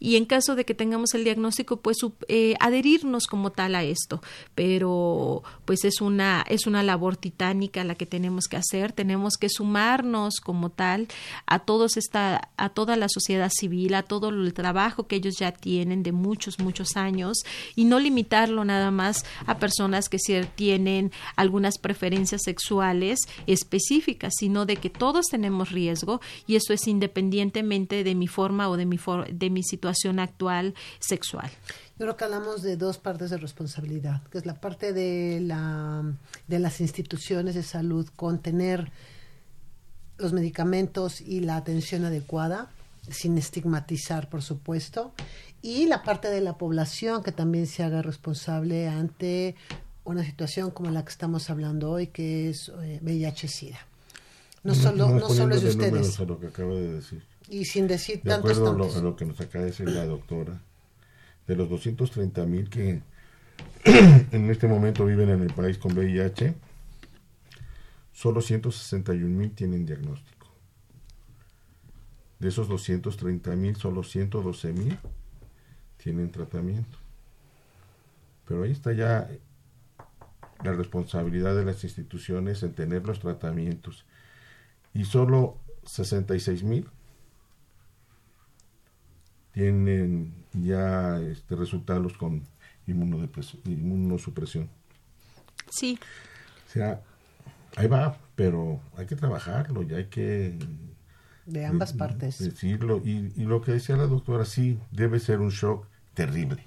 Y 0.00 0.16
en 0.16 0.24
caso 0.24 0.56
de 0.56 0.64
que 0.64 0.74
tengamos 0.74 1.14
el 1.14 1.24
diagnóstico, 1.24 1.76
pues 1.76 1.98
eh, 2.28 2.54
adherirnos 2.58 3.26
como 3.26 3.52
tal 3.52 3.74
a 3.74 3.84
esto. 3.84 4.22
Pero 4.54 5.42
pues 5.64 5.84
es 5.84 6.00
una, 6.00 6.44
es 6.48 6.66
una 6.66 6.82
labor 6.82 7.16
titánica 7.16 7.84
la 7.84 7.94
que 7.94 8.06
tenemos 8.06 8.46
que 8.46 8.56
hacer. 8.56 8.92
Tenemos 8.92 9.34
que 9.36 9.48
sumarnos 9.48 10.40
como 10.40 10.70
tal 10.70 11.08
a 11.46 11.58
todos 11.60 11.96
esta, 11.96 12.50
a 12.56 12.68
toda 12.70 12.96
la 12.96 13.08
sociedad 13.08 13.50
civil, 13.52 13.94
a 13.94 14.02
todo 14.06 14.28
el 14.28 14.54
trabajo 14.54 15.06
que 15.06 15.16
ellos 15.16 15.36
ya 15.38 15.52
tienen 15.52 16.02
de 16.02 16.12
muchos, 16.12 16.58
muchos 16.58 16.96
años 16.96 17.38
y 17.74 17.84
no 17.84 17.98
limitarlo 17.98 18.64
nada 18.64 18.90
más 18.90 19.24
a 19.46 19.58
personas 19.58 20.08
que 20.08 20.18
tienen 20.54 21.12
algunas 21.36 21.78
preferencias 21.78 22.42
sexuales 22.44 23.20
específicas, 23.46 24.34
sino 24.38 24.66
de 24.66 24.76
que 24.76 24.90
todos 24.90 25.26
tenemos 25.26 25.70
riesgo 25.70 26.20
y 26.46 26.56
eso 26.56 26.72
es 26.72 26.86
independientemente 26.86 28.04
de 28.04 28.14
mi 28.14 28.26
forma 28.26 28.68
o 28.68 28.76
de 28.76 28.86
mi, 28.86 28.98
de 29.30 29.50
mi 29.50 29.62
situación 29.62 30.18
actual 30.18 30.74
sexual. 30.98 31.50
Yo 31.98 32.04
creo 32.04 32.16
que 32.16 32.24
hablamos 32.24 32.62
de 32.62 32.76
dos 32.76 32.98
partes 32.98 33.30
de 33.30 33.38
responsabilidad, 33.38 34.22
que 34.30 34.38
es 34.38 34.46
la 34.46 34.60
parte 34.60 34.92
de, 34.92 35.40
la, 35.40 36.04
de 36.46 36.58
las 36.58 36.80
instituciones 36.80 37.54
de 37.54 37.62
salud 37.62 38.08
con 38.16 38.40
tener 38.40 38.90
los 40.18 40.32
medicamentos 40.32 41.20
y 41.20 41.40
la 41.40 41.56
atención 41.56 42.04
adecuada 42.04 42.68
sin 43.10 43.38
estigmatizar, 43.38 44.28
por 44.28 44.42
supuesto, 44.42 45.12
y 45.62 45.86
la 45.86 46.02
parte 46.02 46.28
de 46.28 46.40
la 46.40 46.58
población 46.58 47.22
que 47.22 47.32
también 47.32 47.66
se 47.66 47.82
haga 47.82 48.02
responsable 48.02 48.88
ante 48.88 49.54
una 50.04 50.24
situación 50.24 50.70
como 50.70 50.90
la 50.90 51.04
que 51.04 51.10
estamos 51.10 51.50
hablando 51.50 51.90
hoy, 51.90 52.06
que 52.08 52.48
es 52.50 52.70
eh, 52.82 53.00
VIH-Sida. 53.02 53.78
No, 54.62 54.74
solo, 54.74 55.08
no, 55.10 55.28
solo 55.28 55.54
es 55.54 55.62
de 55.62 55.70
ustedes. 55.70 56.18
lo 56.20 56.40
que 56.40 56.48
acaba 56.48 56.74
de 56.74 56.94
decir. 56.94 57.22
Y 57.48 57.64
sin 57.64 57.86
decir 57.86 58.20
de 58.22 58.34
acuerdo 58.34 58.70
a 58.70 59.00
lo, 59.00 59.16
que 59.16 59.24
nos 59.24 59.40
acaba 59.40 59.64
de 59.64 59.70
decir 59.70 59.88
la 59.88 60.04
doctora, 60.04 60.60
de 61.46 61.56
los 61.56 61.68
230 61.68 62.44
mil 62.46 62.68
que 62.68 63.00
en 63.84 64.50
este 64.50 64.66
momento 64.66 65.04
viven 65.04 65.30
en 65.30 65.42
el 65.42 65.52
país 65.52 65.78
con 65.78 65.96
VIH, 65.96 66.54
solo 68.12 68.40
161 68.40 69.28
mil 69.28 69.52
tienen 69.52 69.86
diagnóstico. 69.86 70.35
De 72.38 72.48
esos 72.48 72.68
230 72.68 73.56
mil, 73.56 73.76
solo 73.76 74.02
112 74.02 74.72
mil 74.72 74.98
tienen 75.96 76.30
tratamiento. 76.30 76.98
Pero 78.46 78.62
ahí 78.62 78.72
está 78.72 78.92
ya 78.92 79.28
la 80.62 80.72
responsabilidad 80.72 81.56
de 81.56 81.64
las 81.64 81.82
instituciones 81.84 82.62
en 82.62 82.74
tener 82.74 83.06
los 83.06 83.20
tratamientos. 83.20 84.04
Y 84.94 85.04
solo 85.04 85.58
66 85.84 86.62
mil 86.62 86.88
tienen 89.52 90.34
ya 90.52 91.18
este, 91.20 91.56
resultados 91.56 92.16
con 92.16 92.42
inmunosupresión. 92.86 94.68
Sí. 95.70 95.98
O 96.68 96.70
sea, 96.70 97.00
ahí 97.76 97.86
va, 97.88 98.18
pero 98.34 98.80
hay 98.96 99.06
que 99.06 99.16
trabajarlo 99.16 99.82
y 99.82 99.94
hay 99.94 100.04
que 100.06 100.58
de 101.46 101.64
ambas 101.64 101.92
partes. 101.92 102.38
Decirlo. 102.38 103.00
Y, 103.04 103.32
y, 103.36 103.44
lo 103.44 103.62
que 103.62 103.72
decía 103.72 103.96
la 103.96 104.06
doctora, 104.06 104.44
sí, 104.44 104.78
debe 104.90 105.20
ser 105.20 105.40
un 105.40 105.50
shock 105.50 105.86
terrible. 106.14 106.64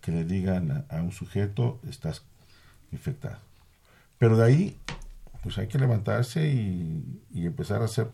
Que 0.00 0.12
le 0.12 0.24
digan 0.24 0.86
a, 0.88 1.02
un 1.02 1.12
sujeto, 1.12 1.80
estás 1.88 2.24
infectado. 2.92 3.38
Pero 4.18 4.36
de 4.36 4.44
ahí, 4.44 4.78
pues 5.42 5.58
hay 5.58 5.68
que 5.68 5.78
levantarse 5.78 6.48
y, 6.48 7.22
y, 7.32 7.46
empezar 7.46 7.82
a 7.82 7.86
hacer 7.86 8.10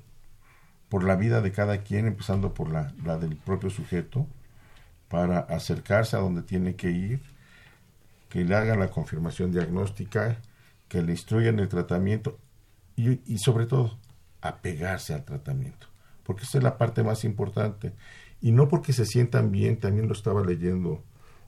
por 0.89 1.05
la 1.05 1.15
vida 1.15 1.41
de 1.41 1.53
cada 1.53 1.79
quien, 1.79 2.07
empezando 2.07 2.53
por 2.53 2.71
la, 2.71 2.93
la 3.05 3.17
del 3.17 3.37
propio 3.37 3.71
sujeto, 3.71 4.27
para 5.09 5.41
acercarse 5.41 6.17
a 6.17 6.21
donde 6.21 6.43
tiene 6.43 6.75
que 6.75 6.91
ir, 6.91 7.21
que 8.29 8.45
le 8.45 8.55
hagan 8.55 8.81
la 8.81 8.89
confirmación 8.89 9.53
diagnóstica, 9.53 10.39
que 10.89 11.03
le 11.03 11.13
instruyan 11.13 11.59
el 11.61 11.69
tratamiento 11.69 12.39
y, 12.97 13.21
y 13.33 13.39
sobre 13.39 13.67
todo 13.67 13.97
apegarse 14.41 15.15
al 15.15 15.25
tratamiento, 15.25 15.87
porque 16.25 16.45
esa 16.45 16.59
es 16.59 16.65
la 16.65 16.79
parte 16.79 17.03
más 17.03 17.25
importante. 17.25 17.93
Y 18.41 18.53
no 18.53 18.69
porque 18.69 18.93
se 18.93 19.05
sientan 19.05 19.51
bien, 19.51 19.79
también 19.79 20.09
lo 20.09 20.15
estaba 20.15 20.43
leyendo 20.45 21.05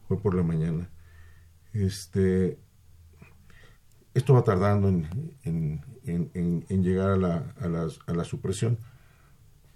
hoy 0.08 0.18
por 0.18 0.34
la 0.34 0.42
mañana. 0.42 0.90
Este, 1.72 2.58
esto 4.14 4.34
va 4.34 4.44
tardando 4.44 4.88
en, 4.88 5.80
llegar 6.68 7.10
a 7.10 7.16
la, 7.16 7.54
a, 7.60 8.12
la, 8.12 8.24
supresión, 8.24 8.78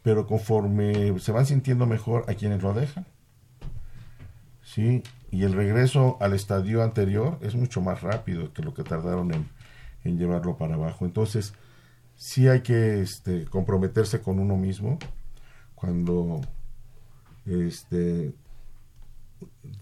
pero 0.03 0.27
conforme 0.27 1.19
se 1.19 1.33
van 1.33 1.47
sintiendo 1.47 1.87
mejor 1.87 2.25
a 2.29 2.35
quienes 2.35 2.63
lo 2.63 2.75
dejan, 2.75 3.07
¿sí? 4.63 5.03
Y 5.31 5.45
el 5.45 5.55
regreso 5.55 6.19
al 6.21 6.35
estadio 6.35 6.83
anterior 6.83 7.39
es 7.41 7.55
mucho 7.55 7.81
más 7.81 8.03
rápido 8.03 8.53
que 8.53 8.63
lo 8.63 8.75
que 8.75 8.83
tardaron 8.83 9.33
en, 9.33 9.49
en 10.05 10.19
llevarlo 10.19 10.57
para 10.57 10.75
abajo. 10.75 11.07
Entonces, 11.07 11.55
sí 12.17 12.49
hay 12.49 12.63
que 12.63 13.01
este, 13.01 13.45
comprometerse 13.45 14.21
con 14.21 14.39
uno 14.39 14.57
mismo 14.57 14.99
cuando 15.75 16.41
este, 17.45 18.35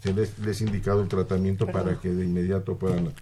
se 0.01 0.13
les, 0.13 0.61
ha 0.61 0.65
indicado 0.65 1.01
el 1.03 1.09
tratamiento 1.09 1.67
para 1.67 2.01
que 2.01 2.09
de 2.09 2.25
inmediato 2.25 2.77
puedan 2.77 3.13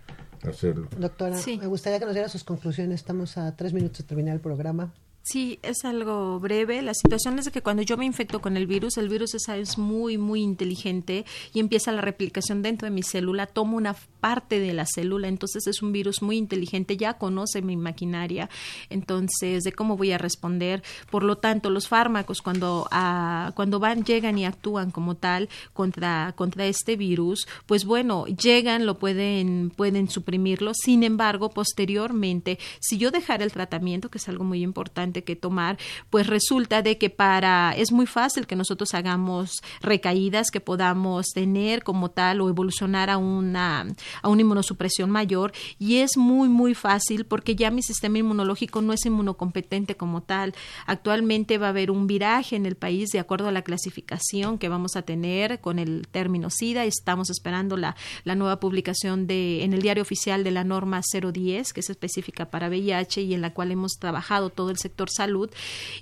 hacerlo. 0.42 0.88
Doctora, 0.98 1.38
me 1.46 1.66
gustaría 1.66 1.98
que 1.98 2.06
nos 2.06 2.14
diera 2.14 2.28
sus 2.28 2.44
conclusiones. 2.44 3.00
Estamos 3.00 3.38
a 3.38 3.54
tres 3.54 3.72
minutos 3.72 3.98
de 3.98 4.04
terminar 4.04 4.34
el 4.34 4.40
programa. 4.40 4.92
Sí, 5.24 5.60
es 5.62 5.84
algo 5.84 6.40
breve. 6.40 6.82
La 6.82 6.94
situación 6.94 7.38
es 7.38 7.48
que 7.50 7.62
cuando 7.62 7.82
yo 7.82 7.96
me 7.96 8.04
infecto 8.04 8.40
con 8.40 8.56
el 8.56 8.66
virus, 8.66 8.96
el 8.96 9.08
virus 9.08 9.34
es, 9.34 9.78
muy, 9.78 10.18
muy 10.18 10.42
inteligente 10.42 11.24
y 11.54 11.60
empieza 11.60 11.92
la 11.92 12.00
replicación 12.00 12.60
dentro 12.60 12.86
de 12.86 12.90
mi 12.90 13.04
célula, 13.04 13.46
toma 13.46 13.76
una 13.76 13.94
parte 14.20 14.58
de 14.58 14.72
la 14.72 14.84
célula, 14.84 15.28
entonces 15.28 15.66
es 15.68 15.80
un 15.80 15.92
virus 15.92 16.22
muy 16.22 16.36
inteligente, 16.36 16.96
ya 16.96 17.14
conoce 17.14 17.62
mi 17.62 17.76
maquinaria, 17.76 18.50
entonces 18.90 19.62
de 19.62 19.72
cómo 19.72 19.96
voy 19.96 20.10
a 20.10 20.18
responder. 20.18 20.82
Por 21.08 21.22
lo 21.22 21.38
tanto, 21.38 21.70
los 21.70 21.86
fármacos 21.86 22.42
cuando, 22.42 22.88
ah, 22.90 23.52
cuando 23.54 23.78
van, 23.78 24.04
llegan 24.04 24.38
y 24.38 24.44
actúan 24.44 24.90
como 24.90 25.14
tal 25.14 25.48
contra, 25.72 26.32
contra 26.36 26.66
este 26.66 26.96
virus, 26.96 27.46
pues 27.66 27.84
bueno, 27.84 28.26
llegan, 28.26 28.86
lo 28.86 28.98
pueden, 28.98 29.70
pueden 29.70 30.08
suprimirlo. 30.08 30.72
Sin 30.74 31.04
embargo, 31.04 31.50
posteriormente, 31.50 32.58
si 32.80 32.98
yo 32.98 33.12
dejara 33.12 33.44
el 33.44 33.52
tratamiento, 33.52 34.10
que 34.10 34.18
es 34.18 34.28
algo 34.28 34.42
muy 34.42 34.62
importante, 34.62 35.11
que 35.20 35.36
tomar, 35.36 35.76
pues 36.08 36.26
resulta 36.26 36.80
de 36.80 36.96
que 36.96 37.10
para, 37.10 37.74
es 37.76 37.92
muy 37.92 38.06
fácil 38.06 38.46
que 38.46 38.56
nosotros 38.56 38.94
hagamos 38.94 39.60
recaídas, 39.82 40.50
que 40.50 40.60
podamos 40.60 41.26
tener 41.34 41.82
como 41.82 42.10
tal 42.10 42.40
o 42.40 42.48
evolucionar 42.48 43.10
a 43.10 43.18
una, 43.18 43.86
a 44.22 44.28
una 44.28 44.40
inmunosupresión 44.40 45.10
mayor 45.10 45.52
y 45.78 45.96
es 45.98 46.16
muy, 46.16 46.48
muy 46.48 46.74
fácil 46.74 47.26
porque 47.26 47.54
ya 47.54 47.70
mi 47.70 47.82
sistema 47.82 48.18
inmunológico 48.18 48.80
no 48.80 48.94
es 48.94 49.04
inmunocompetente 49.04 49.96
como 49.96 50.22
tal. 50.22 50.54
Actualmente 50.86 51.58
va 51.58 51.66
a 51.66 51.70
haber 51.70 51.90
un 51.90 52.06
viraje 52.06 52.56
en 52.56 52.64
el 52.64 52.76
país 52.76 53.10
de 53.10 53.18
acuerdo 53.18 53.48
a 53.48 53.52
la 53.52 53.62
clasificación 53.62 54.58
que 54.58 54.68
vamos 54.68 54.96
a 54.96 55.02
tener 55.02 55.60
con 55.60 55.78
el 55.78 56.06
término 56.10 56.48
SIDA. 56.50 56.84
Estamos 56.84 57.30
esperando 57.30 57.76
la, 57.76 57.96
la 58.24 58.34
nueva 58.34 58.60
publicación 58.60 59.26
de, 59.26 59.64
en 59.64 59.72
el 59.72 59.82
diario 59.82 60.02
oficial 60.02 60.44
de 60.44 60.50
la 60.50 60.64
norma 60.64 61.00
010, 61.00 61.72
que 61.72 61.80
es 61.80 61.90
específica 61.90 62.50
para 62.50 62.68
VIH 62.68 63.22
y 63.22 63.34
en 63.34 63.40
la 63.40 63.52
cual 63.52 63.72
hemos 63.72 63.92
trabajado 63.98 64.50
todo 64.50 64.70
el 64.70 64.78
sector 64.78 65.01
salud 65.10 65.50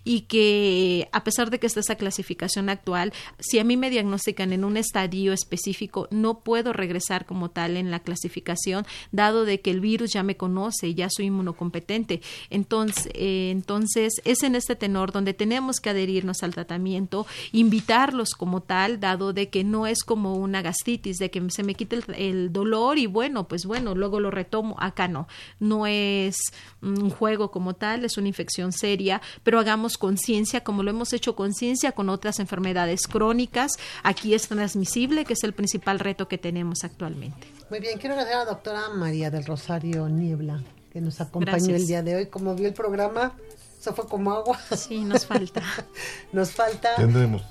y 0.05 0.23
que 0.23 1.09
a 1.13 1.25
pesar 1.25 1.51
de 1.51 1.59
que 1.59 1.67
está 1.67 1.81
esa 1.81 1.97
clasificación 1.97 2.69
actual, 2.69 3.13
si 3.39 3.59
a 3.59 3.65
mí 3.65 3.77
me 3.77 3.91
diagnostican 3.91 4.53
en 4.53 4.65
un 4.65 4.77
estadio 4.77 5.33
específico, 5.33 6.09
no 6.11 6.41
puedo 6.41 6.73
regresar 6.73 7.27
como 7.27 7.51
tal 7.51 7.77
en 7.77 7.91
la 7.91 8.01
clasificación, 8.01 8.87
dado 9.13 9.45
de 9.45 9.61
que 9.61 9.71
el 9.71 9.81
virus 9.81 10.13
ya 10.13 10.23
me 10.23 10.37
conoce 10.37 10.89
y 10.89 10.95
ya 10.95 11.09
soy 11.11 11.27
inmunocompetente. 11.27 12.21
Entonces, 12.51 13.11
eh, 13.15 13.51
entonces 13.51 14.21
es 14.25 14.43
en 14.43 14.55
este 14.55 14.77
tenor 14.77 15.13
donde 15.13 15.35
tenemos 15.35 15.81
que 15.81 15.91
adherirnos 15.91 16.43
al 16.43 16.55
tratamiento, 16.55 17.27
invitarlos 17.53 18.31
como 18.31 18.63
tal, 18.63 19.01
dado 19.01 19.33
de 19.33 19.49
que 19.49 19.65
no 19.65 19.87
es 19.87 20.03
como 20.03 20.35
una 20.35 20.63
gastritis, 20.63 21.19
de 21.19 21.31
que 21.31 21.43
se 21.51 21.63
me 21.63 21.75
quite 21.75 21.97
el, 21.97 22.05
el 22.17 22.53
dolor 22.53 22.99
y 22.99 23.07
bueno, 23.07 23.49
pues 23.49 23.67
bueno, 23.67 23.95
luego 23.95 24.21
lo 24.21 24.31
retomo. 24.31 24.77
Acá 24.79 25.09
no, 25.09 25.29
no 25.59 25.87
es 25.87 26.37
un 26.83 27.11
juego 27.11 27.51
como 27.51 27.75
tal, 27.75 28.05
es 28.05 28.17
una 28.17 28.29
infección 28.29 28.73
seria 28.73 28.90
pero 29.43 29.59
hagamos 29.59 29.99
conciencia 29.99 30.63
como 30.63 30.83
lo 30.83 30.91
hemos 30.91 31.13
hecho 31.13 31.37
conciencia 31.37 31.93
con 31.93 32.09
otras 32.09 32.39
enfermedades 32.39 33.07
crónicas. 33.07 33.73
Aquí 34.03 34.35
es 34.35 34.49
transmisible, 34.49 35.25
que 35.25 35.35
es 35.35 35.45
el 35.45 35.53
principal 35.53 35.99
reto 35.99 36.29
que 36.29 36.39
tenemos 36.39 36.85
actualmente. 36.85 37.47
Muy 37.71 37.81
bien, 37.81 37.99
quiero 37.99 38.15
agradecer 38.15 38.41
a 38.41 38.45
la 38.45 38.51
doctora 38.51 38.89
María 38.91 39.31
del 39.31 39.45
Rosario 39.45 40.09
Niebla, 40.09 40.63
que 40.93 41.01
nos 41.01 41.21
acompañó 41.21 41.75
el 41.75 41.87
día 41.87 42.03
de 42.03 42.17
hoy. 42.17 42.27
Como 42.27 42.55
vio 42.55 42.69
el 42.69 42.75
programa, 42.75 43.35
Se 43.81 43.93
fue 43.95 44.07
como 44.07 44.31
agua. 44.31 44.59
Sí, 44.77 45.05
nos 45.05 45.25
falta. 45.25 45.63
nos 46.33 46.51
falta. 46.51 46.97
Tendremos, 46.97 47.43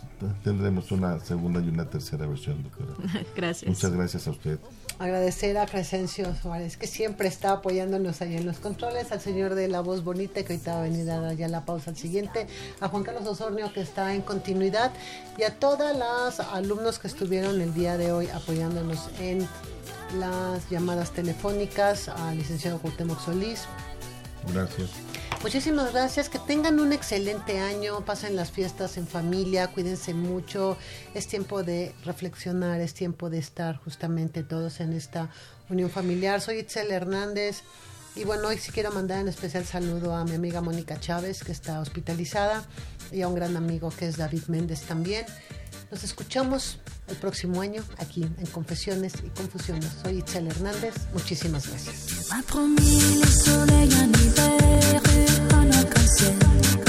tendremos 0.43 0.91
una 0.91 1.19
segunda 1.19 1.59
y 1.59 1.69
una 1.69 1.89
tercera 1.89 2.27
versión, 2.27 2.61
doctora. 2.61 2.93
Gracias. 3.35 3.67
Muchas 3.67 3.91
gracias 3.91 4.27
a 4.27 4.31
usted. 4.31 4.59
Agradecer 4.99 5.57
a 5.57 5.65
Crescencio 5.65 6.35
Suárez, 6.35 6.77
que 6.77 6.85
siempre 6.85 7.27
está 7.27 7.53
apoyándonos 7.53 8.21
ahí 8.21 8.35
en 8.35 8.45
los 8.45 8.59
controles, 8.59 9.11
al 9.11 9.21
señor 9.21 9.55
de 9.55 9.69
la 9.69 9.81
voz 9.81 10.03
bonita, 10.03 10.43
que 10.43 10.53
ahorita 10.53 10.73
va 10.73 10.79
a 10.79 10.83
venir 10.83 11.09
a 11.09 11.19
dar 11.19 11.35
ya 11.35 11.47
la 11.47 11.65
pausa 11.65 11.89
al 11.89 11.97
siguiente, 11.97 12.47
a 12.79 12.89
Juan 12.89 13.03
Carlos 13.03 13.25
Osornio, 13.25 13.73
que 13.73 13.81
está 13.81 14.13
en 14.13 14.21
continuidad, 14.21 14.91
y 15.37 15.43
a 15.43 15.57
todas 15.57 15.97
las 15.97 16.41
alumnos 16.41 16.99
que 16.99 17.07
estuvieron 17.07 17.59
el 17.59 17.73
día 17.73 17.97
de 17.97 18.11
hoy 18.11 18.27
apoyándonos 18.27 19.09
en 19.19 19.47
las 20.19 20.69
llamadas 20.69 21.11
telefónicas, 21.11 22.09
al 22.09 22.37
licenciado 22.37 22.77
Cuauhtémoc 22.79 23.19
Solís. 23.19 23.63
Gracias. 24.53 25.08
Muchísimas 25.41 25.93
gracias, 25.93 26.27
que 26.27 26.37
tengan 26.37 26.79
un 26.79 26.91
excelente 26.91 27.59
año, 27.59 28.03
pasen 28.03 28.35
las 28.35 28.51
fiestas 28.51 28.97
en 28.97 29.07
familia, 29.07 29.67
cuídense 29.67 30.13
mucho, 30.13 30.77
es 31.13 31.27
tiempo 31.27 31.63
de 31.63 31.95
reflexionar, 32.03 32.81
es 32.81 32.93
tiempo 32.93 33.29
de 33.29 33.39
estar 33.39 33.77
justamente 33.77 34.43
todos 34.43 34.81
en 34.81 34.93
esta 34.93 35.29
unión 35.69 35.89
familiar. 35.89 36.41
Soy 36.41 36.59
Itzel 36.59 36.91
Hernández 36.91 37.63
y 38.15 38.25
bueno, 38.25 38.49
hoy 38.49 38.57
sí 38.57 38.71
quiero 38.71 38.91
mandar 38.91 39.23
un 39.23 39.29
especial 39.29 39.65
saludo 39.65 40.13
a 40.13 40.25
mi 40.25 40.35
amiga 40.35 40.59
Mónica 40.61 40.99
Chávez, 40.99 41.41
que 41.41 41.53
está 41.53 41.79
hospitalizada, 41.79 42.65
y 43.11 43.21
a 43.21 43.27
un 43.27 43.35
gran 43.35 43.55
amigo 43.55 43.91
que 43.97 44.07
es 44.07 44.17
David 44.17 44.43
Méndez 44.47 44.81
también. 44.81 45.25
Nos 45.89 46.03
escuchamos 46.03 46.79
el 47.07 47.15
próximo 47.15 47.61
año 47.61 47.83
aquí 47.97 48.23
en 48.23 48.45
Confesiones 48.47 49.13
y 49.25 49.29
Confusiones. 49.29 49.89
Soy 50.03 50.17
Itzel 50.19 50.47
Hernández. 50.47 50.95
Muchísimas 51.13 51.67
gracias. 51.67 52.29
Atención 56.21 56.88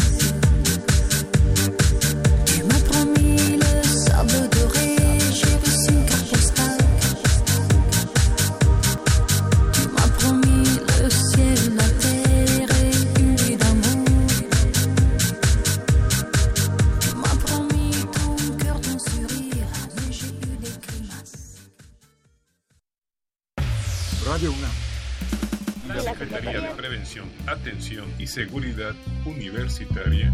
Seguridad 28.31 28.95
Universitaria. 29.26 30.33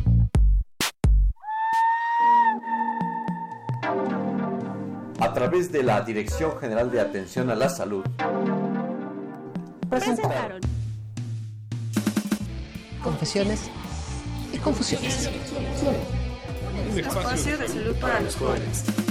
A 5.19 5.33
través 5.33 5.73
de 5.73 5.83
la 5.83 6.03
Dirección 6.03 6.59
General 6.59 6.91
de 6.91 7.01
Atención 7.01 7.49
a 7.49 7.55
la 7.55 7.71
Salud. 7.71 8.05
Presentaron. 9.89 10.61
Confesiones 13.03 13.71
y 14.53 14.59
confusiones. 14.59 15.31
Un 16.93 16.99
espacio 16.99 17.57
de 17.57 17.67
salud 17.67 17.97
para 17.97 18.21
los 18.21 18.37
jóvenes. 18.37 19.06